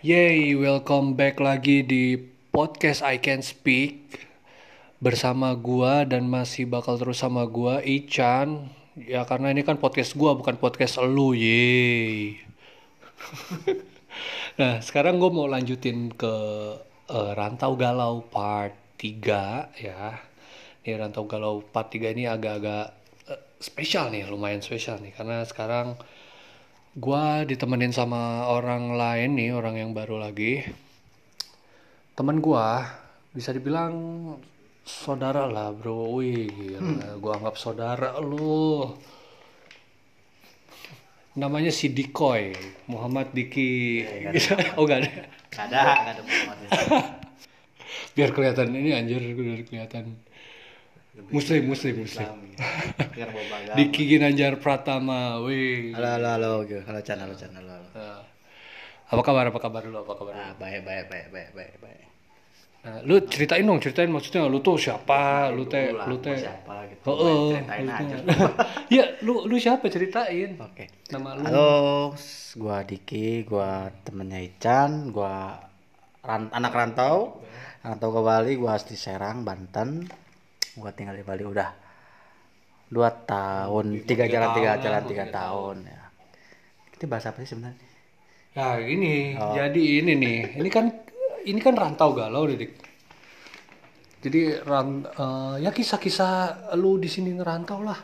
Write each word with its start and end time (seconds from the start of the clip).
Yay, 0.00 0.56
welcome 0.56 1.12
back 1.12 1.36
lagi 1.44 1.84
di 1.84 2.16
podcast 2.48 3.04
I 3.04 3.20
Can 3.20 3.44
Speak 3.44 4.00
bersama 4.96 5.52
gua 5.52 6.08
dan 6.08 6.24
masih 6.24 6.64
bakal 6.64 6.96
terus 6.96 7.20
sama 7.20 7.44
gua 7.44 7.84
Ichan. 7.84 8.72
Ya 8.96 9.28
karena 9.28 9.52
ini 9.52 9.60
kan 9.60 9.76
podcast 9.76 10.16
gua 10.16 10.32
bukan 10.32 10.56
podcast 10.56 10.96
elu, 11.04 11.36
yay. 11.36 12.40
nah, 14.60 14.80
sekarang 14.80 15.20
gua 15.20 15.28
mau 15.28 15.44
lanjutin 15.44 16.08
ke 16.16 16.34
eh, 17.12 17.30
Rantau 17.36 17.76
Galau 17.76 18.24
part 18.24 18.72
3 18.96 19.84
ya. 19.84 20.16
Ini 20.80 20.96
Rantau 20.96 21.28
Galau 21.28 21.60
part 21.60 21.92
3 21.92 22.16
ini 22.16 22.24
agak-agak 22.24 22.86
eh, 23.28 23.40
spesial 23.60 24.08
nih, 24.08 24.24
lumayan 24.32 24.64
spesial 24.64 24.96
nih 25.04 25.12
karena 25.12 25.44
sekarang 25.44 26.00
gua 26.98 27.46
ditemenin 27.46 27.94
sama 27.94 28.50
orang 28.50 28.98
lain 28.98 29.38
nih, 29.38 29.50
orang 29.54 29.78
yang 29.78 29.90
baru 29.94 30.18
lagi. 30.18 30.66
Temen 32.18 32.42
gua 32.42 32.86
bisa 33.30 33.54
dibilang 33.54 33.94
saudara 34.82 35.46
lah, 35.46 35.70
Bro. 35.70 36.18
Wih, 36.18 36.50
gila. 36.50 36.80
Gua 37.22 37.32
anggap 37.38 37.54
saudara 37.54 38.18
lu. 38.18 38.90
Namanya 41.38 41.70
si 41.70 41.94
Dikoy, 41.94 42.50
Muhammad 42.90 43.30
Diki. 43.30 44.02
oh, 44.76 44.82
gak 44.82 45.06
ada. 45.06 45.10
Gak 45.50 45.64
ada, 45.70 45.82
gak 45.94 46.12
ada 46.18 46.22
Muhammad 46.26 46.58
Biar 48.18 48.30
kelihatan 48.34 48.74
ini 48.74 48.90
anjir, 48.90 49.22
biar 49.22 49.62
kelihatan 49.62 50.18
muslim, 51.28 51.62
muslim, 51.68 51.94
muslim. 52.00 52.24
Bawa 52.24 53.44
bagam. 53.52 53.74
Diki 53.76 54.02
Ginanjar 54.08 54.56
Pratama, 54.56 55.40
wih. 55.44 55.92
Halo, 55.92 56.08
halo, 56.16 56.28
halo, 56.34 56.50
halo 56.64 57.00
Chan, 57.04 57.18
halo 57.20 57.34
Chan, 57.36 57.52
halo, 57.52 57.68
halo. 57.68 57.86
Nah, 57.92 58.20
apa 59.10 59.22
kabar? 59.26 59.44
Apa 59.52 59.60
kabar 59.60 59.82
lu? 59.84 59.96
Apa 60.00 60.12
kabar 60.16 60.32
lu? 60.32 60.40
Ah, 60.40 60.52
baik, 60.56 60.80
baik, 60.86 61.04
baik, 61.10 61.26
baik, 61.34 61.50
baik, 61.52 61.74
baik. 61.84 62.04
Nah, 62.80 62.96
lu 63.04 63.20
ceritain 63.28 63.60
dong, 63.60 63.76
ceritain 63.76 64.08
maksudnya 64.08 64.48
lu 64.48 64.64
tuh 64.64 64.80
siapa, 64.80 65.52
lu 65.52 65.68
teh, 65.68 65.92
lu 65.92 66.16
teh. 66.16 66.32
siapa 66.40 66.88
gitu. 66.88 67.12
Oh, 67.12 67.16
oh, 67.20 67.52
Ceritain 67.52 67.84
lu 67.84 67.92
aja. 67.92 68.16
Iya, 68.96 69.04
lu 69.20 69.44
lu 69.44 69.56
siapa 69.60 69.84
ceritain? 69.92 70.56
Oke. 70.56 70.88
Nama 71.12 71.28
lu. 71.36 71.40
Halo, 71.44 71.70
gua 72.56 72.80
Diki, 72.80 73.44
gua 73.44 73.92
temennya 74.00 74.40
Ican, 74.40 75.12
gua 75.12 75.60
ran- 76.24 76.48
anak 76.56 76.72
rantau, 76.72 77.44
rantau 77.84 78.08
ke 78.16 78.20
Bali, 78.24 78.52
gua 78.56 78.80
asli 78.80 78.96
Serang, 78.96 79.44
Banten. 79.44 80.08
Gua 80.80 80.90
tinggal 80.96 81.14
di 81.14 81.22
Bali 81.22 81.44
udah 81.44 81.68
dua 82.90 83.12
tahun, 83.12 84.02
tiga 84.02 84.26
tiga 84.26 84.40
jalan 84.40 84.50
tiga 84.56 84.70
tahun 84.74 84.82
jalan 84.82 85.02
tiga 85.06 85.24
tiga 85.28 85.36
tahun 85.36 85.76
ya. 85.86 86.02
Ini 86.98 87.04
bahasa 87.06 87.30
apa 87.30 87.38
sih 87.44 87.48
sebenarnya? 87.54 87.86
Nah, 88.50 88.76
ini 88.82 89.38
Oh. 89.38 89.54
jadi 89.54 89.84
ini 90.02 90.12
nih. 90.18 90.38
Ini 90.58 90.68
kan 90.72 90.90
ini 91.46 91.60
kan 91.62 91.74
rantau 91.78 92.10
galau, 92.12 92.50
Dik. 92.50 92.72
Jadi 94.20 94.60
ran, 94.68 95.06
eh, 95.06 95.54
ya 95.64 95.70
kisah-kisah 95.72 96.32
lu 96.76 97.00
di 97.00 97.08
sini 97.08 97.32
ngerantau 97.32 97.80
lah. 97.80 97.96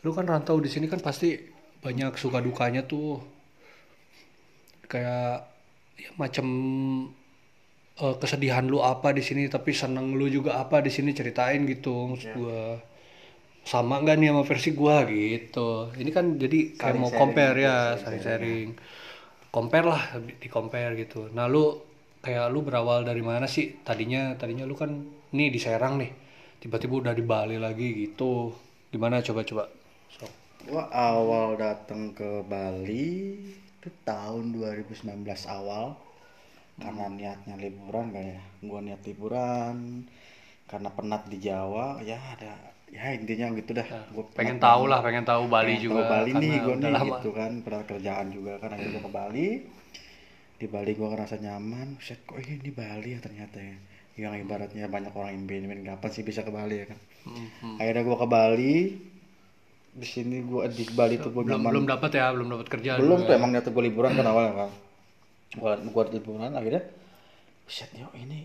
Lu 0.00 0.16
kan 0.16 0.24
rantau 0.24 0.56
di 0.62 0.70
sini 0.72 0.88
kan 0.88 1.02
pasti 1.04 1.36
banyak 1.84 2.16
suka 2.16 2.40
dukanya 2.40 2.86
tuh. 2.88 3.20
Kayak 4.88 5.50
ya 6.00 6.10
macam 6.16 6.46
eh, 8.00 8.14
kesedihan 8.16 8.64
lu 8.64 8.80
apa 8.80 9.12
di 9.12 9.20
sini 9.20 9.46
tapi 9.46 9.76
seneng 9.76 10.16
lu 10.16 10.26
juga 10.26 10.58
apa 10.58 10.80
di 10.80 10.88
sini 10.88 11.12
ceritain 11.12 11.62
gitu 11.68 12.16
maksud 12.16 12.32
gua. 12.36 12.80
Sama 13.60 14.00
nggak 14.00 14.16
nih 14.16 14.28
sama 14.32 14.42
versi 14.48 14.70
gua 14.72 15.04
gitu. 15.04 15.92
Ini 15.92 16.10
kan 16.10 16.40
jadi 16.40 16.80
kayak 16.80 16.96
mau 16.96 17.12
compare 17.12 17.60
gitu, 17.60 17.68
ya, 17.68 17.78
saling 18.00 18.22
sharing. 18.24 18.68
Compare 19.52 19.86
lah, 19.86 20.02
di 20.16 20.48
compare 20.48 20.96
gitu. 20.96 21.28
Nah, 21.36 21.44
lu 21.50 21.76
kayak 22.24 22.48
lu 22.48 22.64
berawal 22.64 23.04
dari 23.04 23.20
mana 23.20 23.44
sih? 23.44 23.82
Tadinya 23.84 24.32
tadinya 24.40 24.64
lu 24.64 24.72
kan 24.78 24.90
nih 25.36 25.48
di 25.52 25.60
Serang 25.60 26.00
nih. 26.00 26.10
Tiba-tiba 26.60 27.04
udah 27.04 27.14
di 27.16 27.24
Bali 27.24 27.56
lagi 27.60 28.08
gitu. 28.08 28.54
Gimana 28.88 29.20
coba-coba? 29.20 29.68
So. 30.08 30.24
Gua 30.64 30.88
awal 30.92 31.56
datang 31.60 32.12
ke 32.16 32.44
Bali 32.48 33.36
itu 33.80 33.88
tahun 34.04 34.52
2019 34.52 35.24
awal 35.48 35.96
karena 36.80 37.04
niatnya 37.08 37.54
liburan 37.54 38.06
kan 38.10 38.24
ya. 38.26 38.40
Gua 38.60 38.80
niat 38.80 39.02
liburan 39.04 39.76
karena 40.66 40.88
penat 40.88 41.22
di 41.26 41.38
Jawa 41.38 41.98
ya 42.00 42.16
ada 42.16 42.52
ya 42.88 43.12
intinya 43.12 43.52
gitu 43.54 43.70
dah. 43.72 43.86
Gua 44.10 44.24
Pengen 44.32 44.56
penat 44.56 44.64
tahu 44.64 44.82
lah, 44.88 45.00
pengen 45.00 45.24
tahu 45.24 45.42
Bali 45.46 45.66
pengen 45.76 45.84
juga. 45.84 45.94
tahu 45.94 46.10
Bali 46.10 46.30
nih 46.32 46.52
gue 46.58 46.74
udah 46.74 46.80
nih 46.80 46.92
lama. 46.96 47.06
gitu 47.14 47.30
kan 47.30 47.52
pernah 47.60 47.82
kerjaan 47.84 48.26
juga 48.30 48.52
kan 48.58 48.68
akhirnya 48.72 48.92
gua 48.92 49.04
ke 49.04 49.12
Bali 49.12 49.48
di 50.60 50.66
Bali 50.68 50.92
gua 50.92 51.08
ngerasa 51.10 51.36
nyaman 51.38 51.88
set 51.98 52.20
kok 52.24 52.36
ini 52.36 52.58
di 52.58 52.68
Bali 52.70 53.08
ya 53.12 53.20
ternyata 53.20 53.56
ya 53.56 53.76
yang 54.18 54.36
ibaratnya 54.36 54.84
banyak 54.86 55.12
orang 55.12 55.32
pengen 55.40 55.80
kapan 55.86 56.10
sih 56.10 56.20
bisa 56.20 56.44
ke 56.44 56.52
Bali 56.52 56.76
ya 56.76 56.86
kan 56.88 56.98
Mhm. 57.20 57.76
akhirnya 57.76 58.02
gua 58.02 58.16
ke 58.16 58.28
Bali 58.28 58.74
di 59.90 60.06
sini 60.06 60.44
gua 60.44 60.68
di 60.68 60.84
Bali 60.90 61.16
tuh 61.16 61.32
gua 61.32 61.42
Belum 61.42 61.60
nyaman 61.60 61.70
belum 61.72 61.84
dapat 61.88 62.10
ya, 62.12 62.26
belum 62.30 62.48
dapat 62.48 62.66
kerja. 62.68 62.90
belum 62.96 63.18
tuh 63.24 63.32
ya. 63.32 63.38
emang 63.38 63.50
niatnya 63.50 63.70
gue 63.70 63.84
liburan 63.84 64.12
kan 64.12 64.26
awalnya 64.26 64.52
kan 64.54 64.70
gua 65.58 65.72
gua 65.94 66.04
liburan 66.14 66.52
akhirnya 66.58 66.82
set 67.76 67.90
yo 68.02 68.08
ini 68.16 68.40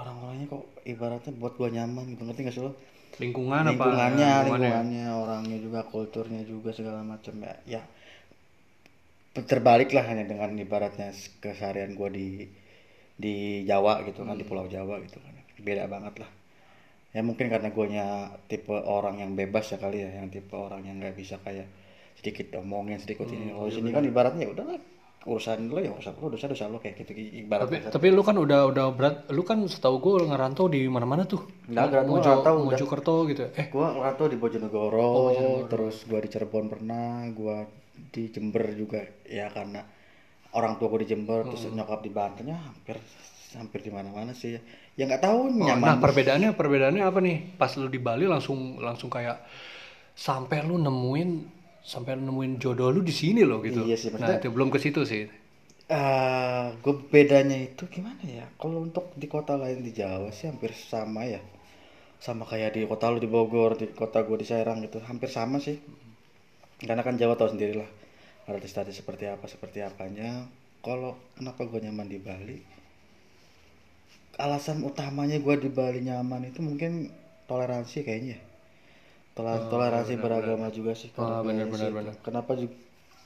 orang-orangnya 0.00 0.46
kok 0.52 0.64
ibaratnya 0.92 1.32
buat 1.40 1.54
gua 1.60 1.68
nyaman 1.76 2.04
gitu 2.14 2.22
ngerti 2.26 2.40
gak 2.46 2.56
sih 2.56 2.64
lo 2.66 2.72
Lingkungan 3.22 3.64
apa? 3.72 3.88
lingkungannya 3.94 4.30
Lingkungannya. 4.30 4.74
lingkungannya 4.86 5.06
orangnya 5.22 5.58
juga 5.66 5.80
kulturnya 5.92 6.42
juga 6.52 6.70
segala 6.78 7.00
macam 7.12 7.34
ya 7.46 7.54
ya 7.74 7.82
terbalik 9.50 9.90
lah 9.96 10.04
hanya 10.10 10.24
dengan 10.30 10.50
ibaratnya 10.64 11.08
keseharian 11.42 11.92
gua 11.98 12.10
di 12.18 12.26
di 13.24 13.34
Jawa 13.70 13.94
gitu 14.08 14.20
kan 14.28 14.36
di 14.40 14.44
Hmm. 14.44 14.50
Pulau 14.50 14.66
Jawa 14.74 14.96
gitu 15.06 15.18
kan 15.24 15.34
beda 15.68 15.84
banget 15.94 16.14
lah 16.22 16.30
ya 17.16 17.22
mungkin 17.28 17.46
karena 17.52 17.68
guanya 17.76 18.04
tipe 18.50 18.74
orang 18.98 19.16
yang 19.22 19.32
bebas 19.40 19.66
ya 19.72 19.78
kali 19.84 19.98
ya 20.04 20.10
yang 20.18 20.28
tipe 20.34 20.54
orang 20.66 20.82
yang 20.88 20.96
nggak 21.02 21.16
bisa 21.22 21.36
kayak 21.46 21.68
sedikit 22.18 22.46
omongin 22.62 22.98
sedikit 23.04 23.26
Hmm, 23.26 23.34
ini 23.36 23.46
iya, 23.46 23.54
kalau 23.54 23.68
di 23.70 23.74
sini 23.76 23.90
kan 23.96 24.04
ibaratnya 24.10 24.42
ya 24.46 24.50
udahlah 24.54 24.78
urusan 25.26 25.66
lo 25.68 25.82
ya 25.82 25.90
urusan 25.92 26.14
lo 26.22 26.30
dosa 26.30 26.46
dosa 26.46 26.70
lo 26.70 26.78
kayak 26.78 27.02
gitu 27.02 27.10
Tapi 27.12 27.42
ibaratnya 27.42 27.80
tapi 27.90 28.06
lu 28.14 28.22
kan 28.22 28.38
udah 28.38 28.70
udah 28.70 28.86
berat, 28.94 29.16
lu 29.34 29.42
kan 29.42 29.58
setahu 29.66 29.98
gue 29.98 30.14
ngerantau 30.30 30.70
di 30.70 30.86
mana-mana 30.86 31.26
tuh. 31.26 31.42
Nggak, 31.68 31.84
nggak, 31.90 32.02
Mojo, 32.06 32.22
ngerantau 32.22 32.54
udah. 32.54 32.66
Mojokerto 32.78 33.14
gitu. 33.28 33.44
Eh, 33.58 33.66
gua 33.68 33.86
ngerantau 33.92 34.26
di 34.30 34.36
Bojonegoro, 34.38 35.02
Oh, 35.02 35.66
terus 35.68 36.06
gua 36.06 36.20
di 36.22 36.28
Cirebon 36.30 36.70
pernah 36.70 37.26
gua 37.34 37.66
di 38.14 38.30
Jember 38.30 38.62
juga 38.78 39.02
ya 39.26 39.50
karena 39.50 39.82
orang 40.54 40.78
tua 40.78 40.86
gua 40.88 41.00
di 41.02 41.08
Jember 41.10 41.44
terus 41.50 41.66
Hmm. 41.66 41.76
nyokap 41.76 42.00
di 42.00 42.10
Banten 42.14 42.46
ya 42.48 42.56
hampir 42.56 42.96
hampir 43.58 43.80
di 43.80 43.90
mana-mana 43.92 44.32
sih 44.36 44.54
ya 44.94 45.04
nggak 45.08 45.24
tahu 45.24 45.50
Nah, 45.56 45.72
nyaman 45.74 45.98
perbedaannya 46.04 46.52
perbedaannya 46.54 47.02
apa 47.04 47.18
nih? 47.20 47.36
Pas 47.58 47.72
lu 47.76 47.88
di 47.90 47.98
Bali 48.00 48.24
langsung 48.24 48.78
langsung 48.80 49.08
kayak 49.10 49.40
sampai 50.14 50.62
lu 50.64 50.76
nemuin 50.78 51.57
sampai 51.88 52.20
nemuin 52.20 52.60
jodoh 52.60 52.92
lu 52.92 53.00
di 53.00 53.14
sini 53.16 53.40
loh 53.48 53.64
gitu. 53.64 53.80
Iya 53.88 53.96
sih, 53.96 54.12
nah, 54.12 54.36
itu 54.36 54.52
belum 54.52 54.68
ke 54.68 54.76
situ 54.76 55.00
sih. 55.08 55.24
Eh, 55.88 56.66
gue 56.84 56.94
bedanya 57.08 57.56
itu 57.56 57.88
gimana 57.88 58.20
ya? 58.28 58.44
Kalau 58.60 58.84
untuk 58.84 59.08
di 59.16 59.24
kota 59.24 59.56
lain 59.56 59.80
di 59.80 59.96
Jawa 59.96 60.28
sih 60.28 60.52
hampir 60.52 60.76
sama 60.76 61.24
ya. 61.24 61.40
Sama 62.20 62.44
kayak 62.44 62.76
di 62.76 62.84
kota 62.84 63.08
lu 63.08 63.16
di 63.24 63.30
Bogor, 63.30 63.80
di 63.80 63.88
kota 63.96 64.20
gue 64.20 64.36
di 64.36 64.44
Serang 64.44 64.84
gitu, 64.84 65.00
hampir 65.00 65.32
sama 65.32 65.56
sih. 65.64 65.80
Karena 66.84 67.00
kan 67.00 67.16
Jawa 67.16 67.40
tahu 67.40 67.56
sendiri 67.56 67.80
lah, 67.80 67.88
artis-artis 68.52 69.00
seperti 69.00 69.32
apa, 69.32 69.48
seperti 69.48 69.80
apanya. 69.80 70.44
Kalau 70.84 71.16
kenapa 71.40 71.64
gue 71.64 71.80
nyaman 71.80 72.06
di 72.12 72.20
Bali? 72.20 72.58
Alasan 74.36 74.84
utamanya 74.84 75.40
gue 75.40 75.56
di 75.56 75.72
Bali 75.72 76.04
nyaman 76.04 76.52
itu 76.52 76.60
mungkin 76.60 77.08
toleransi 77.48 78.04
kayaknya. 78.04 78.47
Toleransi 79.68 80.14
beragama 80.16 80.66
juga 80.68 80.92
sih. 80.92 81.10
Oh, 81.14 81.40
gue 81.40 81.48
benar, 81.48 81.66
sih. 81.70 81.88
benar. 81.88 82.14
Kenapa 82.18 82.52
juga? 82.54 82.74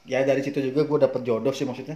Ya 0.03 0.23
dari 0.23 0.41
situ 0.41 0.59
juga 0.61 0.83
gue 0.83 0.99
dapet 1.00 1.23
jodoh 1.23 1.50
sih 1.50 1.62
maksudnya 1.62 1.95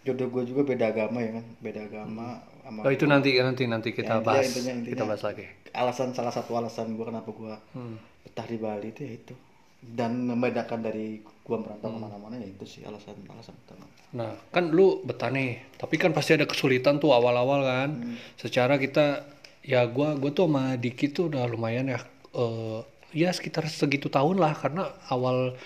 jodoh 0.00 0.26
gue 0.28 0.42
juga 0.44 0.62
beda 0.64 0.88
agama 0.88 1.18
ya 1.18 1.30
kan 1.32 1.44
beda 1.58 1.80
agama 1.84 2.26
sama 2.60 2.80
Oh, 2.80 2.90
itu 2.90 3.04
nanti 3.04 3.38
nanti 3.38 3.64
nanti 3.64 3.90
kita 3.92 4.14
Ya, 4.14 4.20
bahas. 4.20 4.46
intinya- 4.48 4.74
intinya. 4.76 4.92
Kita 4.92 5.04
bahas 5.04 5.22
lagi. 5.22 5.46
alasan 5.70 6.10
salah 6.10 6.32
satu 6.32 6.50
alasan 6.54 6.92
gue 6.92 7.04
kenapa 7.04 7.28
gue 7.28 7.54
Hmm. 7.72 7.94
betah 8.22 8.42
di 8.42 8.56
Bali 8.56 8.88
itu 8.88 9.00
ya 9.00 9.12
itu 9.14 9.34
dan 9.80 10.24
membedakan 10.24 10.80
dari 10.80 11.20
gue 11.20 11.56
merantau 11.56 11.86
Hmm. 11.86 11.94
ke 11.94 12.00
mana-mana 12.02 12.34
ya 12.36 12.48
itu 12.48 12.64
sih 12.64 12.82
alasan 12.82 13.14
alasan 13.24 13.54
utama 13.56 13.86
Nah, 14.10 14.32
kan 14.48 14.64
lu 14.66 15.04
betah 15.04 15.28
nih, 15.28 15.76
tapi 15.76 15.94
kan 15.94 16.10
pasti 16.10 16.32
ada 16.32 16.42
kesulitan 16.42 16.96
tuh 16.96 17.12
awal-awal 17.12 17.60
kan. 17.60 17.90
Hmm. 17.92 18.16
Secara 18.34 18.74
kita 18.76 19.20
ya 19.60 19.84
gua 19.84 20.16
gua 20.16 20.32
tuh 20.32 20.48
sama 20.48 20.74
Diki 20.74 21.06
tuh 21.08 21.28
udah 21.28 21.44
lumayan 21.44 21.86
ya 21.86 22.00
eh, 22.32 22.80
ya 23.12 23.32
sekitar 23.32 23.64
segitu 23.68 24.12
tahun 24.12 24.36
lah 24.40 24.52
karena 24.56 24.92
awal 25.08 25.56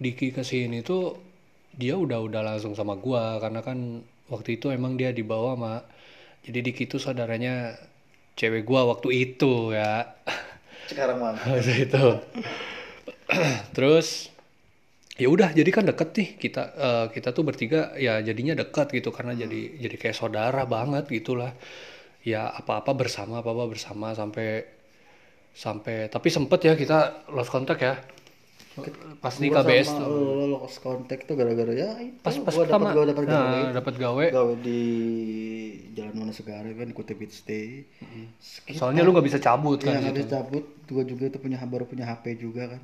Diki 0.00 0.32
ke 0.32 0.40
sini 0.40 0.80
tuh 0.80 1.20
dia 1.76 1.96
udah 1.96 2.24
udah 2.24 2.40
langsung 2.44 2.72
sama 2.72 2.96
gua 2.96 3.36
karena 3.40 3.60
kan 3.60 4.00
waktu 4.32 4.56
itu 4.60 4.72
emang 4.72 4.96
dia 4.96 5.12
dibawa 5.12 5.56
sama 5.56 5.74
jadi 6.44 6.58
Diki 6.64 6.88
tuh 6.88 7.00
saudaranya 7.00 7.76
cewek 8.36 8.64
gua 8.64 8.88
waktu 8.88 9.08
itu 9.12 9.76
ya. 9.76 10.16
sekarang 10.88 11.22
mana 11.22 11.38
Waktu 11.54 11.86
itu. 11.86 12.04
Terus 13.76 14.32
ya 15.20 15.28
udah 15.28 15.52
jadi 15.52 15.70
kan 15.70 15.84
deket 15.84 16.16
nih 16.16 16.28
kita 16.40 16.62
eh, 16.74 17.06
kita 17.12 17.36
tuh 17.36 17.44
bertiga 17.44 17.92
ya 18.00 18.24
jadinya 18.24 18.56
deket 18.56 18.88
gitu 18.96 19.12
karena 19.12 19.36
jadi 19.36 19.76
jadi 19.76 19.96
kayak 20.00 20.16
saudara 20.16 20.64
banget 20.64 21.04
gitulah 21.12 21.52
ya 22.24 22.48
apa-apa 22.48 22.96
bersama 22.96 23.44
apa-apa 23.44 23.68
bersama 23.76 24.16
sampai 24.16 24.79
sampai 25.54 26.08
tapi 26.08 26.28
sempet 26.30 26.60
ya 26.64 26.74
kita 26.78 27.28
lost 27.34 27.50
contact 27.50 27.82
ya. 27.82 27.94
Pas 29.20 29.34
di 29.36 29.50
KBS 29.50 29.92
tuh. 29.92 30.06
lo, 30.06 30.32
lo 30.40 30.46
lost 30.56 30.78
contact 30.80 31.26
tuh 31.28 31.34
gara-gara 31.36 31.74
ya 31.74 31.90
pas 32.22 32.32
pas 32.38 32.54
gua 32.54 32.64
pertama. 32.64 32.94
gua 32.94 33.04
dapat 33.04 33.24
gawe. 33.26 33.58
Nah, 33.66 33.72
dapat 33.74 33.94
gawe. 33.98 34.24
Gawe 34.30 34.54
di 34.62 34.80
Jalan 35.92 36.14
Wonosegara 36.22 36.70
kan 36.70 36.88
ikut 36.88 37.06
beat 37.18 37.32
stay. 37.34 37.84
Sekitar- 38.40 38.78
soalnya 38.78 39.02
lu 39.04 39.10
nggak 39.12 39.26
bisa 39.26 39.42
cabut 39.42 39.82
kan 39.82 39.98
nggak 40.00 40.14
gitu. 40.14 40.18
bisa 40.22 40.28
cabut. 40.38 40.64
Gua 40.88 41.04
juga 41.04 41.24
itu 41.28 41.38
punya 41.42 41.58
baru 41.66 41.84
punya 41.84 42.06
HP 42.08 42.40
juga 42.40 42.70
kan. 42.72 42.82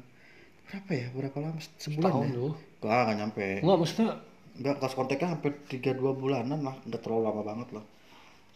Berapa 0.66 0.90
ya? 0.92 1.06
Berapa 1.14 1.36
lama? 1.38 1.58
Sebulan 1.78 2.10
tahun 2.10 2.26
ya? 2.26 2.34
lu. 2.34 2.48
Gak, 2.82 3.00
nggak 3.06 3.16
nyampe. 3.22 3.46
Nggak 3.62 3.78
maksudnya 3.78 4.08
Enggak, 4.56 4.80
lost 4.80 4.96
kontaknya 4.96 5.36
hampir 5.36 5.52
3-2 5.68 6.16
bulanan 6.16 6.60
lah. 6.64 6.74
Nggak 6.88 7.00
terlalu 7.04 7.22
lama 7.28 7.42
banget 7.44 7.68
lah. 7.76 7.84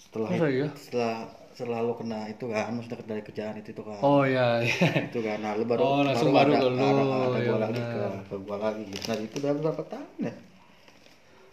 Setelah 0.00 0.28
Masa 0.32 0.48
iya? 0.48 0.68
setelah 0.74 1.16
setelah 1.60 1.84
lo 1.84 1.92
kena 1.92 2.24
itu 2.32 2.48
kan 2.48 2.72
Maksudnya 2.72 3.04
dari 3.04 3.20
kerjaan 3.20 3.60
itu, 3.60 3.76
itu 3.76 3.82
kan. 3.84 4.00
Oh 4.00 4.24
ya 4.24 4.64
iya. 4.64 5.12
Itu 5.12 5.20
kan, 5.20 5.44
nah 5.44 5.52
lu 5.52 5.68
baru 5.68 5.80
Oh, 5.84 6.00
langsung 6.00 6.32
baru 6.32 6.56
ada, 6.56 6.60
ke 6.64 6.68
lu, 6.72 6.76
ada, 6.80 7.02
ada 7.04 7.38
ya 7.38 7.48
gua 7.52 7.58
lagi 7.68 7.80
ke, 7.84 8.00
ke 8.32 8.34
gua 8.40 8.56
lagi. 8.56 8.82
Gitu 8.88 9.04
Nah 9.04 9.16
itu 9.20 9.36
udah 9.44 9.52
berapa 9.60 9.82
tahun 9.84 10.08
ya? 10.24 10.34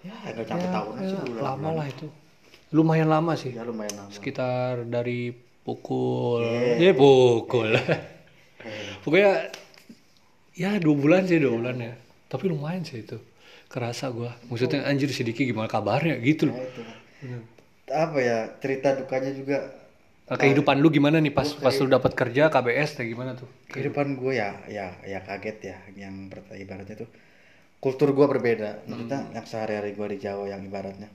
Ya 0.08 0.14
nggak 0.32 0.46
sampai 0.48 0.70
tahunan 0.72 1.02
sih 1.04 1.18
Ya, 1.18 1.24
bulan 1.28 1.42
lama 1.44 1.70
lah 1.84 1.86
itu. 1.92 2.08
Lumayan 2.72 3.10
lama 3.12 3.34
sih. 3.36 3.52
Ya 3.52 3.64
lumayan 3.68 3.94
lama. 4.00 4.12
Sekitar 4.16 4.88
dari 4.88 5.36
pukul 5.68 6.48
Iya. 6.80 6.92
ya 6.92 6.94
pukul. 6.96 7.76
Pokoknya 9.04 9.52
ya 10.58 10.72
dua 10.82 10.96
bulan 10.96 11.28
sih 11.28 11.38
dua 11.40 11.54
bulan 11.60 11.76
ya. 11.80 11.94
Tapi 12.32 12.44
lumayan 12.52 12.84
sih 12.88 13.04
itu. 13.04 13.18
Kerasa 13.68 14.08
gua. 14.16 14.32
Maksudnya 14.48 14.88
anjir 14.88 15.12
si 15.12 15.28
Diki 15.28 15.44
gimana 15.44 15.68
kabarnya? 15.68 16.16
Gitu 16.24 16.48
loh. 16.48 16.56
Nah 16.56 16.64
itu. 16.64 16.82
Apa 17.88 18.20
ya, 18.20 18.40
cerita 18.60 18.96
dukanya 19.00 19.32
juga 19.32 19.58
kehidupan 20.36 20.84
lu 20.84 20.92
gimana 20.92 21.18
nih 21.24 21.32
pas 21.32 21.48
pas 21.64 21.72
lu 21.80 21.88
dapat 21.88 22.12
kerja 22.12 22.52
KBS 22.52 23.00
kayak 23.00 23.10
gimana 23.16 23.32
tuh? 23.40 23.48
Kehidupan 23.72 24.20
gue 24.20 24.34
ya 24.42 24.52
ya 24.68 24.88
ya 25.08 25.20
kaget 25.24 25.58
ya 25.72 25.78
yang 25.96 26.28
ibaratnya 26.64 26.96
tuh 27.04 27.10
kultur 27.84 28.10
gue 28.18 28.28
berbeda. 28.34 28.70
Maksudnya 28.90 29.20
yang 29.36 29.46
sehari-hari 29.48 29.92
gue 29.98 30.08
di 30.14 30.20
Jawa 30.26 30.46
yang 30.54 30.62
ibaratnya 30.68 31.10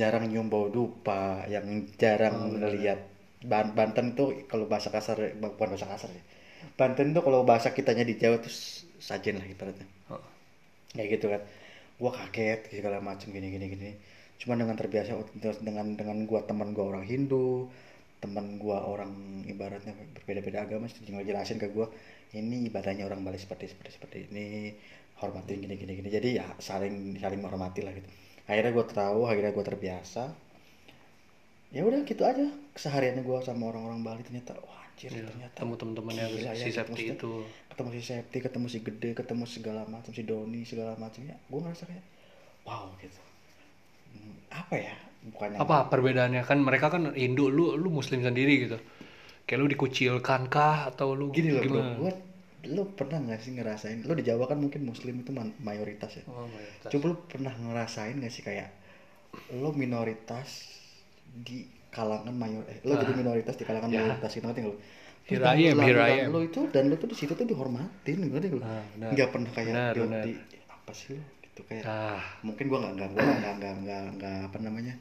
jarang 0.00 0.24
nyium 0.30 0.48
bau 0.50 0.66
dupa 0.70 1.46
yang 1.54 1.66
jarang 2.02 2.36
ngeliat 2.58 3.00
Ban- 3.44 3.74
Banten 3.78 4.16
tuh 4.18 4.28
kalau 4.50 4.66
bahasa 4.72 4.88
kasar 4.90 5.16
bukan 5.38 5.68
bahasa 5.76 5.86
kasar 5.86 6.10
ya. 6.10 6.22
Banten 6.78 7.12
tuh 7.16 7.22
kalau 7.26 7.44
bahasa 7.46 7.70
kitanya 7.76 8.02
di 8.08 8.16
Jawa 8.18 8.40
tuh 8.40 8.52
sajen 8.98 9.36
lah 9.40 9.46
ibaratnya. 9.46 9.86
Oh. 10.10 10.22
kayak 10.96 11.08
gitu 11.18 11.26
kan. 11.32 11.42
Gue 12.00 12.10
kaget 12.10 12.60
segala 12.72 12.98
macam 13.02 13.28
gini 13.30 13.48
gini 13.54 13.66
gini. 13.72 13.90
Cuma 14.40 14.54
dengan 14.60 14.74
terbiasa 14.80 15.14
terus 15.42 15.58
dengan 15.62 15.94
dengan 15.98 16.26
gua 16.28 16.42
teman 16.44 16.74
gua 16.76 16.84
orang 16.94 17.04
Hindu 17.06 17.70
teman 18.24 18.56
gua 18.56 18.80
orang 18.88 19.44
ibaratnya 19.44 19.92
berbeda-beda 20.16 20.64
agama 20.64 20.88
terus 20.88 21.04
ngejelasin 21.04 21.60
ke 21.60 21.68
gua 21.68 21.92
ini 22.32 22.72
ibadahnya 22.72 23.04
orang 23.04 23.20
Bali 23.20 23.36
seperti 23.36 23.68
seperti 23.68 23.90
seperti 24.00 24.18
ini 24.32 24.72
hormatin 25.20 25.60
gini 25.60 25.76
gini 25.76 25.92
gini. 26.00 26.08
Jadi 26.08 26.28
ya 26.40 26.48
saling 26.56 27.20
saling 27.20 27.44
menghormati 27.44 27.84
lah 27.84 27.92
gitu. 27.92 28.08
Akhirnya 28.48 28.72
gua 28.72 28.84
tahu 28.88 29.20
akhirnya 29.28 29.52
gua 29.52 29.64
terbiasa. 29.68 30.32
Ya 31.70 31.84
udah 31.84 32.00
gitu 32.08 32.22
aja. 32.24 32.48
Kesehariannya 32.72 33.22
gua 33.22 33.44
sama 33.44 33.68
orang-orang 33.68 34.00
Bali 34.00 34.22
ternyata 34.24 34.56
wah 34.64 34.84
anjir 34.94 35.10
ternyata 35.10 35.58
temu 35.58 35.74
teman-teman 35.74 36.14
yang 36.14 36.30
ya, 36.38 36.54
si 36.54 36.70
gitu, 36.70 36.78
Septi 36.78 37.02
itu. 37.18 37.32
Ketemu 37.70 37.88
si 37.98 38.00
Septi 38.06 38.38
ketemu 38.38 38.66
si 38.70 38.78
Gede 38.80 39.10
ketemu 39.10 39.44
segala 39.44 39.82
macam 39.90 40.10
si 40.14 40.22
Doni 40.22 40.62
segala 40.62 40.94
macam. 40.94 41.20
Ya 41.26 41.36
gue 41.36 41.60
ngerasa 41.60 41.84
kayak 41.90 42.04
wow 42.62 42.94
gitu. 43.02 43.20
Hmm, 44.14 44.38
apa 44.54 44.74
ya 44.78 44.94
bukannya 45.32 45.58
apa 45.60 45.76
perbedaannya? 45.88 46.42
Kan 46.44 46.58
mereka 46.60 46.86
kan 46.94 47.12
Hindu 47.16 47.48
lu 47.48 47.74
lu 47.78 47.88
Muslim 47.88 48.20
sendiri 48.20 48.68
gitu. 48.68 48.76
Kayak 49.44 49.58
lu 49.60 49.66
dikucilkan 49.68 50.48
kah 50.48 50.88
atau 50.92 51.12
lu 51.16 51.32
gini 51.32 51.52
loh 51.52 51.62
bro. 51.64 51.80
gimana? 51.80 51.96
Gue 52.00 52.12
lo 52.64 52.82
pernah 52.96 53.18
nggak 53.20 53.40
sih 53.44 53.52
ngerasain 53.52 53.98
lo 54.08 54.12
di 54.16 54.24
Jawa 54.24 54.48
kan 54.48 54.56
mungkin 54.56 54.88
Muslim 54.88 55.20
itu 55.20 55.30
mayoritas 55.60 56.20
ya? 56.20 56.24
Oh, 56.28 56.48
mayoritas. 56.48 56.88
coba 56.88 57.04
lo 57.12 57.16
pernah 57.28 57.52
ngerasain 57.52 58.16
nggak 58.16 58.32
sih 58.32 58.40
kayak 58.40 58.72
lo 59.60 59.70
minoritas 59.76 60.48
di 61.24 61.66
kalangan 61.94 62.34
mayor 62.34 62.62
eh 62.70 62.78
lo 62.82 62.94
jadi 62.98 63.12
minoritas 63.14 63.54
di 63.58 63.64
kalangan 63.68 63.90
mayoritas 63.90 64.32
itu 64.34 64.44
ngerti 64.46 64.62
lo 64.64 64.74
dan 65.24 65.56
am. 66.28 66.32
lo 66.32 66.40
itu 66.44 66.60
dan 66.72 66.84
lo 66.90 66.94
tuh 67.00 67.08
di 67.12 67.16
situ 67.16 67.32
tuh 67.32 67.46
dihormatin 67.48 68.18
ngerti 68.28 68.46
nggak 68.48 68.60
lo 68.60 68.60
benar. 68.96 69.10
nggak 69.14 69.28
pernah 69.32 69.50
kayak 69.54 69.74
Benar, 69.74 69.92
di, 69.94 70.00
benar. 70.00 70.24
di- 70.24 70.40
apa 70.68 70.92
sih 70.92 71.06
lo 71.16 71.22
gitu 71.44 71.60
kayak 71.68 71.84
ah. 71.86 72.22
mungkin 72.44 72.64
gua 72.68 72.78
nggak 72.92 73.08
nggak 73.14 73.32
nggak 73.58 73.74
nggak 73.84 74.02
nggak 74.20 74.38
apa 74.52 74.58
namanya 74.60 74.94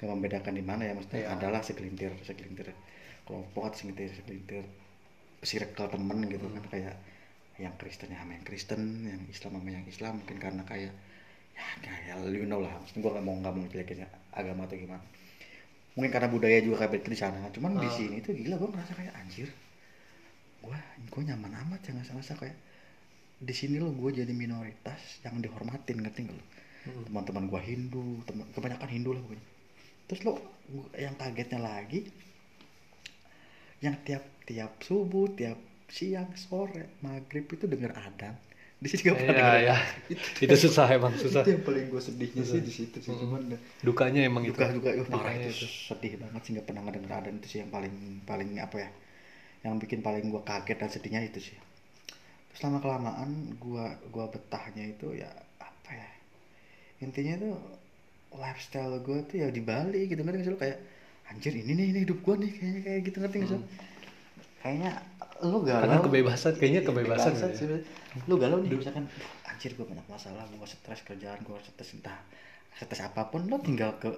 nggak 0.00 0.16
membedakan 0.16 0.52
di 0.56 0.64
mana 0.64 0.82
ya 0.88 0.92
maksudnya 0.96 1.20
Iya. 1.28 1.36
adalah 1.36 1.60
segelintir 1.60 2.12
segelintir 2.24 2.72
kelompok 3.28 3.76
segelintir 3.76 4.10
segelintir 4.16 4.64
circle 5.44 5.88
temen 5.92 6.18
gitu 6.28 6.46
kan. 6.48 6.64
Kayak 6.72 6.96
yang 7.60 7.76
Kristen 7.76 8.08
sama 8.16 8.32
yang 8.32 8.44
Kristen 8.48 8.80
yang 9.04 9.22
Islam 9.28 9.60
sama 9.60 9.68
yang 9.68 9.84
Islam 9.84 10.12
mungkin 10.24 10.36
karena 10.40 10.62
kayak 10.64 10.92
ya 11.52 11.64
kayak 11.84 12.16
you 12.32 12.48
know 12.48 12.60
lah. 12.64 12.72
Maksudnya 12.80 13.00
gua 13.04 13.12
nggak 13.20 13.24
mau 13.28 13.34
nggak 13.40 13.52
mau 13.56 13.64
jelekin 13.68 13.98
agama 14.32 14.64
atau 14.64 14.76
gimana. 14.80 15.04
Mungkin 15.96 16.10
karena 16.14 16.28
budaya 16.32 16.58
juga 16.64 16.76
kayak 16.86 16.92
begitu 16.96 17.08
di 17.12 17.18
sana. 17.20 17.38
Cuman 17.52 17.76
di 17.76 17.90
sini 17.92 18.24
tuh 18.24 18.32
gila 18.32 18.56
gua 18.56 18.68
ngerasa 18.72 18.92
kayak 18.96 19.12
anjir 19.20 19.48
gua 20.64 20.76
gua 21.12 21.22
nyaman 21.28 21.52
amat 21.68 21.80
ya 21.84 21.90
nggak 21.96 22.08
ngerasa 22.16 22.34
kayak 22.40 22.56
di 23.40 23.54
sini 23.56 23.80
lo 23.80 23.88
gue 23.96 24.12
jadi 24.12 24.28
minoritas 24.36 25.00
yang 25.24 25.40
dihormatin 25.40 25.96
ngerti 26.04 26.28
nggak 26.28 26.36
lo? 26.36 26.44
Teman-teman 27.08 27.44
gua 27.48 27.60
Hindu 27.64 28.20
teman 28.28 28.44
kebanyakan 28.52 28.88
Hindu 28.92 29.10
lah 29.16 29.22
pokoknya 29.24 29.44
terus 30.10 30.26
lo 30.26 30.34
yang 30.98 31.14
kagetnya 31.14 31.62
lagi 31.62 32.02
yang 33.78 33.94
tiap 34.02 34.26
tiap 34.42 34.82
subuh 34.82 35.30
tiap 35.38 35.54
siang 35.86 36.34
sore 36.34 36.98
maghrib 37.02 37.46
itu 37.46 37.66
denger 37.70 37.94
adan. 37.94 38.34
Di 38.80 38.88
sini 38.88 39.12
gak 39.12 39.16
pernah 39.20 39.34
Iya, 39.34 39.44
denger 39.44 39.60
iya. 39.60 39.76
itu 40.48 40.54
susah 40.66 40.86
emang 40.90 41.12
susah. 41.14 41.44
itu 41.44 41.52
yang 41.54 41.62
paling 41.62 41.86
gue 41.92 42.02
sedihnya 42.02 42.42
sih 42.42 42.60
di 42.64 42.72
situ 42.72 42.96
sih 42.98 43.12
cuman 43.12 43.54
dukanya 43.86 44.20
emang 44.26 44.42
itu. 44.46 44.56
Duka 44.56 44.90
uh, 44.98 45.06
parah 45.06 45.34
itu. 45.38 45.66
Sedih 45.66 46.18
banget 46.18 46.40
sih 46.42 46.50
nggak 46.58 46.66
pernah 46.66 46.82
ngedenger 46.88 47.12
adan. 47.12 47.34
Itu 47.38 47.46
sih 47.46 47.58
yang 47.62 47.70
paling 47.70 47.94
paling 48.26 48.50
apa 48.58 48.76
ya 48.82 48.90
yang 49.62 49.76
bikin 49.76 50.00
paling 50.00 50.32
gua 50.32 50.42
kaget 50.42 50.78
dan 50.80 50.90
sedihnya 50.90 51.20
itu 51.22 51.38
sih. 51.52 51.58
Terus 52.50 52.60
lama 52.66 52.78
kelamaan 52.82 53.30
gua 53.62 53.94
gua 54.10 54.26
betahnya 54.32 54.90
itu 54.90 55.14
ya 55.14 55.28
apa 55.60 55.90
ya 55.94 56.10
intinya 57.00 57.34
tuh 57.40 57.56
lifestyle 58.32 58.94
gua 59.00 59.18
tuh 59.24 59.36
ya 59.38 59.48
di 59.48 59.60
Bali 59.60 60.06
gitu 60.06 60.20
ngerti 60.20 60.36
nggak 60.36 60.46
sih 60.46 60.54
lo 60.54 60.60
kayak 60.60 60.78
anjir 61.26 61.52
ini 61.52 61.72
nih 61.72 61.86
ini 61.90 61.98
hidup 62.04 62.18
gua 62.20 62.34
nih 62.36 62.50
kayaknya 62.50 62.80
kayak 62.82 63.00
gitu 63.04 63.16
ngerti 63.18 63.36
nggak 63.38 63.50
sih 63.50 63.56
lo? 63.56 63.64
kayaknya 64.60 64.90
lu 65.40 65.58
galau 65.64 65.80
Karena 65.82 66.04
kebebasan, 66.04 66.52
kayaknya 66.54 66.80
Iya, 66.80 66.88
kebebasan 66.92 67.32
ya. 67.32 67.48
sih. 67.50 67.66
lu 68.28 68.34
galau 68.36 68.60
nih 68.60 68.70
misalkan 68.72 69.04
anjir 69.42 69.70
gua 69.74 69.86
banyak 69.88 70.06
masalah 70.06 70.44
gua 70.46 70.66
stres 70.66 71.00
kerjaan 71.02 71.40
gua 71.42 71.58
stres 71.60 71.90
entah 71.96 72.18
stres 72.72 73.00
apa 73.00 73.26
pun 73.26 73.44
lo 73.44 73.56
tinggal 73.58 73.96
ke 73.96 74.12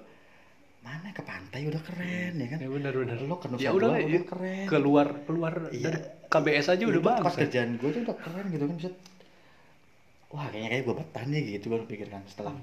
mana 0.82 1.08
ke 1.10 1.22
pantai 1.22 1.62
udah 1.64 1.78
keren 1.78 2.34
ya 2.34 2.46
kan 2.48 2.58
ya 2.58 2.66
benar 2.66 2.90
benar 2.92 3.18
lo 3.22 3.38
ke 3.38 3.46
Nusa 3.46 3.62
ya 3.62 3.70
udah 3.70 3.94
udah, 3.94 4.02
ya, 4.02 4.20
keren 4.26 4.66
keluar 4.66 5.06
keluar 5.22 5.54
Iya. 5.70 5.84
dari 5.88 5.98
KBS 6.26 6.66
aja 6.68 6.82
udah 6.82 6.90
Itu 6.92 7.06
tempat 7.06 7.16
bagus 7.22 7.32
ya. 7.32 7.40
kerjaan 7.46 7.70
gue 7.78 7.88
tuh 7.88 8.00
udah 8.02 8.16
keren 8.18 8.46
gitu 8.50 8.64
kan 8.66 8.74
bisa 8.76 8.90
wah 10.28 10.46
kayaknya 10.48 10.68
kayak 10.72 10.82
gue 10.82 10.94
betah 10.96 11.24
nih 11.24 11.40
gitu 11.54 11.64
gue 11.70 11.78
pikirkan 11.86 12.20
setelah 12.26 12.54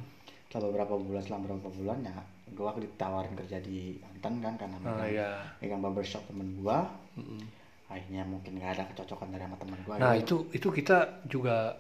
setelah 0.49 0.65
beberapa 0.67 0.97
bulan 0.97 1.21
setelah 1.21 1.39
beberapa 1.45 1.69
bulan 1.69 1.97
ya 2.01 2.17
gue 2.49 2.69
ditawarin 2.81 3.33
kerja 3.37 3.61
di 3.61 4.01
Banten 4.01 4.41
kan 4.41 4.53
karena 4.57 4.77
Ah, 4.81 4.97
megang, 4.97 5.09
iya. 5.13 5.29
megang 5.61 5.79
barbershop 5.79 6.25
temen 6.25 6.57
gue 6.57 6.79
Mm-mm. 7.15 7.41
akhirnya 7.85 8.25
mungkin 8.25 8.57
gak 8.57 8.71
ada 8.73 8.83
kecocokan 8.89 9.29
dari 9.29 9.45
sama 9.45 9.57
temen 9.57 9.77
gue 9.79 9.95
nah 9.95 10.13
itu 10.13 10.35
itu 10.51 10.67
kita 10.67 10.97
juga 11.25 11.77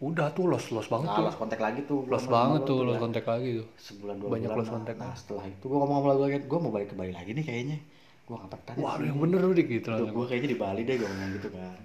udah 0.00 0.32
tuh 0.32 0.46
los 0.48 0.64
los 0.70 0.86
banget 0.86 1.10
tuh 1.12 1.24
los 1.26 1.36
kontak 1.36 1.60
lagi 1.60 1.80
tuh 1.84 2.06
los 2.06 2.22
sama 2.22 2.32
banget 2.32 2.60
tuh 2.64 2.78
los 2.86 2.96
ya. 2.96 3.00
kontak 3.02 3.24
lagi 3.26 3.48
tuh 3.58 3.66
sebulan 3.76 4.16
dua 4.16 4.28
Banyak 4.32 4.48
bulan 4.48 4.56
lost 4.56 4.70
lah. 4.70 4.74
contact. 4.78 4.98
nah 5.02 5.12
setelah 5.12 5.44
itu 5.44 5.64
gue 5.66 5.76
ngomong-ngomong 5.76 6.22
lagi 6.24 6.38
gue 6.40 6.58
mau 6.62 6.70
balik 6.70 6.88
ke 6.88 6.96
Bali 6.96 7.12
lagi 7.12 7.30
nih 7.34 7.44
kayaknya 7.44 7.78
gue 8.24 8.34
gak 8.38 8.48
betah 8.48 8.74
nih 8.78 8.82
wah 8.86 8.94
di 8.96 9.04
yang 9.04 9.18
bener 9.18 9.40
lu 9.42 9.52
gitu 9.52 9.88
langsung. 9.90 10.14
gue 10.14 10.24
kayaknya 10.24 10.48
di 10.54 10.58
Bali 10.62 10.80
deh 10.86 10.94
gue 10.96 11.08
ngomong 11.10 11.30
gitu 11.36 11.48
kan 11.52 11.78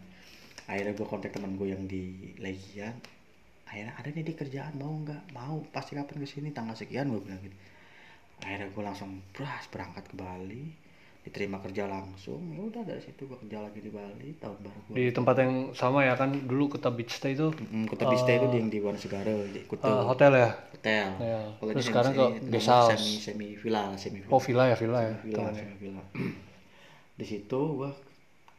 akhirnya 0.66 0.94
gue 0.94 1.08
kontak 1.10 1.30
teman 1.34 1.52
gue 1.58 1.68
yang 1.68 1.84
di 1.86 2.04
Legian 2.40 2.96
akhirnya 3.66 3.94
ada 3.98 4.10
nih 4.14 4.26
di 4.26 4.34
kerjaan 4.34 4.74
mau 4.78 4.94
nggak? 5.04 5.34
Mau 5.34 5.66
pasti 5.74 5.98
kapan 5.98 6.22
ke 6.22 6.28
sini 6.30 6.50
tanggal 6.54 6.78
sekian 6.78 7.10
gue 7.12 7.22
bilang 7.22 7.42
gitu. 7.42 7.58
Akhirnya 8.46 8.68
gue 8.70 8.84
langsung 8.84 9.10
beras 9.34 9.66
berangkat 9.74 10.06
ke 10.12 10.16
Bali. 10.16 10.66
Diterima 11.26 11.58
kerja 11.58 11.90
langsung. 11.90 12.54
Ya 12.54 12.62
udah 12.62 12.86
dari 12.86 13.02
situ 13.02 13.26
gue 13.26 13.38
kerja 13.42 13.58
lagi 13.66 13.82
di 13.82 13.90
Bali 13.90 14.38
tahun 14.38 14.62
baru 14.62 14.80
gue 14.86 14.94
di 14.94 15.04
tempat 15.10 15.36
yang 15.42 15.54
sama 15.74 16.06
ya 16.06 16.14
kan? 16.14 16.30
Dulu 16.30 16.78
Kuta 16.78 16.94
Beach 16.94 17.18
Stay 17.18 17.34
itu? 17.34 17.50
Mm, 17.50 17.90
Kuta 17.90 18.06
Bista 18.06 18.30
itu 18.30 18.46
di 18.54 18.58
yang 18.62 18.70
di 18.70 18.80
di 19.50 19.60
Kuta. 19.66 19.90
Eh, 19.90 20.04
hotel 20.06 20.32
ya? 20.38 20.50
Hotel. 20.70 21.10
Ya. 21.18 21.42
Kalau 21.58 21.72
Terus 21.74 21.86
sekarang 21.90 22.14
semi- 22.14 22.22
ke 22.22 22.26
semi- 22.38 22.52
guest 22.54 22.70
house. 22.70 22.94
semi 22.94 23.14
semi 23.18 23.48
villa 23.58 23.84
semi 23.98 24.20
villa. 24.22 24.30
Oh 24.30 24.38
villa 24.38 24.64
ya 24.70 24.76
villa 24.78 25.00
ya 25.02 25.16
villa, 25.26 25.50
semi 25.58 25.76
villa. 25.82 26.04
di 27.20 27.26
situ 27.26 27.60
gua 27.74 27.90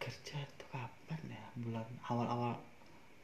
kerja 0.02 0.36
tuh 0.58 0.66
kapan 0.74 1.20
ya? 1.30 1.44
Bulan 1.54 1.86
awal-awal 2.10 2.58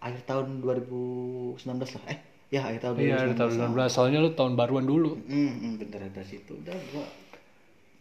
akhir 0.02 0.23
tahun 0.26 0.47
2019 0.61 1.62
lah 1.94 2.04
eh 2.11 2.18
ya 2.50 2.61
akhir 2.68 2.80
tahun 2.85 2.94
Iya, 2.99 3.16
ada 3.30 3.35
tahun 3.38 3.52
19. 3.71 3.88
Soalnya 3.88 4.18
lu 4.21 4.30
tahun 4.35 4.52
baruan 4.59 4.85
dulu. 4.85 5.16
hmm, 5.16 5.52
hmm, 5.62 5.73
bener 5.80 6.00
ada 6.11 6.23
situ 6.26 6.59
udah 6.59 6.75
gua 6.90 7.06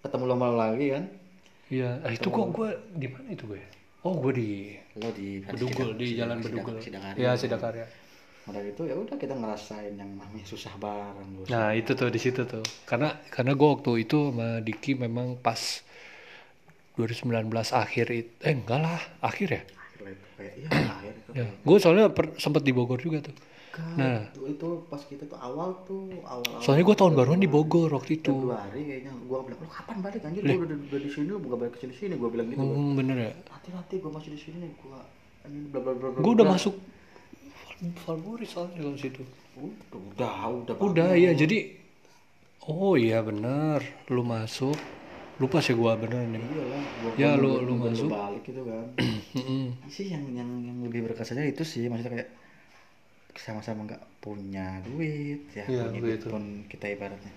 ketemu 0.02 0.24
malam 0.34 0.58
lagi 0.58 0.88
kan 0.98 1.06
Iya, 1.72 2.04
ah, 2.04 2.12
itu 2.12 2.28
kok 2.28 2.48
gue 2.52 2.70
di 3.00 3.08
mana 3.08 3.32
itu 3.32 3.48
gue? 3.48 3.64
Oh, 4.04 4.20
gue 4.20 4.34
di 4.36 4.76
lo 5.00 5.08
di 5.16 5.40
Bedugul, 5.40 5.96
di 5.96 6.20
Jalan 6.20 6.44
Bedugul. 6.44 6.76
Iya, 7.16 7.40
Sidakarya. 7.40 7.88
udah 8.42 8.60
gitu 8.68 8.90
ya 8.90 8.98
udah 8.98 9.16
kita 9.16 9.38
ngerasain 9.38 9.96
yang 9.96 10.18
namanya 10.18 10.44
susah 10.44 10.74
bareng 10.82 11.30
bos 11.40 11.48
Nah, 11.48 11.72
itu 11.78 11.94
tuh 11.96 12.10
di 12.12 12.20
situ 12.20 12.42
tuh. 12.44 12.66
Karena 12.84 13.16
karena 13.32 13.56
gue 13.56 13.70
waktu 13.70 14.04
itu 14.04 14.34
sama 14.34 14.60
Diki 14.60 14.98
memang 15.00 15.40
pas 15.40 15.86
2019 17.00 17.72
akhir 17.72 18.06
itu 18.12 18.34
eh 18.44 18.52
enggak 18.52 18.80
lah, 18.82 19.00
akhir 19.24 19.48
ya. 19.48 19.62
Kayak 20.38 20.54
iya 20.60 20.68
akhir 20.98 21.14
itu 21.16 21.32
Ya, 21.32 21.48
gue 21.48 21.78
soalnya 21.80 22.06
per- 22.12 22.36
sempet 22.38 22.62
di 22.68 22.74
Bogor 22.76 23.00
juga 23.00 23.24
tuh. 23.24 23.36
Kan, 23.72 23.96
Nah. 23.96 24.20
itu, 24.36 24.42
itu 24.52 24.68
pas 24.92 25.00
kita 25.00 25.24
tuh 25.32 25.40
awal 25.40 25.72
tuh 25.88 26.20
awal 26.28 26.44
awal 26.44 26.60
Soalnya 26.60 26.84
gue 26.84 26.98
tahun 27.00 27.14
baruan 27.16 27.40
di 27.40 27.48
Bogor 27.48 27.88
waktu 27.96 28.20
itu. 28.20 28.36
Februari 28.36 28.82
kayaknya 28.84 29.14
gua 29.32 29.40
bilang 29.48 29.60
lo 29.64 29.70
kapan 29.72 29.98
balik 30.04 30.22
anjir 30.28 30.44
gua 30.44 30.68
udah, 30.68 30.78
udah 30.92 31.00
di 31.00 31.10
sini 31.10 31.28
lo 31.32 31.40
bukan 31.40 31.58
balik 31.62 31.74
ke 31.76 31.80
sini 31.88 31.94
sini 31.96 32.14
gua 32.20 32.30
bilang 32.34 32.48
gitu. 32.52 32.60
Hmm, 32.60 33.00
bener 33.00 33.18
ya. 33.18 33.32
nanti 33.48 33.70
nanti 33.72 33.94
gua 34.04 34.12
masih 34.20 34.30
di 34.36 34.40
sini 34.44 34.58
nih 34.60 34.72
ini 35.48 35.60
bla 35.72 35.80
bla 35.80 35.94
bla 35.96 36.08
bla 36.12 36.20
Gue 36.20 36.34
udah 36.36 36.48
masuk 36.48 36.76
Valbury 38.06 38.46
soalnya 38.46 38.78
kalau 38.78 38.98
situ. 39.00 39.24
udah 39.58 40.34
udah 40.54 40.76
udah 40.76 40.76
Udah 40.86 41.10
ya, 41.18 41.32
jadi 41.34 41.58
oh 42.70 42.94
iya 42.94 43.26
bener, 43.26 43.82
lu 44.14 44.22
masuk. 44.22 44.78
Lupa 45.42 45.58
sih 45.60 45.74
gua 45.74 45.98
bener 45.98 46.22
nih. 46.30 46.38
iya 46.38 46.64
lah 46.70 46.84
gua, 47.02 47.12
Ya, 47.18 47.30
lu- 47.34 47.62
lu 47.66 47.74
masuk. 47.82 48.08
balik 48.08 48.44
gitu 48.46 48.62
kan 48.62 48.86
sih 49.96 50.08
yang 50.14 50.24
yang 50.32 50.50
yang 50.62 50.78
lebih 50.86 51.02
berkesannya 51.10 51.50
itu 51.50 51.64
sih 51.66 51.90
maksudnya 51.90 52.14
kayak 52.16 52.30
sama-sama 53.34 53.88
nggak 53.88 54.04
punya 54.22 54.84
duit 54.86 55.42
ya 55.52 55.66
punya 55.66 55.98
duit 55.98 56.22
pun 56.24 56.44
kita 56.68 56.86
ibaratnya 56.88 57.34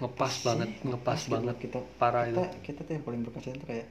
ngepas 0.00 0.34
banget, 0.44 0.68
ngepas 0.84 1.20
gitu. 1.22 1.32
banget. 1.32 1.56
kita 1.60 1.78
Parah 1.96 2.24
kita, 2.28 2.42
itu. 2.44 2.60
kita 2.72 2.80
tuh 2.84 2.92
yang 2.92 3.04
paling 3.04 3.20
berkesan 3.24 3.56
tuh 3.56 3.68
kayak 3.68 3.88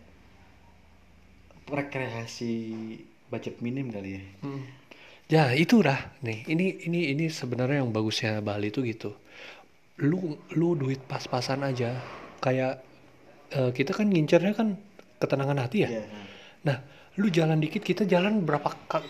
rekreasi 1.65 2.53
budget 3.27 3.57
minim 3.59 3.89
kali 3.89 4.21
ya 4.21 4.23
Hmm. 4.41 4.63
Ya 5.25 5.49
itu 5.57 5.81
dah 5.81 5.97
nih. 6.21 6.45
Ini 6.45 6.85
ini 6.85 7.09
ini 7.09 7.25
sebenarnya 7.33 7.81
yang 7.81 7.89
bagusnya 7.89 8.45
Bali 8.45 8.69
tuh 8.69 8.85
gitu. 8.85 9.09
Lu 9.97 10.37
lu 10.53 10.77
duit 10.77 11.01
pas-pasan 11.01 11.65
aja. 11.65 11.97
Kayak 12.37 12.85
eh, 13.55 13.71
kita 13.71 13.91
kan 13.91 14.07
ngincernya 14.07 14.53
kan 14.53 14.75
ketenangan 15.17 15.57
hati 15.57 15.77
ya. 15.81 15.89
Iya. 15.89 16.03
Nah, 16.65 16.77
lu 17.15 17.29
jalan 17.29 17.57
dikit 17.57 17.79
kita 17.79 18.03
jalan 18.03 18.43
berapa 18.43 18.67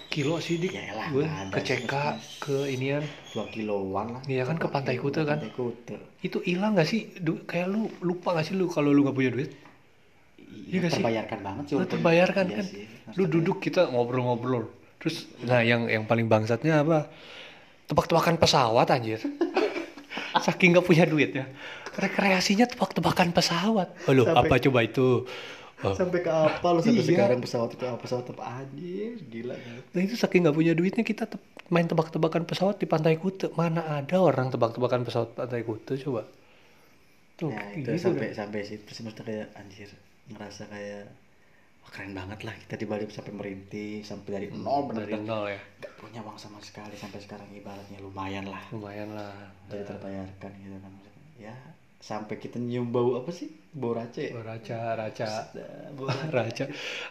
kilo 0.07 0.37
sih 0.37 0.57
dik? 0.57 0.71
Yaelah, 0.71 1.07
Gue 1.09 1.25
ke 1.25 1.59
CK 1.59 1.93
ke 2.37 2.57
inian. 2.69 3.01
dua 3.33 3.49
kiloan 3.49 4.07
lah 4.15 4.21
Iya 4.23 4.45
kan 4.45 4.55
ke 4.55 4.67
Pantai 4.69 4.95
Kuta 4.95 5.25
kan. 5.25 5.41
Pantai 5.41 5.51
Kuta 5.51 5.97
Itu 6.21 6.39
hilang 6.39 6.77
gak 6.77 6.85
sih? 6.85 7.09
Du- 7.17 7.41
kayak 7.43 7.67
lu 7.67 7.89
lupa 7.99 8.31
gak 8.31 8.45
sih 8.45 8.53
lu 8.53 8.69
kalau 8.69 8.93
lu 8.93 9.01
nggak 9.01 9.11
punya 9.13 9.31
duit? 9.33 9.51
Iya 10.37 10.69
iya 10.69 10.77
nggak 10.79 10.91
sih? 10.91 11.01
terbayarkan 11.01 11.39
banget 11.41 11.63
sih 11.65 11.73
Lu 11.75 11.85
terbayarkan 11.85 12.45
iya 12.45 12.55
kan? 12.55 12.65
sih. 12.65 12.85
Lu 13.17 13.23
duduk 13.25 13.57
kita 13.59 13.89
ngobrol-ngobrol. 13.89 14.69
Terus 15.01 15.25
nah 15.41 15.59
yang 15.59 15.89
yang 15.89 16.05
paling 16.05 16.25
bangsatnya 16.25 16.79
apa? 16.79 17.09
Tebak-tebakan 17.85 18.37
pesawat 18.37 18.87
anjir. 18.87 19.19
Saking 20.37 20.73
nggak 20.73 20.83
punya 20.83 21.03
duit 21.03 21.31
ya. 21.31 21.45
Rekreasinya 21.93 22.65
tebak-tebakan 22.65 23.31
pesawat. 23.31 23.87
Loh, 24.07 24.25
Sampai- 24.25 24.47
apa 24.47 24.55
coba 24.59 24.79
itu? 24.81 25.23
Oh. 25.77 25.91
sampai 25.91 26.23
ke 26.23 26.31
apa 26.31 26.65
lo 26.65 26.79
sampai 26.79 26.97
Iya. 26.97 27.09
sekarang 27.13 27.39
pesawat 27.39 27.69
itu 27.69 27.83
apa 27.83 27.99
pesawat 27.99 28.25
apa 28.31 28.43
anjir 28.47 29.19
gila 29.21 29.53
kan 29.53 29.75
Nah 29.91 30.01
itu 30.01 30.15
saking 30.15 30.41
nggak 30.41 30.55
punya 30.55 30.71
duitnya 30.71 31.03
kita 31.03 31.27
te- 31.27 31.37
main 31.67 31.83
tebak-tebakan 31.83 32.41
pesawat 32.43 32.79
di 32.79 32.87
Pantai 32.87 33.19
Kuta. 33.19 33.51
Mana 33.51 33.83
ada 33.83 34.15
orang 34.17 34.47
tebak-tebakan 34.47 35.03
pesawat 35.03 35.35
Pantai 35.35 35.61
Kuta 35.61 35.99
coba? 35.99 36.23
Tuh, 37.35 37.51
nah 37.51 37.67
itu 37.69 37.91
gitu 37.91 38.01
sampai 38.01 38.31
dah. 38.31 38.35
sampai 38.39 38.59
situ 38.63 38.87
sih 38.87 39.03
maksudnya 39.03 39.23
kayak 39.27 39.47
anjir 39.53 39.89
ngerasa 40.25 40.63
kayak 40.65 41.05
wah, 41.85 41.89
keren 41.93 42.17
banget 42.17 42.41
lah. 42.41 42.55
Kita 42.65 42.75
di 42.81 42.85
Bali 42.89 43.05
sampai 43.05 43.33
merintis 43.37 44.09
sampai 44.09 44.29
dari 44.41 44.47
nol 44.49 44.89
dari 44.89 45.13
benar-benar 45.13 45.21
nol 45.21 45.45
ya. 45.53 45.61
nggak 45.61 45.93
punya 46.01 46.19
uang 46.25 46.37
sama 46.41 46.57
sekali 46.65 46.97
sampai 46.97 47.21
sekarang 47.21 47.45
ibaratnya 47.53 48.01
lumayan 48.01 48.49
lah. 48.49 48.65
Lumayan 48.73 49.13
lah. 49.13 49.53
jadi 49.69 49.85
terbayarkan 49.85 50.51
gitu 50.65 50.77
kan. 50.81 50.93
Ya 51.37 51.55
sampai 52.05 52.37
kita 52.37 52.61
nyium 52.61 52.93
bau 52.93 53.17
apa 53.17 53.33
sih? 53.33 53.49
Bau 53.73 53.97
raca 53.97 54.21
ya? 54.21 54.37
Raca, 54.37 54.79
raca, 54.93 55.29
bau 55.97 56.05
raca, 56.29 56.65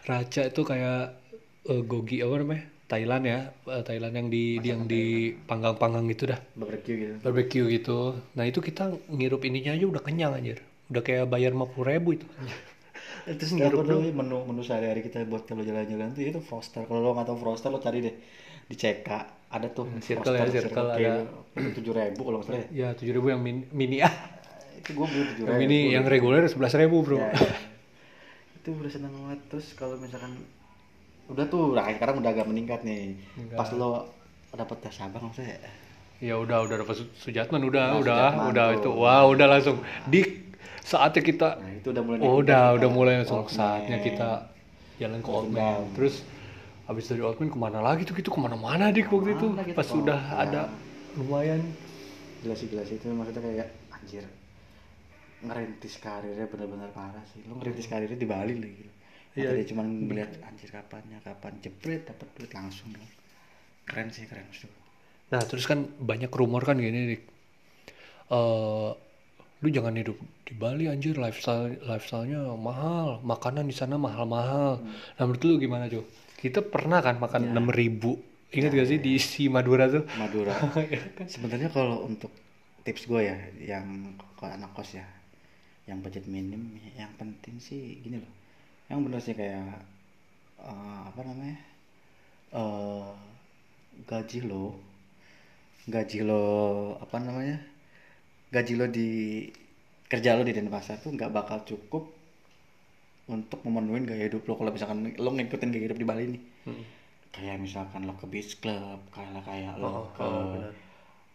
raca. 0.07 0.41
Itu 0.47 0.61
kayak 0.63 1.19
eh, 1.67 1.81
gogi 1.83 2.23
apa 2.23 2.35
namanya? 2.39 2.63
Thailand 2.85 3.23
ya, 3.25 3.39
Eh, 3.65 3.81
Thailand 3.81 4.13
yang 4.13 4.27
di 4.29 4.43
yang 4.61 4.81
di 4.85 5.33
panggang-panggang 5.49 6.05
gitu 6.13 6.29
dah, 6.29 6.37
barbecue 6.53 6.95
gitu. 7.01 7.13
Barbecue 7.25 7.65
gitu. 7.81 7.99
Nah 8.37 8.45
itu 8.45 8.61
kita 8.61 8.93
ngirup 9.09 9.41
ininya 9.41 9.73
aja 9.73 9.85
udah 9.89 10.01
kenyang 10.05 10.37
anjir, 10.37 10.61
udah 10.93 11.01
kayak 11.01 11.25
bayar 11.25 11.57
50 11.57 11.81
ribu 11.81 12.09
itu. 12.13 12.27
terus 13.25 13.51
nggak 13.51 13.73
apa 13.73 13.81
namanya 13.83 14.13
menu 14.21 14.37
menu 14.45 14.61
sehari-hari 14.61 15.01
kita 15.01 15.25
buat 15.25 15.49
kalau 15.49 15.65
jalan-jalan 15.65 16.13
tuh 16.13 16.21
itu 16.21 16.41
Froster. 16.41 16.85
Kalau 16.85 17.01
lo 17.01 17.17
nggak 17.17 17.25
tahu 17.25 17.37
Froster 17.41 17.69
lo 17.73 17.81
cari 17.81 18.05
deh. 18.05 18.15
Di 18.65 18.75
CK 18.77 19.09
ada 19.49 19.67
tuh 19.69 19.85
Circle 20.01 20.33
ya, 20.35 20.45
Circle 20.49 20.89
ada. 20.89 21.25
tujuh 21.53 21.93
ribu 21.93 22.21
kalau 22.21 22.37
nggak 22.41 22.47
salah 22.49 22.61
ya. 22.61 22.67
Ya 22.69 22.87
tujuh 22.93 23.13
ribu 23.13 23.27
yang 23.29 23.41
mini, 23.41 23.65
mini 23.71 23.97
ah, 24.01 24.13
itu 24.75 24.93
gue 24.93 25.05
beli 25.05 25.23
tujuh 25.33 25.43
yang 25.45 25.57
ribu 25.57 25.61
mini 25.61 25.79
yang 25.93 26.05
reguler 26.05 26.43
sebelas 26.45 26.73
ribu 26.77 27.01
bro. 27.01 27.17
Ya, 27.17 27.29
itu 28.61 28.69
udah 28.73 28.91
seneng 28.91 29.13
banget. 29.13 29.39
Terus 29.49 29.67
kalau 29.73 29.95
misalkan 29.97 30.33
udah 31.25 31.45
tuh 31.49 31.73
nah 31.73 31.89
sekarang 31.89 32.21
udah 32.21 32.29
agak 32.29 32.45
meningkat 32.45 32.81
nih. 32.85 33.17
Meningkat. 33.37 33.57
pas 33.57 33.69
lo 33.73 34.09
dapet 34.53 34.77
tes 34.81 34.95
abang 35.01 35.29
maksudnya? 35.29 35.57
Ya 36.23 36.39
udah 36.39 36.63
udah 36.63 36.79
dapat 36.79 36.95
Su- 36.95 37.11
Sujatman 37.17 37.59
udah 37.65 37.85
Nah, 37.91 37.99
udah 37.99 38.17
Sujatman 38.31 38.49
udah 38.49 38.65
tuh. 38.65 38.77
itu. 38.79 38.89
Wah 38.95 39.21
udah 39.27 39.47
langsung 39.51 39.77
dik 40.07 40.44
saatnya 40.85 41.23
kita 41.25 41.49
nah 41.57 41.71
itu 41.73 41.87
udah 41.89 42.03
mulai 42.05 42.19
oh 42.21 42.35
udah 42.45 42.63
kita. 42.69 42.75
udah 42.77 42.89
mulai 42.93 43.13
langsung 43.17 43.41
saatnya 43.49 43.97
kita 44.05 44.29
jalan 45.01 45.19
ke 45.25 45.29
Old 45.33 45.49
Man 45.49 45.89
terus 45.97 46.21
habis 46.85 47.09
dari 47.09 47.21
Old 47.25 47.41
Man 47.41 47.49
ke 47.49 47.57
mana 47.57 47.81
lagi 47.81 48.05
tuh? 48.05 48.13
Gitu 48.13 48.29
ke 48.29 48.37
mana-mana 48.37 48.93
dik 48.93 49.09
waktu 49.09 49.33
itu? 49.33 49.47
Kita 49.57 49.73
pas 49.73 49.87
sudah 49.89 50.21
Man? 50.21 50.41
ada 50.45 50.61
lumayan. 51.17 51.61
Gila 52.45 52.53
sih 52.53 52.69
gila 52.69 52.85
sih 52.85 53.01
itu 53.01 53.09
maksudnya 53.09 53.41
kayak 53.41 53.67
anjir 53.89 54.21
ngerintis 55.41 55.97
karirnya 55.97 56.45
bener-bener 56.45 56.93
parah 56.93 57.25
sih. 57.33 57.41
Lo 57.49 57.57
ngerintis 57.57 57.89
karirnya 57.89 58.13
di 58.13 58.29
Bali 58.29 58.53
lagi 58.53 58.85
gitu. 58.85 58.91
Iya. 59.35 59.49
Tadi 59.51 59.63
cuman 59.73 59.85
melihat 60.05 60.31
anjir 60.45 60.69
kapannya 60.69 61.17
kapan 61.25 61.53
jepret 61.59 62.05
dapat 62.05 62.27
duit 62.37 62.53
langsung 62.53 62.93
dong 62.93 63.09
keren 63.85 64.09
sih 64.09 64.25
keren 64.25 64.49
sih 64.49 64.71
nah 65.29 65.41
terus 65.41 65.65
kan 65.69 65.89
banyak 65.97 66.29
rumor 66.29 66.61
kan 66.61 66.77
gini 66.77 67.17
dik. 67.17 67.23
Eh 68.29 68.89
lu 69.63 69.67
jangan 69.71 69.95
hidup 69.95 70.17
di 70.43 70.53
Bali 70.55 70.91
anjir. 70.91 71.15
Lifestyle 71.15 71.79
lifestylenya 71.83 72.55
mahal. 72.59 73.23
Makanan 73.23 73.65
di 73.67 73.75
sana 73.75 73.95
mahal-mahal. 73.95 74.83
Nah 75.15 75.23
menurut 75.23 75.43
lu 75.43 75.55
gimana 75.61 75.87
cuy 75.87 76.03
kita 76.45 76.61
pernah 76.61 77.01
kan 77.01 77.17
makan 77.17 77.55
enam 77.55 77.73
ribu? 77.73 78.21
Ingat 78.53 78.71
gak 78.71 78.87
sih 78.87 78.99
di 79.01 79.17
si 79.17 79.49
Madura 79.49 79.89
tuh? 79.89 80.05
Madura. 80.15 80.53
Iya 80.77 81.01
kan? 81.17 81.25
sebenarnya 81.25 81.73
kalau 81.73 82.05
untuk 82.05 82.29
tips 82.85 83.09
gue 83.09 83.21
ya 83.25 83.37
yang 83.57 84.13
kalau 84.37 84.53
anak 84.53 84.69
kos 84.77 84.93
ya 84.93 85.05
yang 85.89 86.05
budget 86.05 86.29
minim 86.29 86.77
yang 86.93 87.09
penting 87.17 87.57
sih 87.57 87.97
gini 88.03 88.21
loh. 88.21 88.33
Yang 88.91 88.99
bener 89.09 89.19
sih 89.25 89.33
kayak 89.33 89.81
eh, 90.61 91.01
apa 91.09 91.21
namanya 91.25 91.57
eh 92.53 93.09
gaji 94.05 94.39
lo 94.45 94.77
gaji 95.89 96.19
lo 96.25 96.45
apa 97.01 97.17
namanya 97.21 97.57
gaji 98.55 98.73
lo 98.75 98.85
di 98.87 99.07
kerja 100.05 100.37
lo 100.37 100.47
di 100.47 100.53
Denpasar 100.53 100.97
tuh 100.97 101.11
nggak 101.11 101.29
bakal 101.29 101.59
cukup 101.63 102.03
untuk 103.25 103.59
memenuhi 103.65 104.05
gaya 104.05 104.29
hidup 104.29 104.45
lo. 104.45 104.53
Kalau 104.55 104.69
misalkan 104.69 105.11
lo 105.17 105.29
ngikutin 105.31 105.69
gaya 105.73 105.83
hidup 105.85 105.97
di 105.97 106.07
Bali 106.07 106.25
nih 106.29 106.41
Hmm. 106.65 106.81
kayak 107.29 107.57
misalkan 107.59 108.07
lo 108.07 108.15
ke 108.15 108.25
beach 108.25 108.57
club 108.57 108.99
kayak 109.11 109.43
kayak 109.43 109.73
Oh, 109.75 109.83
lo 109.83 109.89
ke 110.15 110.23
oh, 110.23 110.65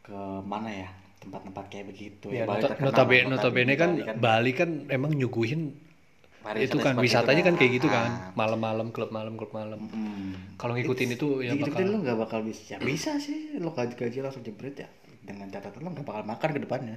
ke 0.01 0.19
mana 0.43 0.71
ya 0.73 0.89
tempat-tempat 1.21 1.65
kayak 1.69 1.87
begitu. 1.87 2.27
Ya, 2.33 2.49
Bali 2.49 2.65
nota- 2.65 2.73
terkenal 2.73 2.89
notabene, 2.89 3.27
notabene 3.29 3.75
kan 3.77 3.91
Bali 3.95 4.17
Bali 4.17 4.53
kan 4.57 4.71
emang 4.89 5.13
nyuguhin 5.13 5.77
itu 6.41 6.77
kan 6.81 6.97
wisatanya 6.97 7.43
kan 7.45 7.55
kayak 7.61 7.73
gitu 7.81 7.89
Ah, 7.93 7.93
kan. 7.93 8.11
Malam-malam 8.33 8.89
klub 8.97 9.13
malam 9.13 9.37
klub 9.37 9.53
malam 9.53 9.77
mm. 9.77 10.57
kalau 10.57 10.73
ngikutin 10.73 11.17
itu 11.21 11.45
ya 11.45 11.53
bakal 11.57 11.85
lo 11.85 11.99
nggak 12.01 12.19
bakal 12.19 12.41
bisa. 12.41 12.77
Ya, 12.77 12.79
bisa 12.81 13.21
sih. 13.21 13.61
Lo 13.61 13.77
gaji 13.77 13.93
gaji 13.93 14.25
langsung 14.25 14.41
jebret 14.41 14.77
ya. 14.81 14.89
Dengan 15.21 15.53
catatan 15.53 15.85
lo 15.85 15.93
nggak 15.93 16.07
bakal 16.09 16.23
makan 16.25 16.49
ke 16.57 16.61
depannya. 16.65 16.97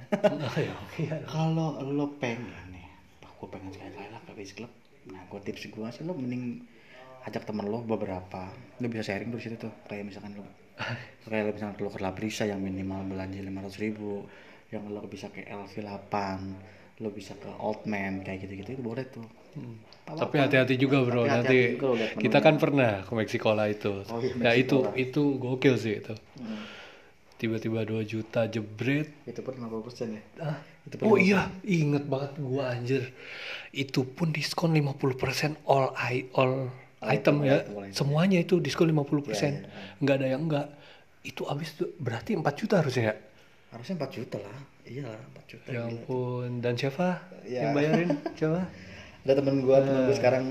Iya, 0.56 0.74
iya. 0.96 1.16
kalau 1.34 1.76
lo 1.84 2.16
pengen 2.16 2.72
nih 2.72 2.88
aku 3.20 3.52
pengen 3.52 3.68
sekali 3.68 3.92
lah 4.08 4.20
ke 4.24 4.32
beach 4.32 4.56
club. 4.56 4.72
Nah 5.12 5.20
gue 5.28 5.40
tips 5.44 5.68
gue 5.68 5.88
sih 5.92 6.02
lo 6.08 6.16
mending 6.16 6.64
ajak 7.28 7.44
temen 7.44 7.68
lo 7.68 7.84
beberapa. 7.84 8.48
Lo 8.80 8.86
bisa 8.88 9.04
sharing 9.04 9.28
tuh 9.28 9.38
di 9.40 9.44
situ 9.44 9.56
tuh. 9.60 9.72
Kayak 9.84 10.08
misalkan 10.08 10.40
lo 10.40 10.44
kayak 11.28 11.44
lo 11.44 11.50
misalkan 11.52 11.76
lo 11.84 11.92
ke 11.92 12.00
Labrisa 12.00 12.48
yang 12.48 12.64
minimal 12.64 13.04
belanja 13.12 13.44
lima 13.44 13.60
ratus 13.60 13.76
ribu 13.76 14.24
yang 14.72 14.88
lo 14.88 15.04
bisa 15.06 15.28
ke 15.28 15.44
LV 15.46 15.84
8 15.84 16.83
lo 17.02 17.10
bisa 17.10 17.34
ke 17.34 17.50
old 17.58 17.82
man 17.90 18.22
kayak 18.22 18.46
gitu-gitu 18.46 18.78
itu 18.78 18.82
boleh 18.82 19.04
tuh 19.10 19.26
Tapi 20.04 20.36
hati-hati 20.36 20.76
juga 20.76 21.00
bro, 21.00 21.24
nanti 21.24 21.80
lo 21.80 21.96
lihat 21.96 22.20
kita 22.20 22.38
kan 22.44 22.60
pernah 22.60 23.06
ke 23.08 23.12
Meksikola 23.16 23.72
itu. 23.72 24.04
Oh 24.12 24.20
iya, 24.20 24.52
ya 24.52 24.52
itu 24.52 24.84
itu 25.00 25.40
gokil 25.40 25.80
sih 25.80 25.96
itu. 25.96 26.12
Hmm. 26.36 26.60
Tiba-tiba 27.40 27.88
2 27.88 28.04
juta 28.04 28.44
jebret. 28.44 29.08
itu 29.24 29.40
pun 29.40 29.56
50 29.56 29.86
persen 29.86 30.08
ya 30.20 30.22
itu 30.84 30.94
pun 31.00 31.04
Oh 31.08 31.16
iya, 31.16 31.48
inget 31.64 32.04
banget 32.04 32.36
gua 32.36 32.76
anjir. 32.76 33.16
Itu 33.72 34.04
pun 34.04 34.30
diskon 34.36 34.76
50% 34.76 35.56
all 35.64 35.96
i 35.96 36.28
all 36.36 36.68
item 37.00 37.40
ya. 37.40 37.64
all 37.64 37.88
item. 37.88 37.96
Semuanya 37.96 38.38
itu 38.44 38.60
diskon 38.60 38.92
50%. 38.92 39.32
Iya, 39.32 39.32
iya, 39.32 39.50
Nggak 40.04 40.16
ada 40.20 40.26
yang 40.28 40.42
enggak. 40.44 40.68
Itu 41.24 41.48
habis 41.48 41.72
tuh 41.80 41.96
berarti 41.96 42.36
4 42.36 42.44
juta 42.60 42.84
harusnya 42.84 43.04
ya? 43.08 43.14
Harusnya 43.74 43.94
4 43.98 44.08
juta 44.12 44.38
lah 44.38 44.58
iya 44.84 45.04
lah 45.04 45.20
4 45.34 45.50
juta 45.50 45.68
Ya 45.68 45.80
ampun, 45.84 46.50
dan 46.60 46.74
siapa 46.74 47.18
Ya. 47.42 47.60
yang 47.60 47.72
bayarin? 47.72 48.08
Coba. 48.38 48.62
ada 49.20 49.32
temen 49.34 49.56
gua 49.60 49.80
temen 49.80 50.00
gua 50.04 50.14
sekarang 50.14 50.44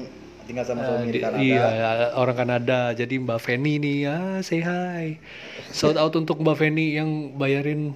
tinggal 0.44 0.62
sama 0.62 0.82
Ah, 0.82 0.88
suami 0.92 1.08
di 1.08 1.12
di- 1.12 1.24
Kanada 1.24 1.40
iya, 1.40 1.66
orang 2.14 2.36
Kanada. 2.36 2.80
Jadi 2.92 3.16
Mbak 3.18 3.40
Feni 3.40 3.74
nih 3.78 3.98
ya, 4.04 4.18
say 4.42 4.60
hi. 4.60 5.16
Shout 5.72 5.96
out 5.96 6.12
untuk 6.14 6.36
Mbak 6.38 6.58
Feni 6.58 6.94
yang 6.94 7.10
bayarin 7.34 7.96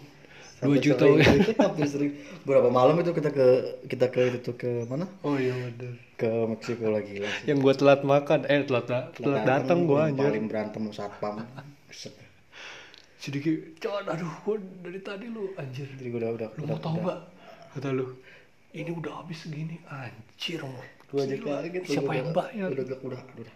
2 0.57 0.63
Sampai 0.63 0.79
juta. 0.79 1.03
sering, 1.03 1.19
hampir 1.59 1.85
sering 1.85 2.11
berapa 2.41 2.69
malam 2.69 2.97
itu 2.97 3.11
kita 3.11 3.29
ke 3.29 3.47
kita 3.85 4.07
ke 4.07 4.21
itu 4.33 4.51
ke 4.53 4.87
mana 4.87 5.05
Oh 5.21 5.35
iya 5.35 5.53
bener. 5.53 5.99
ke 6.15 6.25
Meksiko 6.47 6.87
lagi 6.87 7.19
lah 7.19 7.29
Yang 7.43 7.57
gua 7.59 7.73
telat 7.75 8.01
makan, 8.03 8.39
eh 8.45 8.63
telat 8.63 8.85
telat 9.13 9.43
datang 9.43 9.83
gua 9.83 10.07
anjir. 10.07 10.23
paling 10.23 10.45
berantem 10.47 10.83
satpam. 10.89 11.43
Sedikit 13.17 13.57
con 13.81 14.05
aduh 14.05 14.29
dari 14.85 15.01
tadi 15.01 15.25
lu 15.27 15.51
anjir. 15.57 15.89
Jadi 15.97 16.09
gua 16.13 16.19
udah 16.21 16.31
udah 16.37 16.47
lu 16.57 16.63
mau 16.69 16.79
tahu 16.79 16.97
nggak? 17.01 17.19
Kata 17.73 17.89
lu 17.93 18.05
ini 18.73 18.91
udah 18.93 19.25
habis 19.25 19.43
segini. 19.43 19.81
Anjir 19.89 20.61
mau. 20.61 20.81
Gua 21.09 21.23
aja 21.25 21.35
kaget 21.35 21.83
siapa 21.87 22.11
udah, 22.11 22.19
yang 22.19 22.29
bayar? 22.35 22.69
udah 22.73 22.85
udah 22.85 22.99
udah 23.03 23.21
udah. 23.41 23.55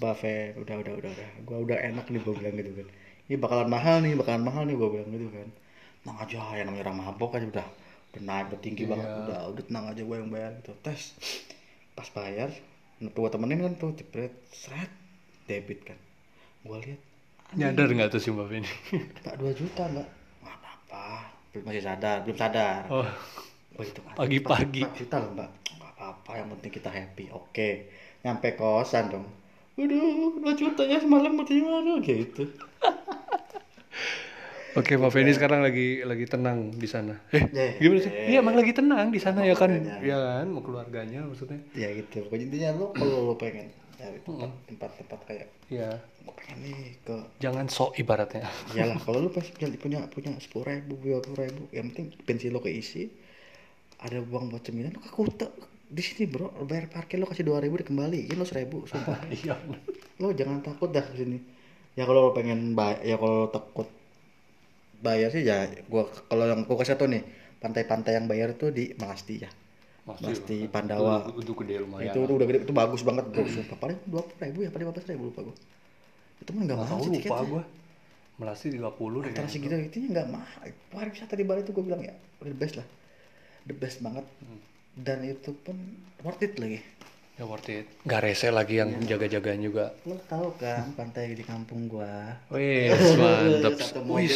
Buffet 0.00 0.54
udah 0.56 0.76
udah 0.80 0.92
udah 1.02 1.10
udah. 1.10 1.28
Gua 1.44 1.58
udah 1.66 1.78
enak 1.82 2.06
nih 2.08 2.20
gua 2.22 2.34
bilang 2.38 2.54
gitu 2.56 2.72
kan 2.78 2.88
ini 3.30 3.38
bakalan 3.38 3.70
mahal 3.70 4.02
nih 4.02 4.12
bakalan 4.18 4.42
mahal 4.42 4.62
nih 4.66 4.76
gua 4.76 4.88
bilang 4.90 5.10
gitu 5.14 5.28
kan 5.30 5.48
tenang 6.02 6.18
aja 6.18 6.38
yang 6.58 6.66
namanya 6.66 6.82
orang 6.90 6.98
mabok 6.98 7.30
aja 7.38 7.46
udah 7.46 7.68
udah 8.12 8.22
naik 8.26 8.46
udah 8.50 8.60
tinggi 8.60 8.84
banget 8.90 9.06
Iya. 9.06 9.20
udah 9.24 9.40
udah 9.54 9.64
tenang 9.70 9.84
aja 9.88 10.02
gua 10.02 10.16
yang 10.18 10.30
bayar 10.34 10.50
gitu. 10.58 10.72
Tes. 10.82 11.02
Pas 11.94 12.08
bayar 12.10 12.50
gua 13.14 13.28
temenin 13.30 13.62
kan 13.62 13.72
tuh 13.78 13.94
jepret. 13.94 14.34
Seret. 14.50 14.90
Debit 15.46 15.86
kan. 15.86 15.98
Gua 16.66 16.82
lihat 16.82 17.00
nyadar 17.52 17.88
nggak 17.88 18.08
tuh 18.08 18.18
si 18.18 18.28
mbak 18.28 18.48
Feni 18.48 18.70
tak 19.20 19.34
dua 19.36 19.52
juta 19.52 19.82
mbak 19.86 20.06
nggak 20.40 20.56
apa-apa 20.56 21.04
belum 21.52 21.62
masih 21.66 21.82
sadar 21.82 22.16
belum 22.22 22.36
sadar 22.36 22.82
oh 22.88 23.06
itu 23.80 24.00
kan. 24.04 24.14
Pagi-pagi. 24.14 24.82
4 24.84 25.00
juta 25.00 25.16
loh 25.18 25.30
mbak 25.32 25.48
nggak 25.72 25.90
apa-apa 25.92 26.30
yang 26.36 26.48
penting 26.56 26.72
kita 26.72 26.88
happy 26.88 27.24
oke 27.28 27.68
nyampe 28.20 28.48
kosan 28.54 29.06
dong 29.08 29.26
Waduh, 29.72 30.36
2 30.36 30.52
juta 30.52 30.84
ya 30.84 31.00
semalam 31.00 31.32
mau 31.32 31.48
gimana 31.48 31.96
gitu. 32.04 32.44
Oke, 34.72 34.96
Mbak 34.96 35.12
Feni 35.12 35.32
sekarang 35.32 35.60
lagi 35.60 36.00
lagi 36.00 36.24
tenang 36.24 36.72
di 36.72 36.84
sana. 36.84 37.20
Eh, 37.28 37.44
Ya, 37.52 37.76
gimana 37.76 38.00
sih? 38.00 38.08
ya, 38.08 38.24
Iya, 38.28 38.38
emang 38.40 38.56
lagi 38.56 38.72
tenang 38.72 39.08
di 39.08 39.16
sana 39.16 39.44
ya 39.44 39.52
kan? 39.52 39.68
Ya 40.00 40.16
kan, 40.16 40.48
mau 40.48 40.60
keluarganya 40.60 41.24
maksudnya. 41.24 41.60
Ya 41.72 41.92
gitu. 41.92 42.24
Pokoknya 42.24 42.44
intinya 42.48 42.70
lo 42.76 42.86
kalau 42.92 43.32
lo 43.32 43.34
pengen 43.36 43.68
cari 44.02 44.18
tempat 44.20 44.50
tempat 44.66 44.90
tempat 44.98 45.20
kayak 45.24 45.48
Iya. 45.68 45.90
gue 45.96 46.34
pengen 46.34 46.58
nih 46.60 46.78
ke 47.00 47.16
Jangan 47.38 47.66
sok 47.66 47.96
ibaratnya. 47.96 48.42
iyalah 48.70 48.98
kalau 49.04 49.18
lo 49.20 49.30
pas 49.30 49.46
punya 49.46 49.68
punya 49.76 49.98
punya 50.06 50.30
sepuluh 50.36 50.66
ribu 50.68 50.98
dua 50.98 51.18
puluh 51.18 51.38
ribu 51.40 51.62
yang 51.70 51.88
penting 51.88 52.10
bensin 52.20 52.50
lo 52.50 52.58
keisi 52.58 53.06
ada 53.96 54.18
uang 54.18 54.50
buat 54.50 54.60
cemilan 54.60 54.90
lo 54.90 55.00
ke 55.00 55.10
kuta 55.10 55.46
di 55.86 56.00
sini 56.00 56.24
bro 56.24 56.50
bayar 56.64 56.88
parkir 56.88 57.16
lo 57.16 57.26
kasih 57.26 57.44
dua 57.44 57.60
ribu 57.60 57.78
dikembaliin 57.78 58.32
lo 58.32 58.42
seribu 58.42 58.82
sumpah 58.84 59.22
Iya. 59.38 59.54
lo 60.18 60.28
jangan 60.30 60.58
takut 60.60 60.90
dah 60.90 61.02
ke 61.02 61.14
sini 61.16 61.38
ya 61.92 62.02
kalau 62.02 62.26
lo 62.26 62.32
pengen 62.32 62.72
bayar 62.72 62.98
ya 63.02 63.14
kalau 63.14 63.44
lo 63.44 63.48
takut 63.48 63.86
bayar 64.98 65.28
sih 65.28 65.42
ya 65.42 65.62
gua 65.86 66.06
kalau 66.26 66.44
yang 66.44 66.62
gua 66.62 66.76
kasih 66.78 66.94
tau 66.94 67.06
nih 67.06 67.22
pantai-pantai 67.58 68.14
yang 68.14 68.26
bayar 68.26 68.54
tuh 68.54 68.70
di 68.70 68.90
Malasti 68.96 69.38
ya 69.38 69.50
Malasti 70.02 70.66
Pandawa 70.66 71.22
Itu, 71.22 71.46
itu 71.46 71.52
gede 71.54 71.74
lumayan. 71.78 72.10
itu, 72.10 72.18
itu 72.20 72.32
udah 72.34 72.46
gede 72.46 72.58
itu 72.66 72.74
bagus 72.74 73.02
banget 73.02 73.24
bro 73.28 73.46
sumpah 73.46 73.78
paling 73.78 73.98
dua 74.04 74.22
puluh 74.22 74.38
ribu 74.42 74.58
ya 74.60 74.70
paling 74.70 74.84
lima 74.84 74.92
belas 74.92 75.06
ribu 75.06 75.22
lupa 75.30 75.40
gua 75.42 75.56
itu 76.36 76.50
mah 76.50 76.62
nggak 76.64 76.74
mahal 76.76 76.90
tahu 76.90 77.00
sih 77.00 77.08
lupa 77.08 77.22
tiketnya 77.22 77.46
gua. 77.48 77.64
Melasi 78.32 78.66
30 78.66 78.74
deh. 78.74 78.82
antara 78.82 79.22
kayaknya. 79.22 79.46
segitu 79.46 79.74
itunya 79.78 80.08
nggak 80.10 80.28
mahal 80.28 80.60
pariwisata 80.90 81.34
di 81.36 81.44
Bali 81.44 81.60
tuh 81.62 81.72
gue 81.72 81.84
bilang 81.84 82.02
ya 82.02 82.10
the 82.40 82.50
best 82.50 82.74
lah 82.74 82.86
the 83.62 83.72
best 83.72 83.98
banget 84.00 84.26
dan 84.96 85.22
itu 85.22 85.50
pun 85.56 85.76
worth 86.20 86.42
it 86.42 86.56
lagi 86.56 86.82
Ya 87.32 87.48
worth 87.48 87.64
it. 87.66 87.88
Gak 88.04 88.20
rese 88.20 88.52
lagi 88.52 88.76
yang 88.76 88.92
jaga-jagain 89.02 89.56
juga. 89.58 89.96
lo 90.02 90.20
tahu 90.22 90.52
kan 90.58 90.92
pantai 90.92 91.32
di 91.32 91.40
kampung 91.40 91.88
gua 91.88 92.36
Wih, 92.50 92.92
mantap. 93.16 93.72
satu 93.78 94.02
mobil 94.02 94.28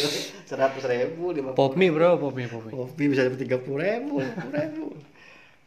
seratus 0.43 0.81
ribu 0.81 1.29
lima 1.29 1.53
pop 1.53 1.75
mie 1.75 1.91
bro, 1.91 2.17
pop 2.17 2.33
mie, 2.33 2.47
pop 2.47 2.63
mie. 2.63 2.73
kopi 2.73 3.03
bisa 3.05 3.21
dapat 3.21 3.37
tiga 3.39 3.57
puluh 3.59 3.83
ribu 3.83 4.17
lima 4.17 4.49
ribu 4.63 4.85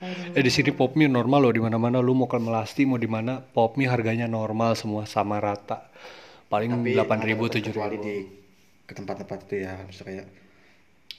Eh 0.00 0.40
di 0.40 0.48
sini 0.48 0.72
pop 0.72 0.96
mie 0.96 1.12
normal 1.12 1.40
loh 1.44 1.52
di 1.52 1.60
mana-mana 1.60 2.00
lu 2.00 2.16
mau 2.16 2.24
ke 2.24 2.40
Melasti 2.40 2.88
mau 2.88 2.96
di 2.96 3.04
mana 3.04 3.44
pop 3.44 3.76
mie 3.76 3.84
harganya 3.84 4.24
normal 4.24 4.72
semua 4.72 5.04
sama 5.04 5.36
rata. 5.36 5.92
Paling 6.48 6.72
delapan 6.82 7.18
ribu 7.20 7.44
tujuh 7.52 7.70
ribu. 7.70 8.00
di 8.00 8.16
ke 8.88 8.92
tempat-tempat 8.96 9.38
itu 9.46 9.54
ya 9.68 9.76
misalnya 9.86 10.24
kayak 10.24 10.28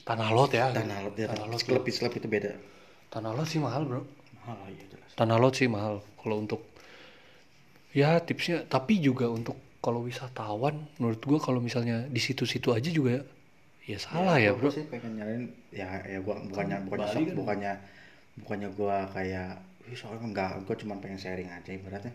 Tanah 0.02 0.28
lot 0.34 0.50
ya. 0.50 0.66
tanah 0.74 0.98
lot 1.06 1.14
ya 1.14 1.26
Tanah 1.30 1.46
lot. 1.46 1.62
klub 1.62 1.86
klub 1.86 2.12
itu 2.18 2.26
beda 2.28 2.52
Tanah 3.14 3.30
lot 3.38 3.46
sih 3.46 3.62
mahal 3.62 3.86
bro. 3.86 4.02
mahal 4.42 4.58
iya 4.74 4.84
jelas 4.90 5.10
Tanah 5.14 5.36
lot 5.38 5.54
sih 5.54 5.70
mahal 5.70 6.02
kalau 6.20 6.36
untuk 6.42 6.60
ya 7.94 8.18
tipsnya 8.20 8.66
tapi 8.66 8.98
juga 8.98 9.30
untuk 9.30 9.56
kalau 9.78 10.02
wisatawan 10.04 10.74
menurut 10.98 11.22
gua 11.22 11.38
kalau 11.38 11.62
misalnya 11.62 12.06
di 12.10 12.20
situ-situ 12.22 12.70
aja 12.76 12.90
juga 12.92 13.22
ya, 13.86 13.96
ya 13.96 13.98
salah 14.02 14.36
ya, 14.42 14.50
bro. 14.52 14.68
Gua 14.68 14.74
sih 14.74 14.84
pengen 14.90 15.12
nyariin 15.16 15.44
ya 15.72 15.88
ya 16.04 16.18
gua 16.20 16.34
bukannya 16.44 16.76
bukannya 16.86 17.06
Bali 17.08 17.14
sok- 17.14 17.26
kan- 17.30 17.38
bukannya 17.40 17.72
bukannya 18.36 18.68
gua 18.72 19.04
kayak 19.08 19.58
"Ih, 19.84 19.96
soalnya 19.96 20.24
enggak 20.24 20.50
gua 20.64 20.74
cuma 20.74 20.94
pengen 20.98 21.18
sharing 21.18 21.48
aja 21.48 21.70
ibaratnya 21.70 22.12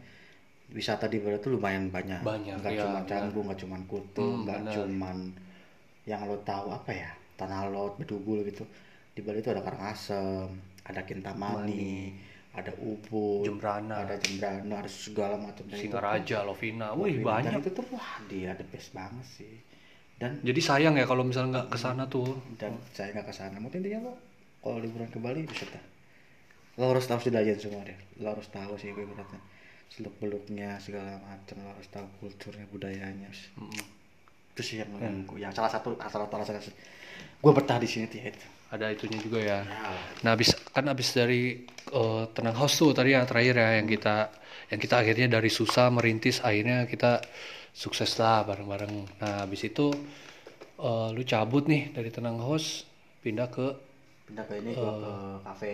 wisata 0.67 1.07
di 1.07 1.19
Bali 1.19 1.37
tuh 1.37 1.55
lumayan 1.55 1.87
banyak 1.87 2.19
Banyak, 2.21 2.59
enggak 2.59 2.73
iya, 2.75 2.83
cuma 2.83 2.99
benar. 2.99 3.09
canggu 3.09 3.39
enggak 3.41 3.59
cuma 3.61 3.77
kutu 3.85 4.19
Hmm, 4.21 4.39
enggak 4.43 4.59
benar. 4.61 4.73
cuman 4.75 5.17
yang 6.03 6.21
lo 6.23 6.35
tahu 6.41 6.67
apa 6.69 6.91
ya 6.91 7.11
tanah 7.35 7.69
lot 7.69 7.95
bedugul 7.95 8.41
gitu 8.43 8.63
di 9.13 9.21
Bali 9.21 9.39
itu 9.39 9.49
ada 9.49 9.61
Karangasem 9.61 10.47
ada 10.83 11.01
Kintamani 11.03 12.11
ada 12.51 12.73
Ubud 12.81 13.45
Jembrana. 13.45 14.01
ada 14.01 14.15
Jembrana 14.17 14.81
ada 14.81 14.89
segala 14.89 15.37
macam 15.37 15.61
Dan 15.67 15.77
Singaraja, 15.77 16.41
Lovina, 16.41 16.89
wih 16.91 17.21
dan 17.21 17.23
banyak. 17.23 17.51
itu 17.61 17.69
tuh 17.71 17.85
wah 17.93 18.17
dia 18.25 18.51
the 18.57 18.65
best 18.67 18.91
banget 18.91 19.25
sih 19.27 19.55
dan 20.17 20.41
Jadi 20.41 20.57
sayang 20.59 20.97
ya 20.97 21.05
kalau 21.05 21.21
misalnya 21.21 21.61
nggak 21.61 21.69
ke 21.69 21.77
sana 21.77 22.03
tuh. 22.09 22.33
dan 22.57 22.73
saya 22.89 23.13
nggak 23.13 23.27
ke 23.29 23.35
sana 23.35 23.61
mungkin 23.61 23.79
intinya 23.79 24.09
lo 24.09 24.13
kalau 24.59 24.81
liburan 24.81 25.07
ke 25.07 25.19
Bali 25.21 25.45
bisa 25.45 25.69
dah 25.69 25.83
lo 26.77 26.93
harus 26.93 27.05
tahu 27.09 27.19
sedayan 27.19 27.57
semua 27.57 27.81
deh 27.83 27.97
lo 28.21 28.37
harus 28.37 28.47
tahu 28.53 28.77
sih 28.77 28.93
gue 28.93 29.05
beratnya 29.05 29.41
seluk 29.89 30.13
beluknya 30.21 30.77
segala 30.77 31.17
macam 31.25 31.57
lo 31.63 31.73
harus 31.73 31.87
tahu 31.89 32.05
kulturnya 32.21 32.67
budayanya. 32.69 33.31
Mm-mm. 33.57 33.85
itu 34.53 34.61
sih 34.61 34.75
yang, 34.81 34.89
yang, 34.99 35.17
yang 35.37 35.53
salah 35.53 35.69
satu 35.69 35.95
asal 36.01 36.25
salah 36.27 36.45
satu 36.45 36.73
gue 37.37 37.51
betah 37.53 37.77
di 37.77 37.87
sini 37.89 38.09
ya 38.09 38.29
itu 38.33 38.47
Ada 38.67 38.91
itunya 38.91 39.15
juga 39.23 39.39
ya. 39.39 39.63
ya. 39.63 39.95
Nah, 40.27 40.35
habis 40.35 40.51
kan 40.75 40.83
habis 40.91 41.15
dari 41.15 41.63
eh, 41.87 42.23
tenang 42.35 42.57
house 42.59 42.83
tuh 42.83 42.91
tadi 42.91 43.15
yang 43.15 43.23
terakhir 43.23 43.55
ya 43.55 43.69
yang 43.79 43.87
kita 43.87 44.27
yang 44.67 44.79
kita 44.83 44.95
akhirnya 44.99 45.27
dari 45.39 45.47
susah 45.47 45.87
merintis 45.87 46.43
akhirnya 46.43 46.83
kita 46.83 47.23
sukses 47.71 48.11
lah 48.19 48.43
bareng-bareng. 48.43 49.23
Nah, 49.23 49.47
habis 49.47 49.63
itu 49.63 49.95
eh, 50.83 51.07
lu 51.15 51.23
cabut 51.23 51.63
nih 51.71 51.95
dari 51.95 52.11
tenang 52.11 52.43
house 52.43 52.83
pindah 53.23 53.47
ke 53.47 53.67
pindah 54.27 54.43
ke 54.43 54.53
ini 54.59 54.75
gue 54.75 54.91
ke 54.99 55.11
kafe 55.47 55.73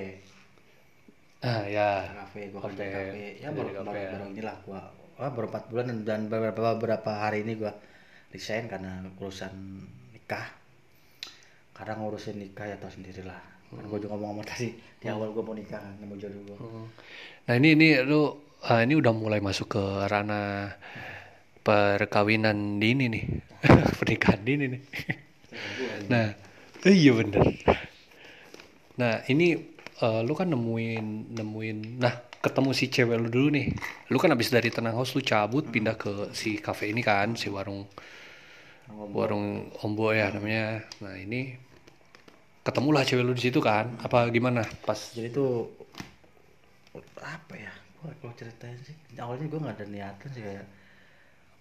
ah 1.44 1.64
ya. 1.68 2.08
kafe 2.24 2.50
gue 2.50 2.62
kerja 2.72 2.84
di 2.84 2.94
kafe. 2.96 3.24
Ya 3.44 3.50
baru 3.52 3.68
di 3.68 3.76
kafe 3.76 3.88
baru, 3.88 4.00
ya. 4.00 4.10
baru 4.16 4.26
inilah 4.32 4.56
gue 4.64 4.80
ah, 5.20 5.30
baru 5.30 5.48
empat 5.52 5.64
bulan 5.70 5.86
dan, 6.08 6.22
beberapa 6.32 6.80
beberapa 6.80 7.12
hari 7.12 7.44
ini 7.44 7.60
gue 7.60 7.72
resign 8.32 8.72
karena 8.72 9.04
urusan 9.20 9.54
nikah. 10.16 10.48
Karena 11.74 12.00
ngurusin 12.00 12.40
nikah 12.40 12.66
ya 12.70 12.80
tau 12.80 12.90
sendiri 12.90 13.28
lah. 13.28 13.40
Kan 13.74 13.84
gue 13.90 14.00
juga 14.00 14.16
ngomong-ngomong 14.16 14.46
tadi 14.48 14.72
di 14.74 15.08
awal 15.12 15.36
gue 15.36 15.44
mau 15.44 15.58
nikah 15.58 15.82
kan 15.82 16.00
mau 16.06 16.16
jodoh 16.16 16.42
gue 16.48 16.58
Nah, 17.44 17.54
ini 17.60 17.76
ini 17.76 17.88
lu 18.08 18.32
ah, 18.64 18.80
ini 18.80 18.96
udah 18.96 19.12
mulai 19.12 19.44
masuk 19.44 19.76
ke 19.76 19.84
ranah 20.08 20.80
perkawinan 21.60 22.80
dini 22.80 23.12
nih. 23.12 23.26
Pernikahan 24.00 24.42
dini 24.48 24.66
nih. 24.72 24.82
nah, 26.08 26.32
eh, 26.88 26.96
iya 26.96 27.12
bener. 27.12 27.44
Nah, 28.96 29.26
ini 29.28 29.73
eh, 30.04 30.22
lu 30.28 30.34
kan 30.36 30.52
nemuin 30.52 31.34
nemuin 31.34 31.78
nah 32.04 32.14
ketemu 32.44 32.70
si 32.76 32.92
cewek 32.92 33.18
lu 33.24 33.30
dulu 33.32 33.48
nih. 33.56 33.72
Lu 34.12 34.20
kan 34.20 34.36
habis 34.36 34.52
dari 34.52 34.68
Tenang 34.68 35.00
House 35.00 35.16
lu 35.16 35.24
cabut 35.24 35.64
pindah 35.72 35.96
ke 35.96 36.36
si 36.36 36.60
cafe 36.60 36.92
ini 36.92 37.00
kan, 37.00 37.40
si 37.40 37.48
warung 37.48 37.88
warung 39.16 39.72
Ombo. 39.80 40.12
ya 40.12 40.28
namanya. 40.28 40.84
Nah, 41.00 41.16
ini 41.16 41.56
ketemulah 42.68 43.08
cewek 43.08 43.24
lu 43.24 43.32
di 43.32 43.48
situ 43.48 43.64
kan. 43.64 43.96
Apa 44.04 44.28
gimana? 44.28 44.68
Pas 44.84 45.16
jadi 45.16 45.32
tuh 45.32 45.72
apa 47.24 47.56
ya 47.56 47.72
gua 48.04 48.12
kalau 48.20 48.36
ceritain 48.36 48.76
sih. 48.84 48.96
Awalnya 49.16 49.48
gue 49.48 49.60
nggak 49.64 49.76
ada 49.80 49.86
niatan 49.88 50.30
sih 50.36 50.44
kayak 50.44 50.68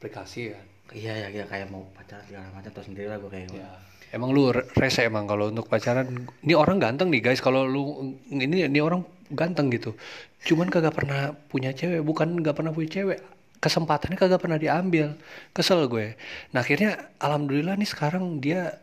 aplikasi 0.02 0.50
kan 0.50 0.66
iya 0.98 1.14
ya, 1.14 1.28
ya 1.30 1.44
kayak 1.46 1.70
mau 1.70 1.86
pacaran 1.94 2.26
segala 2.26 2.50
macam 2.50 2.74
tau 2.74 2.82
sendiri 2.82 3.06
lah 3.06 3.22
gue 3.22 3.30
kayak 3.30 3.54
ya 3.54 3.70
emang 4.12 4.30
lu 4.30 4.52
re- 4.52 4.68
rese 4.76 5.08
emang 5.08 5.24
kalau 5.24 5.48
untuk 5.48 5.66
pacaran. 5.66 6.28
Ini 6.44 6.54
orang 6.54 6.78
ganteng 6.78 7.08
nih 7.08 7.24
guys. 7.24 7.40
Kalau 7.40 7.64
lu 7.64 8.14
ini 8.28 8.68
ini 8.68 8.78
orang 8.78 9.02
ganteng 9.32 9.72
gitu. 9.72 9.96
Cuman 10.44 10.68
kagak 10.68 10.92
pernah 10.92 11.32
punya 11.48 11.72
cewek. 11.72 12.04
Bukan 12.04 12.44
nggak 12.44 12.54
pernah 12.54 12.70
punya 12.70 13.00
cewek. 13.00 13.18
Kesempatannya 13.58 14.20
kagak 14.20 14.40
pernah 14.44 14.60
diambil. 14.60 15.16
Kesel 15.56 15.88
gue. 15.88 16.14
Nah 16.52 16.60
akhirnya 16.60 17.10
alhamdulillah 17.18 17.74
nih 17.80 17.88
sekarang 17.88 18.38
dia 18.38 18.76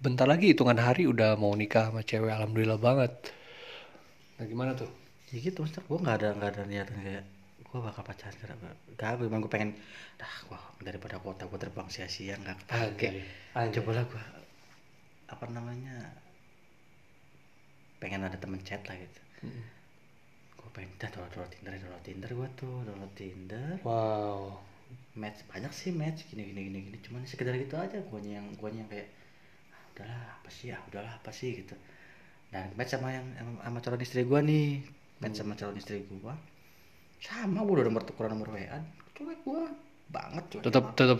bentar 0.00 0.24
lagi 0.24 0.56
hitungan 0.56 0.80
hari 0.80 1.04
udah 1.04 1.36
mau 1.36 1.52
nikah 1.52 1.92
sama 1.92 2.00
cewek. 2.00 2.32
Alhamdulillah 2.32 2.80
banget. 2.80 3.12
Nah 4.40 4.44
gimana 4.48 4.72
tuh? 4.72 4.88
Ya 5.30 5.38
gitu 5.44 5.62
maksudnya 5.62 5.84
gue 5.86 5.98
nggak 6.00 6.16
ada 6.16 6.28
nggak 6.34 6.50
ada 6.56 6.62
niatan 6.66 6.96
kayak 7.04 7.24
gue 7.70 7.78
bakal 7.78 8.02
pacaran 8.02 8.34
karena 8.34 8.70
gak 8.98 9.10
gue 9.14 9.26
emang 9.30 9.46
gue 9.46 9.52
pengen 9.52 9.70
dah 10.18 10.34
gue 10.42 10.58
daripada 10.82 11.22
kota 11.22 11.46
gue 11.46 11.54
terbang 11.54 11.86
sia-sia 11.86 12.34
nggak 12.34 12.66
kepake. 12.66 13.22
Anjay. 13.54 13.78
coba 13.78 13.90
lah 13.94 14.04
gue 14.10 14.39
apa 15.30 15.46
namanya 15.46 15.94
pengen 18.02 18.26
ada 18.26 18.34
temen 18.34 18.58
chat 18.66 18.82
lah 18.90 18.96
gitu. 18.98 19.20
Mm. 19.46 19.64
gue 20.60 20.68
pengen 20.76 20.92
dah 21.00 21.08
download, 21.08 21.32
download 21.32 21.52
tinder 21.56 21.72
download 21.80 22.04
tinder 22.04 22.30
gue 22.36 22.48
tuh 22.58 22.74
download 22.84 23.12
tinder. 23.14 23.70
Wow. 23.86 24.60
Match 25.14 25.46
banyak 25.46 25.72
sih 25.72 25.94
match 25.94 26.26
gini 26.28 26.50
gini 26.50 26.60
gini 26.68 26.78
gini. 26.90 26.98
Cuman 27.00 27.22
sekedar 27.24 27.54
gitu 27.56 27.78
aja 27.78 27.96
guanya 28.10 28.42
yang 28.42 28.46
guanya 28.58 28.84
yang 28.84 28.90
kayak 28.90 29.08
ah, 29.72 29.80
udahlah 29.94 30.20
apa 30.40 30.48
sih 30.50 30.66
ya 30.74 30.78
udahlah 30.90 31.12
apa 31.14 31.30
sih 31.30 31.64
gitu. 31.64 31.76
Dan 32.50 32.74
match 32.74 32.92
sama 32.92 33.14
yang 33.14 33.24
sama- 33.62 33.80
calon 33.80 34.02
istri 34.02 34.26
gua 34.26 34.42
nih. 34.42 34.82
Match 35.22 35.38
sama 35.38 35.54
calon 35.56 35.76
istri 35.78 36.04
gua. 36.10 36.34
Sama 37.22 37.64
gua 37.64 37.80
udah 37.80 37.86
nomor 37.86 38.02
tukeran 38.04 38.34
nomor 38.34 38.52
WA 38.52 38.80
cuek 39.16 39.38
gua. 39.44 39.64
Banget 40.12 40.44
cuek 40.52 40.62
tetap 40.66 40.84
tetap 40.98 41.18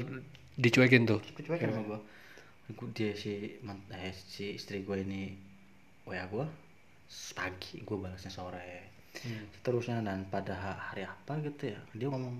dicuekin 0.61 1.09
tuh. 1.09 1.21
Cuek 1.37 1.61
sama 1.61 1.85
gua 1.87 2.01
gua 2.79 2.89
dia 2.97 3.13
si 3.23 3.33
eh, 4.07 4.15
si 4.35 4.45
istri 4.59 4.77
gua 4.87 4.97
ini 5.05 5.23
WA 6.09 6.25
gua 6.33 6.47
pagi 7.39 7.77
gua 7.87 7.99
balasnya 8.09 8.33
sore. 8.39 8.73
Seterusnya 9.55 9.97
dan 10.09 10.19
pada 10.35 10.55
ha- 10.65 10.81
hari 10.93 11.03
apa 11.15 11.33
gitu 11.47 11.63
ya 11.75 11.81
dia 11.99 12.09
ngomong 12.13 12.35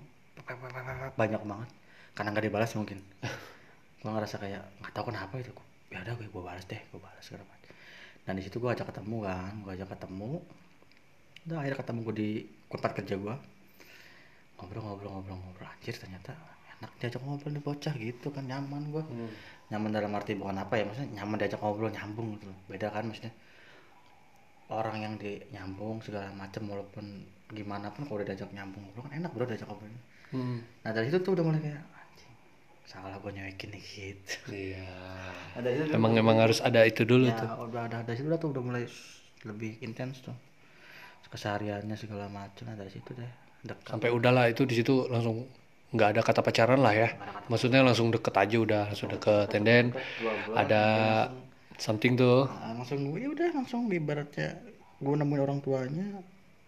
banyak 1.19 1.41
banget. 1.45 1.69
Karena 2.15 2.29
nggak 2.35 2.45
dibalas 2.47 2.71
mungkin. 2.75 2.99
Gua 4.01 4.11
ngerasa 4.17 4.35
kayak 4.41 4.63
nggak 4.81 4.93
tahu 4.95 5.05
kenapa 5.13 5.35
itu. 5.43 5.53
Ya 5.93 5.99
udah 6.03 6.13
gue 6.19 6.27
gua 6.33 6.43
balas 6.53 6.65
deh 6.71 6.81
gua 6.91 6.99
balas 7.07 7.23
segala 7.27 7.43
macam. 7.47 7.73
Dan 8.25 8.33
di 8.39 8.43
situ 8.45 8.57
gua 8.63 8.71
ajak 8.75 8.87
ketemu 8.91 9.17
kan 9.27 9.53
gua 9.63 9.71
ajak 9.77 9.89
ketemu. 9.93 10.31
Udah 11.45 11.57
akhirnya 11.61 11.79
ketemu 11.81 11.99
gua 12.07 12.15
di 12.15 12.29
tempat 12.71 12.91
kerja 12.97 13.15
gua. 13.23 13.35
Ngobrol 14.57 14.81
ngobrol 14.85 15.11
ngobrol 15.15 15.37
ngobrol. 15.41 15.67
Anjir 15.73 15.95
ternyata 15.97 16.33
enak 16.81 16.91
diajak 16.97 17.21
ngobrol 17.21 17.53
nih 17.53 17.61
bocah 17.61 17.93
gitu 17.93 18.27
kan 18.33 18.43
nyaman 18.49 18.89
gua. 18.89 19.05
Nyaman 19.69 19.89
dalam 19.93 20.11
arti 20.17 20.33
bukan 20.33 20.57
apa 20.57 20.81
ya 20.81 20.83
maksudnya 20.89 21.21
nyaman 21.21 21.37
diajak 21.37 21.61
ngobrol 21.61 21.93
nyambung 21.93 22.33
gitu 22.35 22.49
loh. 22.49 22.57
beda 22.65 22.89
kan 22.89 23.05
maksudnya? 23.05 23.33
Orang 24.73 24.97
yang 24.97 25.13
di 25.21 25.37
nyambung 25.53 26.01
segala 26.01 26.33
macam 26.33 26.65
walaupun 26.73 27.05
gimana 27.53 27.93
pun 27.93 28.09
kalau 28.09 28.17
udah 28.23 28.33
diajak 28.33 28.49
nyambung 28.49 28.81
ngobrol 28.81 29.05
kan 29.05 29.13
enak 29.13 29.29
bro 29.29 29.45
diajak 29.45 29.69
ngobrol. 29.69 29.93
Hmm. 30.31 30.63
nah 30.81 30.95
dari 30.95 31.11
situ 31.11 31.19
tuh 31.27 31.35
udah 31.35 31.43
mulai 31.43 31.59
kayak 31.59 31.83
anjing 31.91 32.33
salah 32.87 33.19
gue 33.19 33.31
nyewekin 33.35 33.69
nih 33.75 33.83
gitu. 33.83 34.35
Iya. 34.49 34.87
Nah, 35.51 35.59
dari 35.59 35.75
situ 35.83 35.91
emang 35.91 36.15
emang 36.15 36.39
harus 36.39 36.63
ada 36.63 36.87
itu 36.87 37.03
dulu 37.03 37.27
ya, 37.27 37.35
tuh. 37.35 37.67
udah 37.67 37.91
ada 37.91 38.07
dari 38.07 38.15
situ 38.15 38.31
udah 38.31 38.39
tuh 38.39 38.49
udah 38.55 38.63
mulai 38.63 38.83
lebih 39.43 39.77
intens 39.83 40.23
tuh. 40.23 40.33
Kesehariannya 41.31 41.95
segala 41.95 42.27
macam 42.27 42.67
nah 42.67 42.75
dari 42.75 42.91
situ 42.91 43.11
deh 43.15 43.31
dekat. 43.63 43.87
Sampai 43.87 44.11
udahlah 44.11 44.51
itu 44.51 44.67
di 44.67 44.75
situ 44.75 45.07
langsung 45.07 45.47
nggak 45.91 46.09
ada 46.17 46.21
kata 46.23 46.41
pacaran 46.43 46.79
lah 46.79 46.95
ya. 46.95 47.09
Maksudnya 47.51 47.83
langsung 47.83 48.09
deket 48.09 48.35
aja 48.35 48.57
udah 48.57 48.83
langsung 48.91 49.11
deket. 49.11 49.51
And 49.55 49.65
then 49.67 49.85
ada 50.55 50.83
something 51.75 52.15
tuh. 52.15 52.47
Nah, 52.47 52.79
langsung 52.79 53.11
gue 53.11 53.19
ya 53.19 53.29
udah 53.31 53.47
langsung 53.51 53.91
ibaratnya 53.91 54.55
gue 55.01 55.13
nemuin 55.17 55.41
orang 55.41 55.59
tuanya 55.65 56.07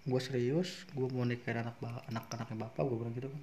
gue 0.04 0.20
serius 0.20 0.84
gue 0.92 1.08
mau 1.14 1.24
nikahin 1.24 1.64
anak 1.64 1.80
anak 2.12 2.26
anaknya 2.34 2.68
bapak 2.68 2.84
gue 2.84 2.98
bilang 3.00 3.14
gitu 3.16 3.30
kan. 3.32 3.42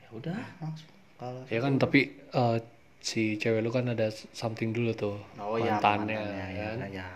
Ya 0.00 0.08
udah 0.14 0.38
langsung 0.62 0.90
kalau 1.16 1.40
ya 1.48 1.60
kan 1.60 1.72
tapi 1.76 2.00
eh, 2.16 2.58
si 3.00 3.36
cewek 3.36 3.60
lu 3.60 3.70
kan 3.74 3.92
ada 3.92 4.08
something 4.32 4.72
dulu 4.72 4.92
tuh 4.96 5.16
oh 5.40 5.56
ya 5.60 5.78
mantannya 5.78 6.16
mantannya, 6.16 6.48
ya, 6.52 6.66
kan? 6.74 6.88
ya. 6.90 7.08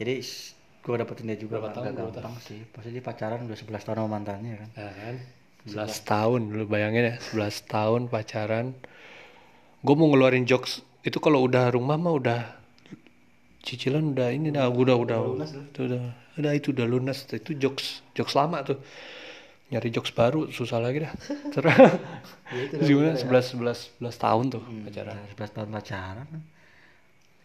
jadi 0.00 0.14
gue 0.88 0.94
dapetin 0.96 1.28
dia 1.28 1.36
juga 1.36 1.60
Berapa 1.60 1.84
gak 1.84 1.94
gampang 2.00 2.36
sih. 2.40 2.64
Pasti 2.72 2.88
dia 2.96 3.04
pacaran 3.04 3.44
udah 3.44 3.58
11 3.60 3.84
tahun 3.84 3.98
sama 4.00 4.08
mantannya 4.08 4.54
kan? 4.56 4.68
Nah, 4.72 4.92
kan 4.96 5.16
11 5.66 6.06
tahun 6.06 6.40
lu 6.54 6.64
bayangin 6.70 7.10
ya 7.10 7.14
11 7.34 7.66
tahun 7.66 8.00
pacaran. 8.12 8.76
Gue 9.82 9.94
mau 9.98 10.06
ngeluarin 10.10 10.46
jokes 10.46 10.82
itu 11.02 11.18
kalau 11.18 11.42
udah 11.46 11.72
rumah 11.74 11.98
mah 11.98 12.14
udah 12.14 12.40
cicilan 13.62 14.14
udah 14.14 14.28
ini 14.30 14.54
dah 14.54 14.70
udah 14.70 14.96
udah 14.96 15.18
itu 15.74 15.80
udah 15.88 16.02
udah 16.38 16.52
itu 16.54 16.68
udah 16.70 16.86
lunas. 16.86 17.26
Itu 17.28 17.58
jokes 17.58 18.06
jokes 18.14 18.38
lama 18.38 18.62
tuh. 18.62 18.78
Nyari 19.68 19.92
jokes 19.92 20.16
baru 20.16 20.48
susah 20.48 20.80
lagi 20.80 21.04
dah. 21.04 21.12
Terus 21.54 21.76
Ya 22.48 22.60
itu 22.64 22.74
gimana? 22.88 23.18
11 23.18 23.58
11 23.60 24.00
11 24.00 24.24
tahun 24.24 24.44
tuh 24.48 24.62
pacaran. 24.64 25.16
Udah 25.16 25.48
11 25.48 25.56
tahun 25.56 25.68
pacaran 25.74 26.28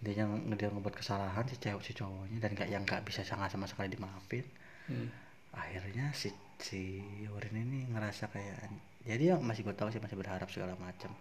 dia 0.03 0.27
yang 0.27 0.31
dia 0.59 0.67
ngebuat 0.67 0.99
kesalahan 0.99 1.47
si 1.47 1.55
cewek 1.63 1.79
si 1.79 1.95
cowoknya 1.95 2.43
dan 2.43 2.51
gak 2.51 2.67
yang 2.67 2.83
gak 2.83 3.07
bisa 3.07 3.23
sangat 3.23 3.55
sama 3.55 3.65
sekali 3.71 3.87
dimaafin. 3.87 4.43
Hmm. 4.83 5.07
akhirnya 5.55 6.11
si 6.11 6.27
si 6.63 7.03
Yorin 7.27 7.59
ini 7.59 7.91
ngerasa 7.91 8.31
kayak 8.31 8.71
jadi 9.03 9.35
yang 9.35 9.43
masih 9.43 9.67
gue 9.67 9.75
tahu 9.75 9.91
sih 9.91 9.99
masih 9.99 10.15
berharap 10.15 10.47
segala 10.47 10.79
macam 10.79 11.11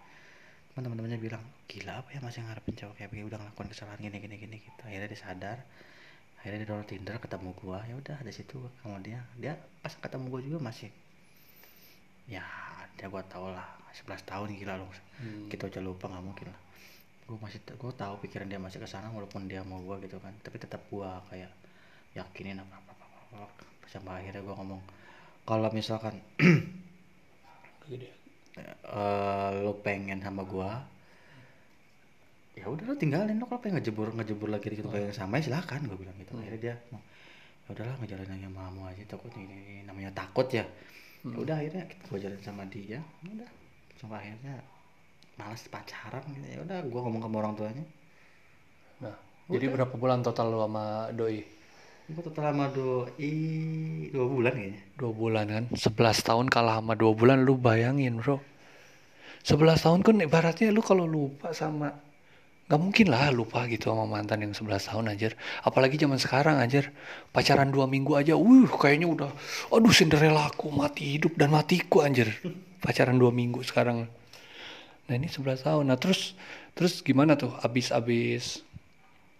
teman-temannya 0.72 1.20
bilang 1.20 1.44
gila 1.68 2.00
apa 2.00 2.16
ya 2.16 2.20
masih 2.24 2.40
ngarepin 2.48 2.72
cowok 2.72 2.94
kayak 2.96 3.08
begini? 3.12 3.28
Udah 3.28 3.38
ngelakuin 3.44 3.68
kesalahan 3.68 4.00
gini 4.00 4.16
gini 4.24 4.36
gini 4.40 4.56
gitu. 4.64 4.80
Akhirnya 4.88 5.08
dia 5.12 5.20
sadar. 5.20 5.58
Akhirnya 6.40 6.64
dia 6.64 6.68
download 6.72 6.88
Tinder 6.88 7.16
ketemu 7.20 7.50
gua. 7.60 7.84
Ya 7.84 7.94
udah 7.98 8.16
dari 8.24 8.32
situ 8.32 8.56
sama 8.80 8.96
dia. 9.04 9.20
Dia 9.36 9.60
pas 9.84 9.92
ketemu 9.92 10.32
gua 10.32 10.40
juga 10.40 10.58
masih 10.64 10.88
ya 12.24 12.40
dia 12.96 13.06
gua 13.12 13.20
tau 13.28 13.52
lah. 13.52 13.68
11 13.92 14.24
tahun 14.24 14.48
gila 14.56 14.80
loh 14.80 14.88
Hmm. 15.20 15.46
kita 15.52 15.68
aja 15.68 15.78
lupa 15.84 16.08
nggak 16.08 16.24
mungkin 16.24 16.46
lah. 16.48 16.60
Gue 17.28 17.38
masih 17.38 17.60
gue 17.62 17.92
tahu 17.94 18.14
pikiran 18.24 18.48
dia 18.50 18.58
masih 18.58 18.82
ke 18.82 18.88
sana 18.88 19.06
walaupun 19.12 19.46
dia 19.46 19.60
mau 19.62 19.78
gue 19.84 20.08
gitu 20.08 20.16
kan. 20.18 20.32
Tapi 20.40 20.56
tetap 20.56 20.80
gue 20.88 21.10
kayak 21.30 21.52
yakinin 22.16 22.58
apa 22.58 22.80
apa 22.80 22.90
apa, 22.96 23.04
apa, 23.06 23.36
apa. 23.46 23.64
sampai 23.86 24.24
akhirnya 24.24 24.40
gue 24.42 24.54
ngomong 24.56 24.80
kalau 25.42 25.68
misalkan 25.74 26.18
Gede. 27.88 28.08
eh 28.92 29.50
lo 29.64 29.72
pengen 29.80 30.20
sama 30.20 30.44
gue 30.44 30.70
ya 32.52 32.68
udah 32.68 32.84
lo 32.84 32.94
tinggalin. 32.94 33.40
Lo 33.40 33.48
kalau 33.48 33.60
pengen 33.64 33.80
ngejebur 33.80 34.12
ngejebur 34.12 34.48
lagi 34.52 34.68
gitu 34.70 34.88
pengen 34.92 35.14
sama 35.16 35.40
ya 35.40 35.50
silakan 35.50 35.88
gue 35.88 35.98
bilang 35.98 36.16
gitu. 36.20 36.36
Akhirnya 36.36 36.60
dia 36.60 36.74
ya 37.66 37.70
udahlah 37.72 37.96
ngejalanin 38.04 38.36
aja 38.38 38.48
sama 38.52 38.60
kamu 38.68 38.82
aja. 38.92 39.02
Takut 39.08 39.32
ini, 39.38 39.44
ini 39.48 39.82
namanya 39.88 40.10
takut 40.12 40.46
ya. 40.52 40.64
Ya 41.22 41.36
udah 41.38 41.56
akhirnya 41.58 41.82
gue 41.88 42.18
jalan 42.20 42.40
sama 42.44 42.62
dia. 42.68 43.00
Ya 43.00 43.30
udah 43.32 43.50
sampai 43.98 44.18
akhirnya 44.28 44.54
malas 45.40 45.64
pacaran 45.66 46.24
gitu. 46.36 46.46
Ya 46.46 46.60
udah 46.60 46.78
gue 46.84 47.00
ngomong 47.00 47.22
sama 47.24 47.36
orang 47.40 47.54
tuanya. 47.56 47.84
Nah 49.00 49.16
jadi 49.50 49.66
berapa 49.68 49.94
bulan 49.98 50.22
total 50.22 50.54
lu 50.54 50.58
sama 50.62 51.10
doi 51.12 51.42
total 52.20 52.52
sama 52.52 52.68
doi. 52.68 53.32
Dua 54.12 54.26
bulan 54.28 54.52
kayaknya. 54.52 54.80
Dua 55.00 55.12
bulan 55.16 55.46
kan? 55.48 55.64
11 55.72 56.28
tahun 56.28 56.46
kalah 56.52 56.84
sama 56.84 56.92
dua 56.92 57.16
bulan 57.16 57.48
lu 57.48 57.56
bayangin 57.56 58.20
bro. 58.20 58.44
11 59.48 59.80
tahun 59.80 60.00
kan 60.04 60.20
ibaratnya 60.20 60.68
lu 60.68 60.84
kalau 60.84 61.08
lupa 61.08 61.56
sama 61.56 61.96
nggak 62.68 62.78
mungkin 62.78 63.06
lah 63.12 63.28
lupa 63.34 63.68
gitu 63.68 63.92
sama 63.92 64.08
mantan 64.08 64.44
yang 64.44 64.52
11 64.52 64.88
tahun 64.92 65.04
anjir. 65.16 65.32
Apalagi 65.64 65.96
zaman 65.96 66.20
sekarang 66.20 66.60
anjir. 66.60 66.92
Pacaran 67.32 67.72
dua 67.72 67.88
minggu 67.88 68.12
aja 68.20 68.36
wuh 68.36 68.68
kayaknya 68.68 69.08
udah 69.08 69.30
aduh 69.72 69.92
Cinderella 69.92 70.52
aku 70.52 70.68
mati 70.68 71.16
hidup 71.16 71.40
dan 71.40 71.48
matiku 71.48 72.04
anjir. 72.04 72.28
Pacaran 72.84 73.16
dua 73.16 73.32
minggu 73.32 73.64
sekarang. 73.64 74.10
Nah 75.08 75.14
ini 75.16 75.28
11 75.32 75.64
tahun. 75.64 75.84
Nah 75.88 75.96
terus 75.96 76.36
terus 76.76 77.00
gimana 77.00 77.36
tuh? 77.40 77.52
Abis 77.64 77.88
abis 77.88 78.60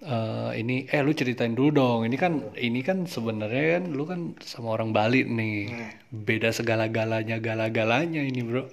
eh, 0.02 0.50
ini 0.60 0.86
eh 0.90 1.00
lu 1.06 1.12
ceritain 1.14 1.54
dulu 1.54 1.70
dong. 1.72 1.98
Ini 2.06 2.16
kan 2.18 2.32
ini 2.58 2.80
kan 2.82 3.06
sebenarnya 3.06 3.80
kan 3.80 3.84
lu 3.94 4.04
kan 4.04 4.20
sama 4.42 4.74
orang 4.76 4.90
Bali 4.90 5.24
nih. 5.24 5.72
Beda 6.10 6.50
segala-galanya 6.52 7.38
gala-galanya 7.38 8.22
ini 8.22 8.40
bro. 8.42 8.66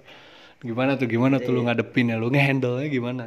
Gimana 0.60 1.00
tuh 1.00 1.08
gimana 1.08 1.40
tuh 1.40 1.56
lu 1.56 1.62
ngadepin 1.64 2.12
ya 2.12 2.18
lu 2.20 2.28
ngehandle 2.34 2.84
nya 2.84 2.90
gimana? 2.92 3.26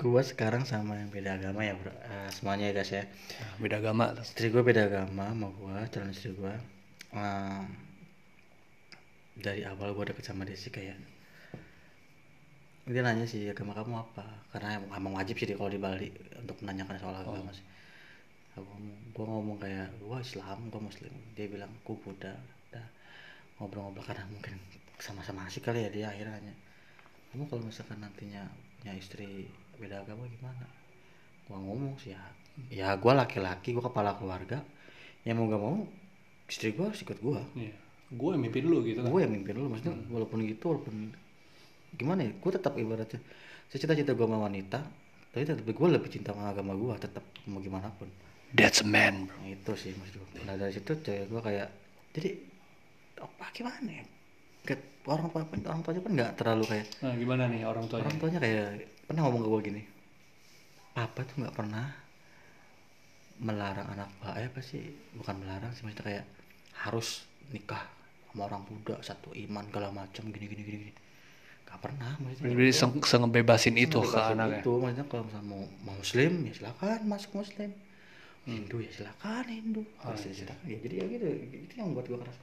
Gue 0.00 0.22
sekarang 0.24 0.64
sama 0.64 0.98
yang 0.98 1.12
beda 1.12 1.36
agama 1.36 1.62
ya 1.62 1.74
bro. 1.76 1.92
Eh, 1.92 2.28
semuanya 2.32 2.70
ya 2.70 2.72
guys 2.80 2.90
ya. 2.90 3.04
Nah, 3.04 3.54
beda 3.60 3.76
agama. 3.82 4.04
Istri 4.18 4.48
gue 4.48 4.62
beda 4.64 4.88
agama 4.88 5.30
sama 5.30 5.46
gue 5.52 5.74
calon 5.92 6.10
istri 6.10 6.32
gue 6.32 6.54
Em, 7.12 7.68
dari 9.36 9.68
awal 9.68 9.92
gue 9.92 10.04
deket 10.08 10.24
sama 10.24 10.48
dia 10.48 10.56
sih 10.56 10.72
kayak 10.72 10.96
dia 12.82 13.02
nanya 13.06 13.22
sih 13.22 13.46
agama 13.46 13.78
kamu 13.78 13.94
apa? 13.94 14.26
Karena 14.50 14.82
emang 14.82 15.14
wajib 15.14 15.38
sih 15.38 15.54
kalau 15.54 15.70
di 15.70 15.78
Bali 15.78 16.10
untuk 16.34 16.58
menanyakan 16.66 16.98
soal 16.98 17.14
agama 17.14 17.54
sih. 17.54 17.62
Aku 18.58 18.66
ngomong 18.66 18.96
gue 19.14 19.24
ngomong 19.24 19.56
kayak 19.62 19.88
gue 20.02 20.18
Islam 20.18 20.58
gue 20.66 20.80
Muslim. 20.82 21.14
Dia 21.38 21.46
bilang 21.46 21.70
gue 21.86 21.94
Buddha. 21.94 22.34
Udah 22.72 22.86
ngobrol-ngobrol 23.62 24.02
karena 24.02 24.26
mungkin 24.26 24.58
sama-sama 24.98 25.46
asik 25.46 25.70
kali 25.70 25.86
ya 25.86 25.90
dia 25.94 26.06
akhirnya 26.10 26.42
nanya. 26.42 26.54
Kamu 27.30 27.46
kalau 27.46 27.62
misalkan 27.62 28.02
nantinya 28.02 28.50
punya 28.82 28.92
istri 28.98 29.46
beda 29.78 30.02
agama 30.02 30.26
gimana? 30.26 30.66
Gue 31.46 31.54
ngomong 31.54 31.94
sih 32.02 32.12
ya 32.18 32.22
ya 32.68 32.88
gue 32.98 33.12
laki-laki 33.14 33.78
gue 33.78 33.84
kepala 33.84 34.18
keluarga. 34.18 34.58
Yang 35.22 35.36
mau 35.38 35.46
gak 35.54 35.62
mau 35.62 35.76
istri 36.50 36.74
gue 36.74 36.82
harus 36.82 36.98
ikut 36.98 37.22
gue 37.22 37.40
Iya. 37.54 37.78
Gue 38.12 38.34
yang 38.34 38.42
mimpin 38.42 38.66
lu 38.66 38.82
gitu 38.82 39.06
kan. 39.06 39.08
gue 39.08 39.20
yang 39.22 39.32
mimpin 39.32 39.54
lu 39.54 39.70
maksudnya 39.70 39.94
walaupun 40.10 40.42
gitu 40.44 40.74
walaupun 40.74 41.14
gimana 41.94 42.24
ya? 42.26 42.32
Gue 42.36 42.50
tetap 42.52 42.72
ibaratnya 42.76 43.20
cita-cita 43.72 44.12
gue 44.12 44.26
sama 44.28 44.38
wanita 44.44 44.80
tapi 45.32 45.48
tetap 45.48 45.64
gue 45.64 45.88
lebih 45.88 46.12
cinta 46.12 46.36
sama 46.36 46.52
agama 46.52 46.76
gue 46.76 46.92
tetap 47.00 47.24
mau 47.48 47.60
gimana 47.60 47.88
pun. 47.96 48.08
That's 48.52 48.84
a 48.84 48.86
man, 48.86 49.24
bro. 49.28 49.36
nah, 49.40 49.48
itu 49.48 49.72
sih 49.80 49.92
maksud 49.96 50.20
gue 50.20 50.44
nah 50.44 50.60
dari 50.60 50.72
situ 50.76 50.92
cewek 50.92 51.24
gue 51.26 51.40
kayak 51.40 51.68
jadi 52.12 52.30
apa 53.16 53.44
gimana 53.56 53.88
ya? 53.88 54.04
Kayak 54.62 54.80
orang 55.08 55.26
tua 55.32 55.40
orang 55.72 55.80
tuanya 55.82 56.00
kan 56.04 56.12
nggak 56.12 56.32
terlalu 56.36 56.64
kayak 56.68 56.86
Nah, 57.00 57.14
gimana 57.16 57.42
nih 57.48 57.64
orang 57.64 57.84
tuanya? 57.88 58.04
orang 58.04 58.16
tuanya 58.20 58.38
kayak 58.44 58.66
pernah 59.08 59.20
ngomong 59.24 59.42
ke 59.42 59.48
gue 59.48 59.60
gini 59.72 59.82
papa 60.92 61.24
tuh 61.24 61.36
nggak 61.40 61.56
pernah 61.56 61.86
melarang 63.42 63.88
anak 63.96 64.08
eh, 64.36 64.46
apa 64.46 64.60
sih? 64.62 64.84
Bukan 65.16 65.34
melarang 65.40 65.72
sih 65.72 65.82
maksudnya 65.82 66.04
kayak 66.04 66.24
harus 66.84 67.24
nikah 67.50 67.82
sama 68.28 68.48
orang 68.48 68.62
Buddha 68.64 68.96
satu 69.00 69.32
iman 69.34 69.64
segala 69.68 69.88
macam 69.90 70.24
gini 70.28 70.46
gini 70.46 70.62
gini 70.62 70.78
gini 70.88 70.92
nggak 71.72 71.80
pernah 71.80 72.12
maksudnya 72.20 72.52
Jadi 72.52 72.66
seng 72.70 72.92
sengebebasin 73.00 73.74
itu 73.74 73.98
ke 73.98 74.12
anaknya. 74.14 74.60
itu 74.60 74.72
maksudnya 74.76 75.06
kalau 75.08 75.24
misalnya 75.24 75.48
mau, 75.48 75.62
mau 75.82 75.94
muslim 75.96 76.32
ya 76.44 76.52
silakan 76.52 77.00
masuk 77.08 77.30
muslim. 77.34 77.70
Hindu 78.42 78.76
ya 78.78 78.90
silakan 78.92 79.44
Hindu. 79.48 79.82
Oh, 79.98 80.12
Kristen 80.12 80.34
silakan. 80.36 80.66
Ya 80.66 80.76
jadi 80.78 80.94
ya 81.00 81.04
gitu 81.08 81.26
itu 81.56 81.74
yang 81.74 81.96
buat 81.96 82.04
gue 82.04 82.18
keras 82.18 82.36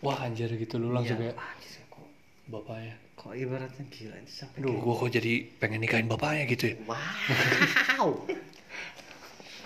Wah 0.00 0.18
anjir 0.18 0.48
gitu 0.48 0.74
lu 0.78 0.90
langsung 0.90 1.14
Iya, 1.14 1.30
kayak 1.30 1.36
anjir, 1.38 1.82
kok. 1.86 2.06
bapaknya. 2.48 2.94
kok 3.12 3.32
ibaratnya 3.32 3.84
gila 3.86 4.14
ini 4.16 4.26
sampai 4.26 4.58
Aduh, 4.58 4.74
gua 4.80 4.94
kok 4.98 5.10
jadi 5.12 5.32
pengen 5.60 5.78
nikahin 5.78 6.08
bapaknya 6.08 6.42
gitu 6.48 6.64
ya. 6.72 6.76
wow. 6.82 8.10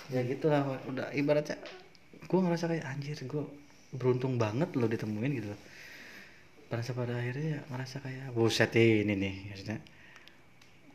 Ya 0.06 0.20
gitu 0.22 0.46
lah 0.46 0.62
udah 0.86 1.10
ibaratnya 1.12 1.56
gue 2.20 2.38
ngerasa 2.38 2.66
kayak 2.66 2.84
anjir 2.84 3.16
gue 3.16 3.42
beruntung 3.90 4.34
banget 4.36 4.70
lo 4.74 4.86
ditemuin 4.86 5.32
gitu 5.34 5.48
loh 5.50 5.60
pada 6.66 6.82
pada 6.82 7.14
akhirnya 7.14 7.46
ya 7.56 7.60
ngerasa 7.70 7.96
kayak 8.02 8.26
buset 8.34 8.74
ini 8.74 9.14
nih 9.14 9.34
maksudnya. 9.50 9.78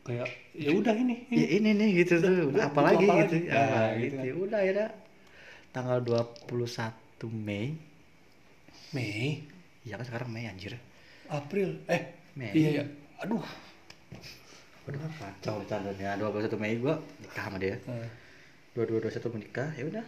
Kayak 0.02 0.28
ya 0.52 0.70
udah 0.74 0.94
ini. 0.98 1.16
ini. 1.30 1.38
ya 1.38 1.46
ini 1.56 1.70
nih 1.78 1.88
gitu 2.04 2.14
tuh. 2.20 2.50
udah, 2.52 2.68
apalagi 2.68 3.06
apa 3.08 3.14
gitu. 3.24 3.36
Ya 3.48 3.54
Nah, 3.54 3.88
gitu, 3.96 4.02
gitu 4.04 4.16
kan. 4.16 4.24
ya 4.26 4.34
udah 4.36 4.58
akhirnya 4.60 4.88
tanggal 5.72 5.98
21 6.04 7.30
Mei. 7.32 7.66
Mei, 8.92 9.48
ya 9.88 9.96
kan 9.96 10.04
sekarang 10.04 10.28
Mei 10.28 10.44
anjir. 10.44 10.76
April, 11.32 11.80
eh 11.88 12.12
Mei. 12.36 12.52
iya 12.52 12.70
ya. 12.82 12.84
Aduh. 13.24 13.40
udah 14.82 14.98
kacau 15.14 15.62
tandanya 15.70 16.18
21 16.18 16.58
Mei 16.58 16.76
gua 16.76 16.98
nikah 17.22 17.44
sama 17.48 17.56
dia. 17.62 17.78
Nah, 17.86 18.10
2221 18.76 19.34
menikah 19.38 19.68
ya 19.78 19.84
udah 19.88 20.04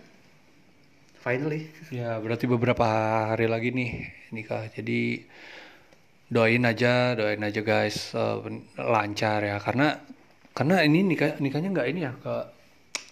finally 1.24 1.60
Ya 1.88 2.20
berarti 2.20 2.44
beberapa 2.44 2.84
hari 3.32 3.48
lagi 3.48 3.72
nih 3.72 3.90
nikah. 4.36 4.68
Jadi 4.68 5.24
doain 6.28 6.60
aja, 6.68 7.16
doain 7.16 7.40
aja 7.40 7.60
guys 7.64 8.12
ben- 8.44 8.68
lancar 8.76 9.40
ya. 9.40 9.56
Karena 9.56 9.96
karena 10.52 10.84
ini 10.84 11.00
nikah 11.02 11.40
nikahnya 11.40 11.72
nggak 11.72 11.88
ini 11.90 12.00
ya 12.04 12.12
ke 12.20 12.34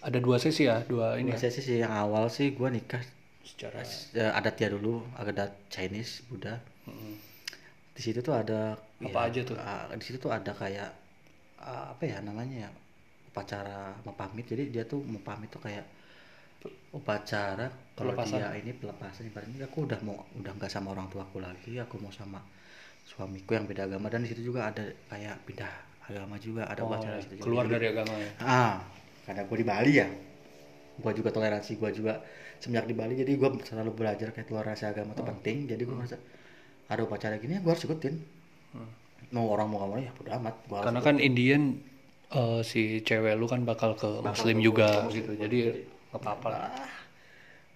ada 0.02 0.18
dua 0.18 0.36
sesi 0.36 0.68
ya, 0.68 0.82
dua 0.84 1.16
ini. 1.16 1.30
ya. 1.32 1.38
Biasanya 1.38 1.62
sih 1.62 1.76
yang 1.80 1.94
awal 1.94 2.28
sih 2.28 2.52
gua 2.52 2.68
nikah 2.68 3.00
Secara 3.42 3.82
ya, 4.14 4.30
adatnya 4.38 4.68
dulu 4.78 5.02
adat 5.18 5.50
Chinese 5.72 6.22
Buddha 6.30 6.58
di 7.92 8.00
situ 8.00 8.24
tuh 8.24 8.32
ada 8.32 8.74
Apa 9.04 9.28
aja 9.28 9.40
tuh? 9.44 9.56
ah, 9.60 9.84
di 9.92 10.04
situ 10.04 10.16
tuh 10.16 10.32
ada 10.32 10.50
kayak 10.56 10.90
ah, 11.60 11.92
apa 11.92 12.02
ya 12.08 12.18
namanya 12.24 12.66
ya 12.66 12.70
upacara 13.28 13.96
mau 14.04 14.16
pamit 14.16 14.48
jadi 14.48 14.68
dia 14.72 14.84
tuh 14.88 15.00
mau 15.04 15.20
pamit 15.20 15.48
tuh 15.52 15.60
kayak 15.60 15.84
upacara 16.92 17.66
kalau 17.92 18.12
dia 18.18 18.52
ini 18.56 18.72
pelepasan 18.72 19.28
ibaratnya 19.28 19.64
aku 19.64 19.84
udah 19.84 20.00
mau 20.04 20.16
udah 20.36 20.52
nggak 20.54 20.68
sama 20.68 20.92
orang 20.92 21.08
tuaku 21.08 21.40
lagi 21.40 21.76
aku 21.76 21.96
mau 21.98 22.10
sama 22.10 22.40
suamiku 23.02 23.54
yang 23.54 23.66
beda 23.66 23.86
agama 23.86 24.06
dan 24.08 24.22
di 24.22 24.30
situ 24.30 24.46
juga 24.46 24.68
ada 24.68 24.82
kayak 25.08 25.36
pindah 25.44 25.72
agama 26.06 26.36
juga 26.36 26.66
ada 26.66 26.80
Oh, 26.82 26.88
upacara 26.88 27.18
situ. 27.18 27.34
Juga. 27.38 27.44
keluar 27.44 27.64
dari 27.66 27.86
agama 27.88 28.12
ya. 28.14 28.30
ah 28.40 28.74
karena 29.22 29.42
gue 29.46 29.56
di 29.58 29.66
Bali 29.66 29.92
ya. 29.96 30.08
Gue 30.92 31.12
juga 31.14 31.30
toleransi 31.30 31.78
gue 31.78 31.90
juga 31.94 32.20
semenjak 32.58 32.86
di 32.86 32.94
Bali 32.94 33.14
jadi 33.16 33.32
gue 33.32 33.48
selalu 33.64 33.90
belajar 33.94 34.28
kayak 34.30 34.46
toleransi 34.46 34.84
agama 34.84 35.14
itu 35.14 35.24
penting 35.24 35.56
jadi 35.66 35.82
gue 35.82 35.94
merasa 35.94 36.18
ada 36.86 37.00
upacara 37.02 37.38
gini 37.38 37.56
ya 37.56 37.60
gue 37.60 37.70
harus 37.70 37.84
ikutin. 37.84 38.14
Mau 39.32 39.48
orang 39.48 39.66
mau 39.66 39.80
ngomong 39.82 40.04
ya 40.04 40.12
bodo 40.12 40.30
amat 40.36 40.54
harus 40.68 40.84
Karena 40.84 41.00
kan 41.00 41.16
Indian 41.16 41.62
eh, 42.30 42.60
si 42.62 43.00
cewek 43.00 43.34
lu 43.34 43.46
kan 43.48 43.64
bakal 43.64 43.96
ke 43.96 44.08
muslim 44.20 44.60
juga 44.60 45.08
gitu. 45.08 45.32
Jadi 45.34 45.58
nggak 46.12 46.20
apa-apa 46.22 46.46
lah. 46.52 46.62
ah, 46.76 46.92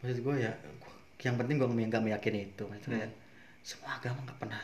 maksud 0.05 0.21
gue 0.23 0.35
ya 0.45 0.53
gua- 0.79 1.01
yang 1.25 1.37
penting 1.41 1.57
gue 1.57 1.69
nggak 1.69 2.05
meyakini 2.05 2.53
itu. 2.53 2.63
Maksudnya 2.69 3.09
kayak 3.09 3.13
semua 3.65 3.91
agama 3.97 4.19
nggak 4.29 4.39
pernah 4.39 4.63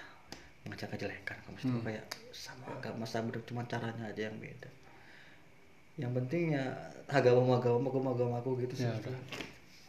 mengajak 0.68 0.88
kejelekan. 0.94 1.36
Maksud 1.48 1.68
gue 1.72 1.82
kayak 1.88 2.04
sama 2.36 2.66
agama 2.78 3.04
sama 3.08 3.32
cuma 3.48 3.62
caranya 3.64 4.04
aja 4.12 4.28
yang 4.28 4.36
beda. 4.36 4.68
Yang 5.96 6.12
penting 6.20 6.44
ya 6.56 6.64
agama 7.08 7.56
agama 7.60 7.88
agama 7.88 8.08
agama 8.16 8.34
aku 8.40 8.60
gitu 8.64 8.74
sih 8.76 8.88
Ya, 8.88 8.96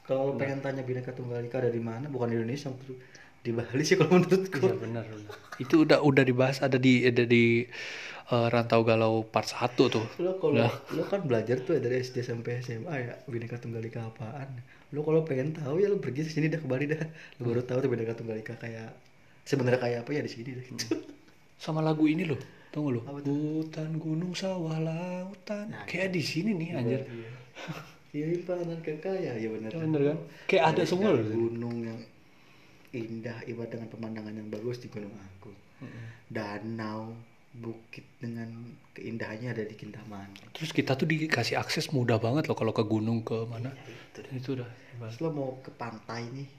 kalau 0.03 0.35
pengen 0.35 0.59
tanya 0.59 0.83
bineka 0.83 1.15
tunggal 1.15 1.39
ika 1.43 1.63
ada 1.63 1.71
di 1.71 1.79
mana 1.79 2.11
bukan 2.11 2.27
di 2.31 2.35
Indonesia. 2.39 2.67
Di 3.43 3.51
Bali 3.51 3.83
sih 3.83 3.95
kalau 3.95 4.11
menurutku 4.17 4.57
Iya 4.57 4.75
benar. 4.75 5.03
benar. 5.05 5.35
Itu 5.59 5.83
udah 5.83 5.99
udah 5.99 6.23
dibahas 6.23 6.59
ada 6.59 6.79
di 6.79 7.03
ada 7.03 7.23
di 7.23 7.67
eh, 8.25 8.47
Rantau 8.49 8.81
Galau 8.81 9.27
part 9.27 9.45
1 9.45 9.75
tuh. 9.75 10.05
lo 10.17 10.39
kalau 10.39 10.63
lo 10.95 11.03
kan 11.05 11.21
belajar 11.21 11.59
tuh 11.59 11.75
dari 11.77 11.99
SD 11.99 12.23
sampai 12.23 12.63
SMA 12.63 12.93
ya 12.97 13.13
bineka 13.27 13.59
tunggal 13.59 13.83
ika 13.83 14.07
apaan 14.07 14.63
lo 14.89 15.01
kalau 15.01 15.21
pengen 15.21 15.51
tahu 15.51 15.77
ya 15.77 15.87
lo 15.87 15.99
pergi 15.99 16.23
ke 16.23 16.31
sini 16.31 16.47
dah 16.47 16.57
ke 16.57 16.65
Bali 16.65 16.87
dah 16.87 17.03
lo 17.37 17.43
baru 17.43 17.61
tahu 17.61 17.83
tuh 17.83 17.89
bineka 17.91 18.15
tunggal 18.15 18.37
ika 18.37 18.55
kayak 18.55 18.95
sebenarnya 19.43 19.77
kayak 19.77 19.97
apa 20.01 20.11
ya 20.11 20.21
di 20.21 20.31
sini 20.31 20.49
dah 20.55 20.63
gitu 20.63 20.85
Sama 21.53 21.79
lagu 21.79 22.03
ini 22.05 22.27
loh. 22.27 22.35
Tunggu 22.75 22.99
loh. 22.99 23.03
Hutan, 23.07 23.95
gunung, 23.95 24.33
sawah, 24.33 24.83
lautan. 24.83 25.71
Kayak 25.85 26.11
di 26.11 26.19
sini 26.19 26.51
nih 26.51 26.69
anjir. 26.75 27.01
Iya 28.11 28.25
limpahan 28.29 28.83
kekaya 28.83 29.31
ya 29.35 29.47
benar. 29.47 29.71
Bener 29.71 30.01
kan? 30.11 30.17
Kayak 30.45 30.63
ada 30.75 30.83
semua 30.83 31.15
loh. 31.15 31.23
Gunung 31.23 31.77
yang 31.81 31.99
indah 32.93 33.41
ibarat 33.49 33.73
dengan 33.73 33.89
pemandangan 33.89 34.37
yang 34.37 34.49
bagus 34.53 34.77
di 34.77 34.87
Gunung 34.87 35.11
Agung. 35.17 35.57
Danau, 36.29 37.17
bukit 37.53 38.05
dengan 38.17 38.49
keindahannya 38.97 39.53
ada 39.53 39.63
di 39.65 39.75
Kintaman. 39.77 40.53
Terus 40.53 40.73
kita 40.73 40.97
tuh 40.97 41.05
dikasih 41.05 41.57
akses 41.57 41.93
mudah 41.93 42.17
banget 42.17 42.49
loh 42.49 42.57
kalau 42.57 42.73
ke 42.73 42.85
gunung 42.85 43.25
ke 43.25 43.45
mana. 43.45 43.73
Itu 43.73 44.19
dah. 44.21 44.31
Itu 44.33 44.49
udah. 44.57 44.69
Terus 44.97 45.17
lo 45.21 45.29
mau 45.33 45.49
ke 45.61 45.69
pantai 45.73 46.29
nih 46.33 46.49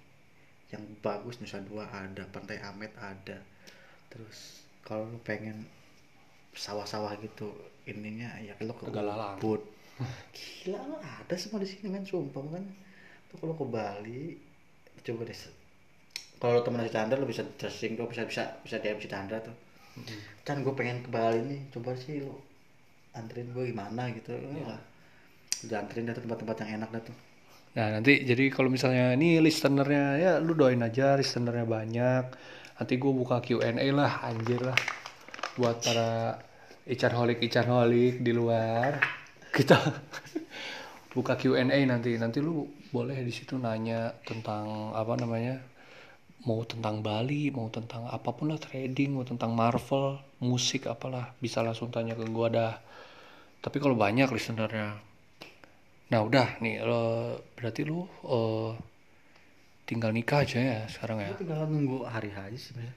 yang 0.74 0.82
bagus 1.02 1.38
Nusa 1.38 1.62
Dua 1.62 1.86
ada, 1.86 2.26
Pantai 2.30 2.58
Amet 2.62 2.90
ada. 2.98 3.38
Terus 4.10 4.66
kalau 4.82 5.06
lo 5.10 5.18
pengen 5.22 5.66
sawah-sawah 6.54 7.18
gitu 7.22 7.50
ininya 7.86 8.30
ya 8.42 8.54
lo 8.62 8.74
ke. 8.74 8.86
Ubud. 8.90 9.62
Gila 10.34 10.78
lo 10.90 10.98
ada 10.98 11.34
semua 11.38 11.62
di 11.62 11.70
sini 11.70 11.90
men 11.90 12.06
sumpah 12.06 12.42
kan. 12.54 12.66
Tuh 13.30 13.36
kalau 13.38 13.54
ke 13.54 13.66
Bali 13.66 14.38
coba 15.02 15.26
deh. 15.26 15.38
Kalau 16.38 16.60
temen 16.60 16.84
si 16.84 16.92
Chandra 16.92 17.16
lo 17.16 17.26
bisa 17.28 17.42
searching 17.56 17.96
lo 17.96 18.10
bisa 18.10 18.26
bisa 18.28 18.58
bisa 18.60 18.76
DM 18.82 18.98
si 19.00 19.08
Chandra 19.08 19.38
tuh. 19.40 19.54
Chan 20.44 20.60
gue 20.60 20.74
pengen 20.74 21.00
ke 21.06 21.08
Bali 21.08 21.40
nih 21.46 21.60
coba 21.70 21.94
sih 21.94 22.20
lo 22.20 22.42
anterin 23.14 23.48
gue 23.54 23.70
gimana 23.70 24.10
gitu. 24.12 24.34
Ya. 24.34 24.76
Dianterin 25.64 26.10
dah 26.10 26.14
tuh 26.18 26.24
tempat-tempat 26.26 26.56
yang 26.66 26.82
enak 26.82 26.90
dah 26.92 27.02
tuh. 27.08 27.16
Nah 27.74 27.86
nanti 27.98 28.22
jadi 28.22 28.50
kalau 28.54 28.70
misalnya 28.70 29.14
ini 29.18 29.42
listenernya 29.42 30.04
ya 30.18 30.32
lu 30.38 30.54
doain 30.54 30.82
aja 30.82 31.18
listenernya 31.18 31.66
banyak. 31.66 32.24
Nanti 32.74 32.94
gue 32.98 33.12
buka 33.14 33.38
Q&A 33.38 33.86
lah 33.94 34.22
anjir 34.26 34.62
lah 34.62 34.78
buat 35.54 35.78
para 35.78 36.38
icarholik 36.86 37.38
icarholik 37.40 38.20
di 38.20 38.32
luar. 38.34 38.98
Kita 39.54 39.78
buka 41.14 41.38
Q&A 41.38 41.78
nanti. 41.86 42.18
Nanti 42.18 42.38
lu 42.42 42.66
boleh 42.90 43.22
di 43.22 43.32
situ 43.34 43.58
nanya 43.58 44.10
tentang 44.22 44.94
apa 44.94 45.18
namanya 45.18 45.73
mau 46.48 46.60
tentang 46.64 47.00
Bali, 47.00 47.48
mau 47.52 47.68
tentang 47.72 48.08
apa 48.08 48.30
pun 48.36 48.52
lah 48.52 48.60
trading, 48.60 49.16
mau 49.16 49.24
tentang 49.24 49.52
Marvel, 49.56 50.20
musik 50.44 50.88
apalah 50.88 51.32
bisa 51.40 51.64
langsung 51.64 51.88
tanya 51.88 52.14
ke 52.16 52.24
gua 52.28 52.48
dah. 52.52 52.74
Tapi 53.64 53.76
kalau 53.80 53.96
banyak 53.96 54.28
listenernya, 54.28 55.00
Nah 56.12 56.20
udah 56.20 56.60
nih 56.60 56.84
lo 56.84 57.02
berarti 57.56 57.80
lu 57.82 58.04
eh, 58.28 58.72
tinggal 59.88 60.10
nikah 60.12 60.44
aja 60.44 60.58
ya 60.60 60.78
sekarang 60.86 61.24
ya. 61.24 61.32
Gue 61.32 61.40
tinggal 61.42 61.64
nunggu 61.68 62.04
hari 62.04 62.30
aja 62.32 62.54
sih 62.54 62.72
sebenarnya. 62.72 62.96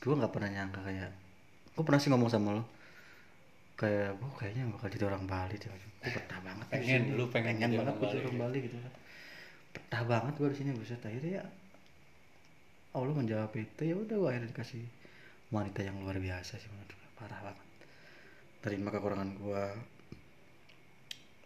Gue 0.00 0.14
nggak 0.16 0.32
pernah 0.32 0.50
nyangka 0.54 0.80
kayak, 0.80 1.10
gue 1.76 1.82
pernah 1.84 2.00
sih 2.00 2.10
ngomong 2.12 2.30
sama 2.32 2.50
lo. 2.60 2.64
kayak 3.80 4.12
gue 4.12 4.30
kayaknya 4.36 4.68
bakal 4.76 4.92
jadi 4.92 5.04
orang 5.08 5.24
Bali 5.24 5.56
deh 5.56 5.64
gue 5.72 6.12
betah 6.12 6.40
banget 6.44 6.66
Pengen, 6.68 7.16
lu 7.16 7.24
pengen 7.32 7.56
jadi 7.56 7.80
banget 7.80 7.96
jadi 8.12 8.28
orang 8.28 8.36
Bali 8.44 8.58
gitu 8.68 8.76
kan 8.76 8.92
betah 9.72 10.02
banget 10.04 10.32
gue 10.36 10.48
di 10.52 10.56
sini 10.60 10.70
buset 10.76 11.00
akhirnya 11.00 11.40
ya 11.40 11.44
Allah 12.90 13.14
menjawab 13.14 13.52
itu 13.54 13.82
ya 13.86 13.94
udah 13.94 14.16
gue 14.18 14.28
akhirnya 14.28 14.50
dikasih 14.50 14.82
wanita 15.54 15.80
yang 15.82 15.96
luar 16.02 16.18
biasa 16.18 16.58
sih 16.58 16.68
menurut 16.70 16.90
gue 16.90 17.08
parah 17.18 17.40
banget 17.42 17.66
terima 18.60 18.88
kekurangan 18.90 19.30
gue 19.38 19.64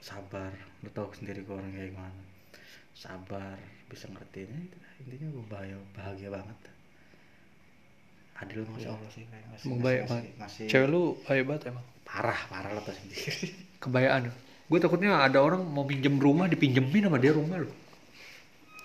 sabar 0.04 0.52
lu 0.84 0.90
tahu 0.92 1.08
sendiri 1.16 1.44
gue 1.44 1.54
orang 1.56 1.72
kayak 1.72 1.92
gimana 1.96 2.22
sabar 2.94 3.56
bisa 3.90 4.06
ya 4.08 4.46
dah. 4.46 4.92
intinya 5.02 5.28
gue 5.32 5.44
bahagia 5.50 5.78
bahagia 5.96 6.28
banget 6.32 6.58
adil 8.34 8.66
masya 8.66 8.90
Allah 8.90 9.10
sih 9.14 9.24
kayak 9.30 9.46
masih, 9.52 9.68
baik 9.78 10.00
banget. 10.10 10.24
masih 10.36 10.66
Cewek 10.66 10.88
lu 10.90 11.02
baik 11.22 11.44
banget 11.46 11.62
emang. 11.70 11.86
parah 12.02 12.40
parah 12.50 12.70
lo 12.74 12.80
tau 12.82 12.92
sendiri 12.92 13.54
Kebayaan. 13.84 14.32
Gue 14.64 14.80
takutnya 14.80 15.20
ada 15.20 15.44
orang 15.44 15.60
mau 15.60 15.84
pinjem 15.84 16.16
rumah 16.16 16.48
dipinjemin 16.48 17.04
sama 17.04 17.20
dia 17.20 17.36
rumah 17.36 17.60
lu. 17.60 17.68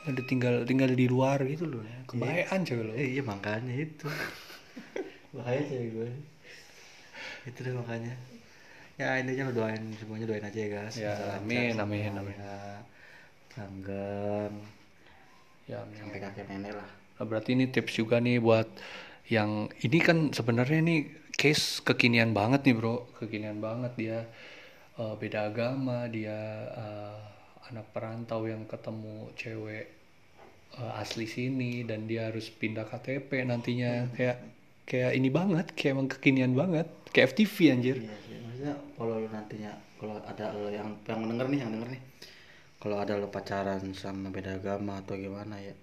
Ada 0.07 0.21
tinggal 0.23 0.63
tinggal 0.63 0.95
di 0.95 1.05
luar 1.11 1.43
gitu 1.43 1.67
loh. 1.67 1.83
Kebayaan 2.07 2.63
cewek. 2.63 2.95
Eh, 2.95 3.19
iya 3.19 3.23
makanya 3.23 3.73
itu. 3.75 4.07
Bahaya 5.35 5.61
cewek 5.65 5.89
gue. 5.91 6.09
Itu 7.49 7.59
deh 7.65 7.75
makanya. 7.75 8.15
Ya 8.99 9.15
intinya 9.15 9.47
lo 9.47 9.63
doain 9.63 9.83
semuanya 9.95 10.27
doain 10.27 10.43
aja 10.43 10.59
ya 10.59 10.69
guys. 10.75 10.95
Ya, 10.99 11.15
amin, 11.39 11.71
semua, 11.71 11.87
amin, 11.87 12.11
amin. 12.19 12.35
ya. 12.35 12.59
langgeng. 13.55 14.53
Ya, 15.67 15.79
sampai 15.83 16.19
kakek 16.19 16.45
nenek 16.51 16.73
lah. 16.75 16.89
Nah, 17.19 17.25
berarti 17.27 17.55
ini 17.55 17.67
tips 17.71 17.99
juga 17.99 18.19
nih 18.19 18.39
buat 18.39 18.67
yang 19.29 19.71
ini 19.85 19.99
kan 20.01 20.31
sebenarnya 20.31 20.79
ini 20.81 20.95
case 21.39 21.79
kekinian 21.85 22.35
banget 22.35 22.67
nih 22.67 22.75
bro, 22.75 23.07
kekinian 23.19 23.63
banget 23.63 23.91
dia 23.95 24.17
eh, 24.99 25.15
beda 25.15 25.47
agama, 25.47 26.09
dia 26.11 26.35
eh, 26.75 27.17
anak 27.69 27.85
perantau 27.93 28.45
yang 28.49 28.65
ketemu 28.65 29.29
cewek 29.37 29.85
eh, 30.77 31.01
asli 31.01 31.29
sini 31.29 31.85
dan 31.85 32.09
dia 32.09 32.33
harus 32.33 32.49
pindah 32.49 32.85
KTP 32.85 33.45
nantinya. 33.45 34.09
Kayak 34.13 34.37
kayak 34.89 35.11
ini 35.13 35.29
banget, 35.29 35.65
kayak 35.77 35.91
emang 35.93 36.09
kekinian 36.09 36.53
banget, 36.57 36.89
kayak 37.13 37.33
FTV 37.33 37.55
anjir. 37.69 37.95
iya 38.01 38.17
sih 38.25 38.37
maksudnya 38.41 38.73
kalau 38.97 39.15
nantinya 39.21 39.71
kalau 40.01 40.15
ada 40.17 40.45
lo 40.57 40.67
yang 40.73 40.89
yang 41.05 41.21
denger 41.29 41.47
nih 41.49 41.59
yang 41.61 41.71
denger 41.77 41.89
nih. 41.93 42.03
Kalau 42.79 42.95
ada 42.95 43.13
lo 43.19 43.27
pacaran 43.27 43.83
sama 43.91 44.31
beda 44.31 44.55
agama 44.55 45.03
atau 45.03 45.19
gimana 45.19 45.59
ya 45.59 45.75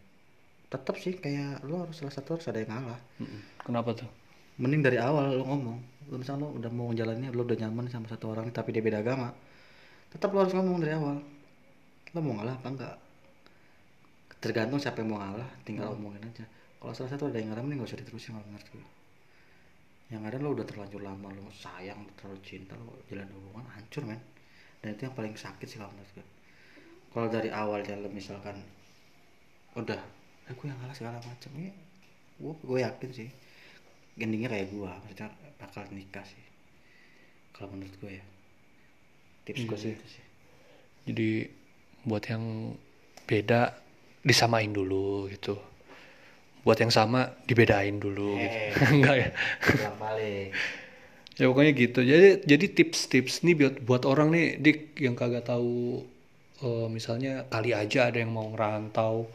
tetap 0.67 0.99
sih 0.99 1.15
kayak 1.15 1.63
lo 1.63 1.87
harus 1.87 2.03
salah 2.03 2.11
satu 2.11 2.35
harus 2.35 2.47
ada 2.51 2.59
yang 2.59 2.73
ngalah. 2.75 3.01
Mm-mm. 3.23 3.41
Kenapa 3.63 3.95
tuh? 3.95 4.11
mending 4.57 4.81
dari 4.81 4.97
awal 4.97 5.37
lo 5.37 5.45
ngomong. 5.45 5.79
Lo 6.09 6.17
misalnya 6.17 6.49
lo 6.49 6.57
udah 6.57 6.73
mau 6.73 6.89
jalannya 6.91 7.29
lo 7.31 7.45
udah 7.45 7.59
nyaman 7.61 7.93
sama 7.93 8.09
satu 8.09 8.33
orang 8.33 8.49
tapi 8.51 8.73
dia 8.73 8.81
beda 8.81 9.05
agama 9.05 9.37
tetap 10.17 10.33
lo 10.33 10.39
harus 10.47 10.55
ngomong 10.55 10.79
dari 10.81 10.93
awal 10.95 11.21
lo 12.17 12.25
mau 12.25 12.41
ngalah 12.41 12.57
apa 12.57 12.69
enggak? 12.73 12.97
Tergantung 14.41 14.81
siapa 14.81 15.05
yang 15.05 15.13
mau 15.13 15.21
ngalah 15.21 15.51
tinggal 15.69 15.93
omongin 15.93 16.25
aja. 16.25 16.49
Kalau 16.81 16.97
salah 16.97 17.13
satu 17.13 17.29
ada 17.29 17.37
yang 17.37 17.53
ngalah 17.53 17.61
mending 17.61 17.85
gak 17.85 17.93
usah 17.93 18.01
diterusin 18.01 18.33
kalau 18.33 18.47
menurut 18.49 18.69
gue. 18.73 18.87
Yang 20.17 20.23
ada 20.33 20.37
lo 20.41 20.49
udah 20.57 20.65
terlanjur 20.65 21.03
lama 21.05 21.29
lo 21.29 21.53
sayang 21.53 22.01
lo 22.01 22.11
terlalu 22.17 22.41
cinta 22.41 22.73
lo 22.81 23.05
jalan 23.13 23.29
hubungan 23.37 23.69
hancur 23.69 24.09
men. 24.09 24.21
Dan 24.81 24.97
itu 24.97 25.05
yang 25.05 25.13
paling 25.13 25.37
sakit 25.37 25.67
sih 25.69 25.77
kalau 25.77 25.93
menurut 25.93 26.11
gue. 26.17 26.27
Kalau 27.13 27.29
dari 27.29 27.51
awal 27.53 27.85
ya 27.85 28.01
lo 28.01 28.09
misalkan 28.09 28.57
udah 29.77 30.01
eh 30.49 30.55
gue 30.57 30.67
yang 30.73 30.79
ngalah 30.81 30.97
segala 30.97 31.21
macam 31.21 31.53
ya 31.61 31.69
gue 32.37 32.53
gue 32.65 32.79
yakin 32.81 33.11
sih 33.13 33.29
endingnya 34.17 34.49
kayak 34.49 34.73
gue 34.73 34.89
maksudnya 34.89 35.29
bakal 35.61 35.85
nikah 35.93 36.25
sih. 36.25 36.45
Kalau 37.53 37.73
menurut 37.73 37.93
gue 38.01 38.13
ya. 38.17 38.25
Tips 39.45 39.69
gue 39.69 39.79
sih 39.79 39.93
itu 39.93 40.07
sih. 40.09 40.25
Jadi 41.13 41.29
buat 42.07 42.23
yang 42.31 42.73
beda 43.27 43.75
disamain 44.23 44.71
dulu 44.71 45.27
gitu. 45.29 45.59
Buat 46.63 46.83
yang 46.83 46.93
sama 46.95 47.31
dibedain 47.47 47.99
dulu 47.99 48.39
gitu. 48.39 48.59
Enggak 48.95 49.17
ya. 49.19 49.29
Ya 51.37 51.45
pokoknya 51.53 51.73
gitu. 51.77 52.01
Jadi 52.01 52.29
jadi 52.49 52.67
tips-tips 52.73 53.45
nih 53.45 53.55
buat 53.59 53.75
buat 53.85 54.03
orang 54.09 54.33
nih 54.33 54.47
dik 54.63 54.79
yang 55.03 55.13
kagak 55.19 55.45
tahu 55.45 56.01
eh, 56.65 56.87
misalnya 56.89 57.45
kali 57.53 57.77
aja 57.77 58.09
ada 58.09 58.19
yang 58.23 58.33
mau 58.33 58.49
ngerantau 58.55 59.29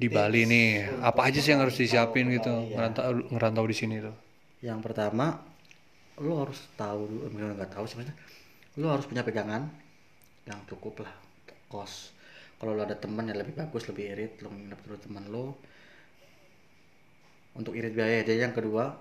di 0.00 0.08
Bali 0.08 0.46
nih. 0.46 1.02
Apa 1.02 1.28
aja 1.28 1.42
sih 1.42 1.50
yang 1.52 1.64
harus 1.64 1.76
disiapin 1.76 2.30
gitu 2.30 2.48
ngerantau 2.76 3.26
ngerantau 3.32 3.64
di 3.66 3.76
sini 3.76 3.96
tuh. 4.00 4.16
yang 4.60 4.84
pertama 4.84 5.40
lo 6.20 6.44
harus 6.44 6.60
tahu 6.76 7.08
dulu 7.08 7.20
eh, 7.32 7.54
nggak 7.56 7.72
tahu 7.72 7.84
sebenarnya 7.88 8.16
lo 8.76 8.86
harus 8.92 9.08
punya 9.08 9.24
pegangan 9.24 9.72
yang 10.44 10.60
cukup 10.68 11.04
lah 11.08 11.12
kos. 11.70 12.12
Kalau 12.60 12.76
lo 12.76 12.84
ada 12.84 12.98
teman 12.98 13.30
yang 13.30 13.40
lebih 13.40 13.56
bagus 13.56 13.88
lebih 13.88 14.12
irit 14.12 14.32
lo 14.44 14.52
nginep 14.52 14.80
dulu 14.84 14.96
teman 15.00 15.24
lo 15.32 15.56
untuk 17.56 17.72
irit 17.78 17.94
biaya 17.94 18.26
aja. 18.26 18.34
Yang 18.34 18.60
kedua 18.60 18.98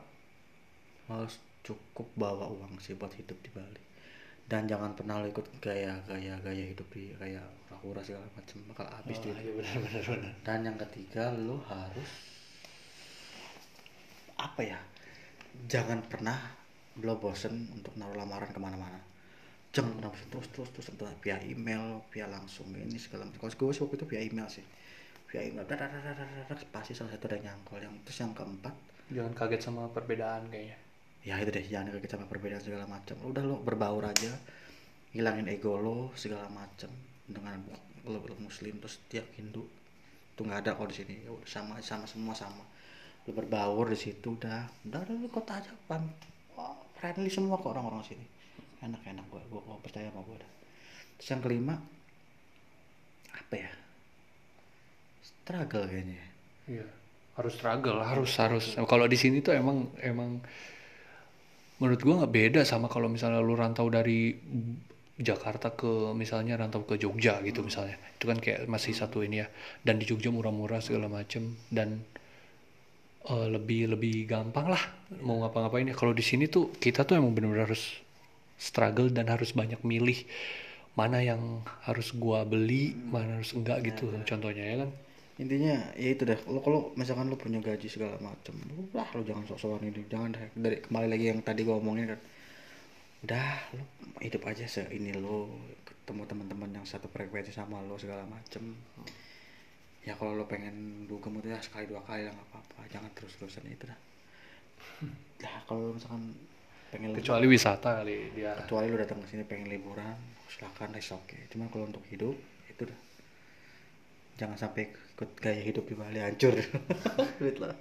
harus 1.09 1.41
cukup 1.65 2.07
bawa 2.15 2.47
uang 2.47 2.79
sih 2.79 2.93
buat 2.95 3.11
hidup 3.17 3.35
di 3.41 3.49
Bali. 3.51 3.83
Dan 4.45 4.69
jangan 4.69 4.93
pernah 4.93 5.19
lo 5.19 5.27
ikut 5.27 5.59
gaya 5.59 5.97
gaya 6.05 6.37
gaya 6.39 6.63
hidup 6.69 6.87
di 6.93 7.11
kayak 7.17 7.59
hura 7.79 8.01
segala 8.03 8.27
macam 8.35 8.57
bakal 8.71 8.85
habis 8.91 9.17
duit. 9.23 9.35
dan 10.45 10.67
yang 10.67 10.77
ketiga 10.87 11.31
lo 11.31 11.63
harus 11.67 12.09
apa 14.39 14.61
ya 14.63 14.79
jangan 15.67 16.03
pernah 16.07 16.35
lo 16.99 17.15
bosen 17.19 17.71
untuk 17.71 17.95
naruh 17.95 18.15
lamaran 18.15 18.51
ke 18.51 18.59
mana-mana 18.59 18.99
pernah 19.69 20.09
bosen 20.09 20.25
terus 20.33 20.47
terus 20.49 20.69
terus 20.73 20.87
entah 20.89 21.13
via 21.21 21.37
email 21.45 22.01
via 22.09 22.25
langsung 22.25 22.65
ini 22.73 22.97
segala 22.97 23.29
macam. 23.29 23.37
Kalau 23.45 23.53
gue 23.53 23.73
sih 23.77 23.81
waktu 23.85 23.95
itu 24.01 24.05
via 24.09 24.21
email 24.25 24.47
sih. 24.49 24.65
Via 25.29 25.45
email 25.45 25.65
dar, 25.69 25.77
dar, 25.77 25.93
dar, 25.93 26.01
dar, 26.01 26.25
dar, 26.25 26.45
dar, 26.49 26.57
pasti 26.73 26.97
salah 26.97 27.13
satu 27.13 27.29
ada 27.29 27.37
yang 27.37 27.53
nyangkul 27.53 27.77
yang 27.77 27.93
terus 28.01 28.17
yang 28.17 28.33
keempat. 28.33 28.73
Jangan 29.13 29.33
kaget 29.37 29.61
sama 29.61 29.89
perbedaan 29.93 30.49
kayaknya. 30.49 30.77
ya 31.19 31.35
itu 31.35 31.51
deh 31.51 31.65
jangan 31.67 31.91
kaget 31.93 32.11
sama 32.17 32.25
perbedaan 32.25 32.63
segala 32.63 32.85
macam. 32.89 33.15
Udah 33.21 33.43
lo 33.45 33.61
berbaur 33.61 34.03
aja 34.09 34.33
hilangin 35.13 35.45
ego 35.49 35.77
lo 35.77 36.13
segala 36.17 36.49
macam 36.49 36.89
dengan 37.29 37.61
lo, 38.05 38.25
lo 38.25 38.35
muslim 38.41 38.77
terus 38.81 39.01
dia 39.09 39.21
hindu 39.37 39.65
itu 40.33 40.41
nggak 40.45 40.65
ada 40.65 40.71
kok 40.73 40.89
di 40.89 40.95
sini. 40.97 41.13
Ya 41.21 41.31
sama 41.45 41.77
sama 41.85 42.09
semua 42.09 42.33
sama. 42.33 42.65
Lo 43.29 43.37
berbaur 43.37 43.85
di 43.93 43.99
situ 44.01 44.33
udah. 44.33 44.65
Udah 44.89 45.05
lo 45.05 45.29
kota 45.29 45.61
aja 45.61 45.69
pam 45.85 46.09
Wah, 46.57 46.73
friendly 46.97 47.29
semua 47.29 47.61
kok 47.61 47.69
orang-orang 47.69 48.01
sini 48.01 48.38
enak 48.83 49.01
enak 49.03 49.25
gua 49.31 49.43
gua, 49.51 49.61
gua 49.63 49.77
percaya 49.83 50.11
sama 50.11 50.21
gua 50.23 50.37
dah 50.39 50.51
terus 51.19 51.29
yang 51.31 51.41
kelima 51.43 51.75
apa 53.35 53.55
ya 53.55 53.71
struggle 55.49 55.89
kayaknya 55.89 56.13
ya. 56.13 56.27
Iya. 56.69 56.85
Harus 57.41 57.53
struggle, 57.57 57.97
harus 58.05 58.31
harus. 58.37 58.65
Kalau 58.77 59.09
di 59.09 59.17
sini 59.17 59.41
tuh 59.41 59.57
emang 59.57 59.89
emang 59.97 60.37
menurut 61.81 61.99
gua 62.05 62.21
nggak 62.21 62.33
beda 62.35 62.61
sama 62.67 62.85
kalau 62.85 63.09
misalnya 63.09 63.41
lu 63.41 63.57
rantau 63.57 63.89
dari 63.89 64.37
Jakarta 65.17 65.73
ke 65.73 66.13
misalnya 66.13 66.53
rantau 66.59 66.85
ke 66.85 67.01
Jogja 67.01 67.41
gitu 67.41 67.65
misalnya. 67.65 67.97
Itu 68.13 68.29
kan 68.29 68.37
kayak 68.37 68.69
masih 68.69 68.93
satu 68.93 69.25
ini 69.25 69.41
ya. 69.41 69.47
Dan 69.81 69.97
di 69.97 70.05
Jogja 70.05 70.29
murah-murah 70.29 70.85
segala 70.85 71.09
macem 71.09 71.57
dan 71.73 72.03
eh, 73.25 73.47
lebih 73.49 73.97
lebih 73.97 74.29
gampang 74.29 74.69
lah 74.69 74.83
mau 75.25 75.41
ngapa-ngapain 75.41 75.89
ya. 75.89 75.95
Kalau 75.97 76.13
di 76.13 76.21
sini 76.21 76.45
tuh 76.45 76.69
kita 76.77 77.09
tuh 77.09 77.17
emang 77.17 77.33
bener-bener 77.33 77.65
harus 77.65 77.97
struggle 78.59 79.07
dan 79.09 79.31
harus 79.31 79.55
banyak 79.55 79.79
milih 79.87 80.27
mana 80.99 81.23
yang 81.23 81.63
harus 81.87 82.11
gua 82.11 82.43
beli, 82.43 82.91
mana 82.91 83.39
harus 83.39 83.55
enggak 83.55 83.87
gitu 83.87 84.11
contohnya 84.27 84.63
ya 84.67 84.75
kan. 84.83 84.91
intinya 85.39 85.95
ya 85.95 86.09
itu 86.11 86.27
deh. 86.27 86.35
Lo 86.51 86.59
kalau 86.59 86.91
misalkan 86.99 87.31
lo 87.31 87.39
punya 87.39 87.63
gaji 87.63 87.87
segala 87.87 88.19
macem 88.19 88.59
lah 88.91 89.07
lo 89.15 89.23
jangan 89.23 89.47
sok-sokan 89.47 89.87
ini. 89.87 90.03
Jangan 90.11 90.35
deh. 90.35 90.51
Dari 90.51 90.83
kembali 90.83 91.07
lagi 91.07 91.25
yang 91.31 91.39
tadi 91.39 91.63
gua 91.63 91.79
omongin 91.79 92.11
kan. 92.11 92.19
Udah 93.23 93.47
lo 93.79 93.83
hidup 94.19 94.43
aja 94.51 94.67
se 94.67 94.83
ini 94.91 95.15
lo 95.15 95.47
ketemu 95.87 96.27
teman-teman 96.27 96.83
yang 96.83 96.83
satu 96.83 97.07
frekuensi 97.07 97.55
sama 97.55 97.79
lo 97.79 97.95
segala 97.95 98.27
macem. 98.27 98.75
Ya 100.03 100.19
kalau 100.19 100.35
lo 100.35 100.43
pengen 100.51 101.07
dugem 101.07 101.39
itu 101.39 101.55
ya 101.55 101.63
sekali 101.63 101.87
dua 101.87 102.03
kali 102.03 102.27
lah 102.27 102.35
nggak 102.35 102.47
apa-apa. 102.51 102.79
Jangan 102.91 103.11
terus-terusan 103.15 103.63
itu 103.71 103.87
dah. 103.87 103.99
Lah 105.47 105.63
kalau 105.63 105.95
misalkan 105.95 106.35
pengen 106.89 107.13
Kecuali 107.13 107.45
wisata 107.45 108.01
kali 108.01 108.33
dia. 108.33 108.53
kecuali 108.65 108.85
lu 108.89 108.97
datang 108.97 109.21
ke 109.21 109.27
sini 109.29 109.43
pengen 109.45 109.69
liburan 109.69 110.17
silakan 110.49 110.97
it's 110.97 111.13
oke 111.13 111.37
cuman 111.53 111.69
kalau 111.69 111.85
untuk 111.85 112.01
hidup 112.09 112.33
itu 112.65 112.83
dah 112.83 112.99
jangan 114.39 114.57
sampai 114.57 114.89
ikut 114.89 115.29
gaya 115.37 115.61
hidup 115.61 115.83
di 115.85 115.93
Bali 115.93 116.19
hancur 116.19 116.55
duit 117.39 117.57
lah 117.59 117.75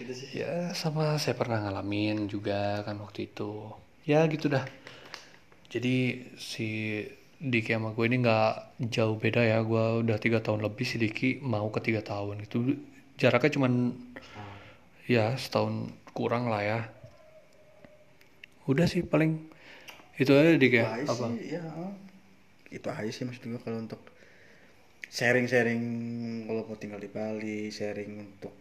itu 0.00 0.12
sih 0.12 0.28
Ya 0.34 0.74
sama 0.74 1.14
saya 1.16 1.38
pernah 1.38 1.62
ngalamin 1.62 2.26
juga 2.26 2.82
kan 2.82 2.98
waktu 2.98 3.30
itu. 3.30 3.70
Ya 4.02 4.26
gitu 4.26 4.50
dah. 4.50 4.66
Jadi 5.70 6.26
si 6.34 6.98
Diki 7.38 7.70
sama 7.70 7.94
gue 7.94 8.10
ini 8.10 8.18
nggak 8.18 8.82
jauh 8.90 9.14
beda 9.14 9.38
ya. 9.46 9.62
Gue 9.62 10.02
udah 10.02 10.18
tiga 10.18 10.42
tahun 10.42 10.66
lebih 10.66 10.82
si 10.82 10.98
Diki 10.98 11.38
mau 11.38 11.70
ke 11.70 11.78
tiga 11.78 12.02
tahun 12.02 12.42
itu 12.42 12.74
jaraknya 13.14 13.54
cuman 13.54 13.94
ya 15.06 15.38
setahun 15.38 15.94
kurang 16.10 16.50
lah 16.50 16.62
ya. 16.66 16.80
Udah 18.64 18.84
sih 18.84 19.02
paling 19.02 19.42
itu 20.14 20.30
aja 20.30 20.54
dik 20.54 20.72
ya 20.72 20.86
Itu 20.98 21.10
apa 21.10 21.24
sih, 21.30 21.50
ya. 21.50 21.62
Itu 22.68 22.88
aja 22.88 23.08
sih 23.08 23.24
maksud 23.24 23.42
gue 23.44 23.58
kalau 23.58 23.78
untuk 23.78 24.00
sharing-sharing 25.06 25.82
kalau 26.44 26.64
mau 26.64 26.74
tinggal 26.74 26.96
di 26.96 27.06
Bali, 27.06 27.68
sharing 27.68 28.12
untuk 28.22 28.54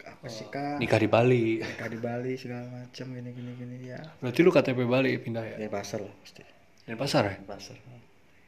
apa 0.00 0.24
sih 0.26 0.48
kan? 0.48 0.80
nikah 0.80 0.96
di 0.96 1.04
Bali 1.06 1.60
Nikah 1.60 1.84
di 1.86 1.98
Bali 1.98 2.32
segala 2.34 2.64
macam 2.66 3.06
gini 3.10 3.28
gini 3.28 3.50
gini 3.54 3.76
ya. 3.86 4.00
berarti 4.16 4.40
lu 4.40 4.48
KTP 4.48 4.78
Bali 4.82 5.10
pindah 5.16 5.44
ya 5.44 5.56
Ya 5.58 5.68
pasar 5.68 6.00
lah 6.00 6.14
pasti. 6.18 6.40
dari 6.82 6.96
pasar 6.96 7.22
ya 7.26 7.36
Pasar. 7.44 7.76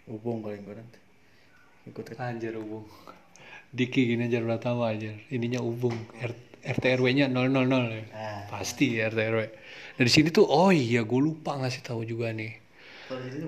Hubung 0.07 0.41
paling 0.41 0.63
gue 0.63 0.75
nanti. 0.75 0.99
Ikut 1.87 2.17
anjir 2.17 2.55
ubung 2.55 2.89
Diki 3.71 4.03
gini 4.05 4.25
aja 4.25 4.41
udah 4.41 4.59
tahu 4.59 4.83
aja 4.83 5.13
ininya 5.29 5.61
ubung 5.61 5.95
RT 6.17 6.50
RW 6.65 7.07
nya 7.17 7.27
000 7.27 7.67
ya. 7.69 8.05
Ah. 8.13 8.45
pasti 8.51 9.01
RT 9.01 9.19
RW 9.33 9.43
dari 10.01 10.09
sini 10.09 10.33
tuh 10.33 10.49
oh 10.49 10.73
iya 10.73 11.05
gue 11.05 11.21
lupa 11.21 11.61
ngasih 11.61 11.85
tahu 11.85 12.09
juga 12.09 12.33
nih. 12.33 12.57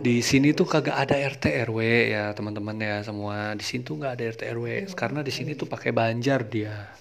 Di 0.05 0.21
sini 0.21 0.53
di 0.53 0.59
tuh 0.59 0.69
kagak 0.69 1.01
ada 1.01 1.17
RT 1.17 1.49
RW 1.71 1.79
ya 2.13 2.37
teman-teman 2.37 2.77
ya 2.77 3.01
semua. 3.01 3.57
Di 3.57 3.65
sini 3.65 3.81
tuh 3.81 3.97
nggak 3.97 4.13
ada 4.21 4.25
RT 4.37 4.43
RW 4.61 4.67
karena 4.93 5.25
di 5.25 5.33
sini 5.33 5.57
tuh 5.57 5.65
pakai 5.65 5.97
banjar 5.97 6.45
dia. 6.45 6.93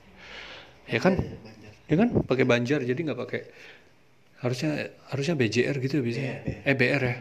Ya 0.88 0.99
kan? 1.03 1.20
Banyak. 1.20 1.74
ya 1.91 1.95
kan? 1.99 2.09
Pakai 2.24 2.45
banjar 2.47 2.80
jadi 2.88 2.95
nggak 2.95 3.20
pakai 3.28 3.41
harusnya 4.39 4.88
harusnya 5.12 5.36
BJR 5.36 5.76
gitu 5.84 5.99
ya 5.99 6.03
bisa 6.07 6.20
eh 6.64 6.76
BR 6.80 7.03
ya. 7.03 7.16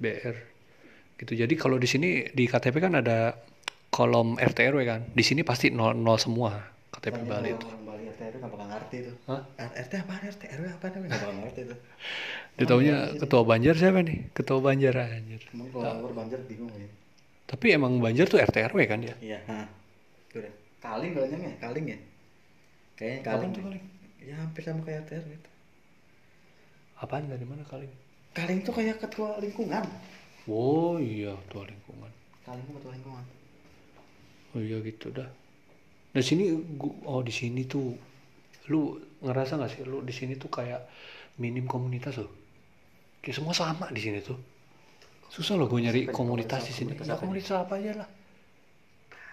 BR 0.00 0.36
gitu. 1.20 1.32
Jadi 1.36 1.54
kalau 1.60 1.76
di 1.76 1.84
sini 1.84 2.24
di 2.32 2.48
KTP 2.48 2.80
kan 2.80 2.96
ada 2.96 3.36
kolom 3.92 4.40
RT 4.40 4.58
RW 4.72 4.80
kan? 4.88 5.00
Di 5.12 5.20
sini 5.20 5.44
pasti 5.44 5.68
nol 5.68 5.92
nol 5.92 6.16
semua 6.16 6.56
KTP 6.88 7.20
Bali 7.28 7.52
itu 7.52 7.68
RT 8.26 8.32
RW 8.32 8.38
nggak 8.38 8.52
bakal 8.52 8.68
ngerti 8.68 8.96
tuh. 9.04 9.16
Hah? 9.26 9.40
RT 9.56 9.92
apa 9.96 10.12
RT 10.20 10.42
RW 10.50 10.64
apa 10.68 10.84
namanya 10.88 11.08
nggak 11.08 11.22
bakal 11.22 11.36
ngerti 11.40 11.60
tuh. 11.64 11.78
dia 12.56 12.64
taunya 12.64 12.96
ketua 13.14 13.42
Banjar 13.42 13.74
siapa 13.74 14.00
nih 14.00 14.18
ketua 14.32 14.58
Banjar 14.58 14.94
anjir 14.98 15.42
Emang 15.50 15.68
kalau 15.70 16.08
Banjar 16.10 16.40
bingung 16.42 16.72
ya. 16.72 16.88
tapi 17.44 17.66
emang 17.70 17.98
Banjar 17.98 18.26
tuh 18.26 18.38
RT 18.38 18.56
RW 18.66 18.80
kan 18.84 19.00
ya 19.00 19.14
Iya. 19.20 19.38
Hah. 19.46 19.66
Udah. 20.32 20.52
Kaling 20.78 21.12
kayaknya 21.12 21.38
ya, 21.38 21.52
kaling 21.58 21.86
ya. 21.86 21.98
Kayaknya 22.94 23.20
kaling. 23.22 23.50
tuh 23.50 23.62
kaling? 23.62 23.84
Ya 24.18 24.34
hampir 24.36 24.62
sama 24.62 24.80
kayak 24.82 25.04
RT 25.04 25.10
RW 25.20 25.32
itu. 25.32 25.50
apaan 26.96 27.24
dari 27.24 27.44
mana 27.44 27.60
kali 27.62 27.86
Kaling 28.32 28.60
tuh 28.62 28.72
kayak 28.72 28.96
ketua 28.98 29.36
lingkungan. 29.36 29.84
oh 30.46 30.96
iya 30.96 31.36
ketua 31.44 31.64
lingkungan 31.64 32.10
Kaling 32.42 32.64
tuh 32.64 32.74
ketua 32.74 32.92
lingkungan. 32.92 33.24
oh 34.50 34.60
iya 34.60 34.78
gitu 34.80 35.08
dah 35.10 35.28
di 36.08 36.24
sini 36.24 36.48
gua- 36.74 36.96
oh 37.04 37.20
di 37.20 37.28
sini 37.28 37.62
tuh 37.62 37.92
lu 38.66 38.98
ngerasa 39.22 39.58
nggak 39.58 39.70
sih 39.70 39.80
lu 39.86 40.02
di 40.02 40.14
sini 40.14 40.34
tuh 40.34 40.50
kayak 40.50 40.82
minim 41.38 41.66
komunitas 41.68 42.18
loh? 42.18 42.32
Kayak 43.22 43.42
semua 43.42 43.54
sama 43.54 43.86
di 43.90 44.00
sini 44.02 44.18
tuh. 44.22 44.38
Susah 45.30 45.58
loh 45.58 45.66
gue 45.66 45.82
nyari 45.82 46.06
komunitas 46.10 46.70
di 46.70 46.72
sini. 46.74 46.92
Ya 47.02 47.18
komunitas 47.18 47.52
apa 47.54 47.78
aja 47.78 48.04
lah. 48.04 48.08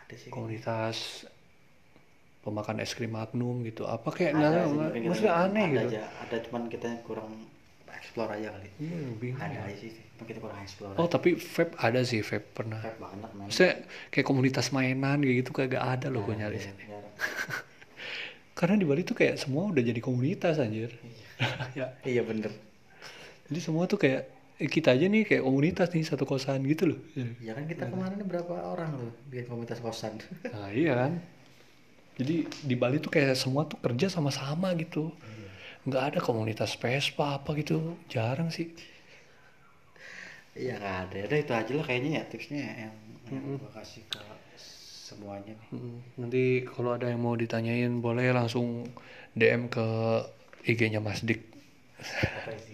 Ada 0.03 0.15
sih. 0.19 0.29
komunitas 0.29 1.25
pemakan 2.43 2.83
es 2.83 2.91
krim 2.91 3.15
magnum 3.15 3.63
gitu. 3.63 3.87
Apa 3.87 4.11
kayak 4.11 4.35
Ada 4.35 4.43
nah, 4.43 4.51
sih, 4.67 4.77
nah, 4.77 4.89
maksudnya 5.09 5.33
aneh 5.47 5.63
ada 5.63 5.73
gitu. 5.73 5.87
Aja. 5.95 6.03
Ada 6.27 6.35
cuman 6.49 6.61
kita 6.67 6.85
yang 6.91 7.01
kurang 7.07 7.31
explore 7.87 8.31
aja 8.35 8.51
kali. 8.51 8.69
iya 8.83 8.97
bingung. 9.15 9.39
Ada 9.39 9.59
aja 9.63 9.75
sih, 9.79 10.03
kita 10.27 10.39
kurang 10.43 10.59
explore. 10.59 10.95
oh 10.99 11.07
tapi 11.07 11.39
vape 11.39 11.73
ada 11.79 12.03
sih 12.03 12.19
vape 12.19 12.47
pernah. 12.51 12.83
Kayak 12.83 12.99
banget 12.99 13.29
man. 13.31 13.47
maksudnya 13.47 13.73
kayak 14.11 14.25
komunitas 14.27 14.65
mainan 14.75 15.23
kayak 15.23 15.35
gitu 15.39 15.51
kagak 15.55 15.83
ada 15.83 16.11
loh 16.11 16.21
gue 16.27 16.35
nyari. 16.35 16.59
Iya, 16.59 16.67
sini. 16.75 16.83
karena 18.53 18.75
di 18.77 18.85
Bali 18.85 19.01
tuh 19.01 19.17
kayak 19.17 19.41
semua 19.41 19.69
udah 19.69 19.81
jadi 19.81 19.97
komunitas 19.97 20.61
anjir. 20.61 20.93
Ya 21.73 21.97
Iya 22.13 22.21
bener. 22.23 22.53
jadi 23.49 23.59
semua 23.59 23.85
tuh 23.89 23.99
kayak 23.99 24.29
eh, 24.61 24.69
kita 24.71 24.93
aja 24.95 25.05
nih 25.09 25.25
kayak 25.27 25.43
komunitas 25.43 25.89
nih 25.91 26.05
satu 26.05 26.23
kosan 26.23 26.63
gitu 26.69 26.93
loh. 26.93 26.99
Ya 27.41 27.57
kan 27.57 27.65
kita 27.65 27.89
kemarin 27.89 28.21
berapa 28.23 28.53
orang 28.73 28.95
tuh 28.95 29.11
bikin 29.27 29.45
komunitas 29.49 29.81
kosan. 29.81 30.17
nah 30.53 30.69
iya 30.71 30.93
kan. 30.95 31.11
Jadi 32.13 32.45
di 32.45 32.75
Bali 32.77 33.01
tuh 33.01 33.09
kayak 33.09 33.33
semua 33.33 33.65
tuh 33.65 33.81
kerja 33.81 34.05
sama-sama 34.07 34.69
gitu. 34.77 35.09
Nggak 35.83 36.03
ada 36.13 36.19
komunitas 36.21 36.77
Vespa 36.77 37.41
apa 37.41 37.57
gitu. 37.57 37.97
Jarang 38.07 38.53
sih. 38.53 38.69
Iya 40.53 40.77
nggak 40.77 40.97
ada. 41.09 41.17
Udah 41.25 41.39
itu 41.41 41.53
aja 41.57 41.71
lah 41.73 41.85
kayaknya 41.89 42.09
ya 42.21 42.23
tipsnya 42.29 42.61
yang, 42.87 42.93
yang 43.33 43.43
gua 43.57 43.71
kasih 43.81 44.05
ke 44.05 44.21
semuanya 45.13 45.53
nih. 45.53 45.67
Mm, 45.77 45.97
nanti 46.17 46.43
kalau 46.65 46.97
ada 46.97 47.07
yang 47.07 47.21
mau 47.21 47.37
ditanyain 47.37 48.01
boleh 48.01 48.33
langsung 48.33 48.89
DM 49.37 49.69
ke 49.69 49.85
IG-nya 50.65 50.97
Mas 50.97 51.21
Dik. 51.21 51.41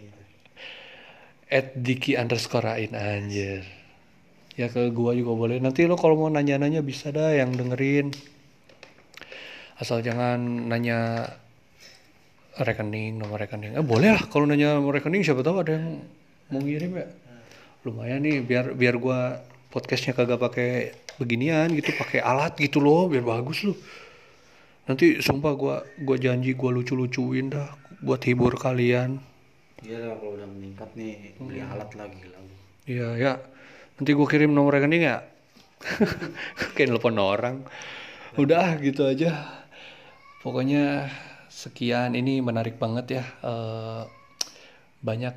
At 1.50 1.74
Diki 1.74 2.14
underscore 2.14 2.78
Ain 2.78 2.94
anjir. 2.94 3.66
Ya 4.54 4.70
ke 4.70 4.94
gua 4.94 5.18
juga 5.18 5.34
boleh. 5.34 5.58
Nanti 5.58 5.90
lo 5.90 5.98
kalau 5.98 6.14
mau 6.14 6.30
nanya-nanya 6.30 6.86
bisa 6.86 7.10
dah 7.10 7.34
yang 7.34 7.58
dengerin. 7.58 8.14
Asal 9.82 10.06
jangan 10.06 10.70
nanya 10.70 11.26
rekening 12.60 13.18
nomor 13.18 13.42
rekening. 13.42 13.74
Eh 13.74 13.82
boleh 13.82 14.14
lah 14.14 14.24
kalau 14.30 14.46
nanya 14.46 14.78
nomor 14.78 15.00
rekening 15.00 15.26
siapa 15.26 15.42
tahu 15.42 15.66
ada 15.66 15.80
yang 15.80 16.06
mau 16.54 16.62
ngirim 16.62 16.92
ya. 17.02 17.08
Lumayan 17.88 18.22
nih 18.22 18.46
biar 18.46 18.78
biar 18.78 19.02
gua 19.02 19.42
podcastnya 19.74 20.14
kagak 20.14 20.38
pakai 20.38 20.94
beginian 21.20 21.68
gitu 21.76 21.92
pakai 22.00 22.24
alat 22.24 22.56
gitu 22.56 22.80
loh 22.80 23.12
biar 23.12 23.22
bagus 23.28 23.68
loh 23.68 23.78
nanti 24.88 25.20
sumpah 25.20 25.54
gua 25.54 25.76
gua 26.02 26.18
janji 26.18 26.56
gua 26.56 26.72
lucu-lucuin 26.74 27.52
dah 27.52 27.68
buat 28.00 28.24
hibur 28.24 28.56
kalian 28.56 29.20
Iya 29.80 30.12
lah 30.12 30.20
kalau 30.20 30.36
udah 30.36 30.44
meningkat 30.44 30.92
nih 30.92 31.40
beli 31.40 31.64
alat 31.64 31.88
lagi. 31.96 32.20
Iya 32.84 33.16
ya. 33.16 33.34
Nanti 33.96 34.12
gue 34.12 34.28
kirim 34.28 34.52
nomor 34.52 34.76
rekening 34.76 35.08
ya. 35.08 35.24
Kayak 36.76 37.00
nelfon 37.00 37.16
orang. 37.16 37.64
Udah 38.36 38.76
gitu 38.84 39.08
aja. 39.08 39.40
Pokoknya 40.44 41.08
sekian 41.48 42.12
ini 42.12 42.44
menarik 42.44 42.76
banget 42.76 43.24
ya. 43.24 43.26
Eh, 43.40 44.04
banyak 45.00 45.36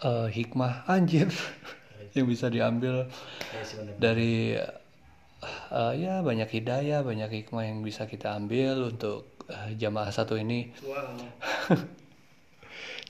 eh, 0.00 0.28
hikmah 0.32 0.88
anjir 0.88 1.28
yang 2.16 2.24
bisa 2.24 2.48
diambil 2.48 3.04
Ya 3.52 3.62
bener. 3.68 3.94
dari 4.00 4.56
eh, 5.74 5.92
ya 5.98 6.22
banyak 6.22 6.46
hidayah, 6.46 7.02
banyak 7.02 7.42
hikmah 7.42 7.66
yang 7.66 7.82
bisa 7.82 8.06
kita 8.06 8.38
ambil 8.38 8.94
untuk 8.94 9.26
eh, 9.50 9.74
jamaah 9.74 10.14
satu 10.14 10.38
ini. 10.38 10.70
Wow. 10.86 11.18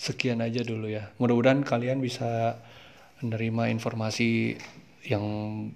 sekian 0.04 0.44
aja 0.44 0.60
dulu 0.60 0.92
ya. 0.92 1.08
Mudah-mudahan 1.16 1.64
kalian 1.64 2.04
bisa 2.04 2.60
menerima 3.24 3.72
informasi 3.72 4.60
yang 5.04 5.24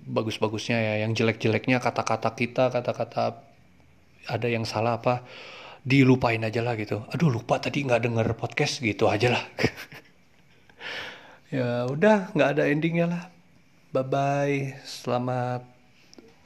bagus-bagusnya 0.04 0.76
ya, 0.76 0.94
yang 1.04 1.16
jelek-jeleknya 1.16 1.80
kata-kata 1.80 2.36
kita, 2.36 2.68
kata-kata 2.68 3.40
ada 4.28 4.48
yang 4.48 4.68
salah 4.68 5.00
apa 5.00 5.24
dilupain 5.84 6.44
aja 6.44 6.60
lah 6.60 6.76
gitu. 6.76 7.08
Aduh 7.08 7.32
lupa 7.32 7.56
tadi 7.56 7.84
nggak 7.84 8.04
denger 8.04 8.28
podcast 8.36 8.84
gitu 8.84 9.08
aja 9.08 9.32
lah. 9.32 9.44
ya 11.56 11.88
udah 11.88 12.36
nggak 12.36 12.48
ada 12.58 12.68
endingnya 12.68 13.06
lah. 13.08 13.22
Bye 13.96 14.04
bye. 14.04 14.56
Selamat 14.84 15.77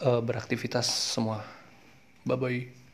eh, 0.03 0.21
beraktivitas 0.23 0.87
semua. 0.87 1.45
Bye 2.27 2.37
bye. 2.39 2.82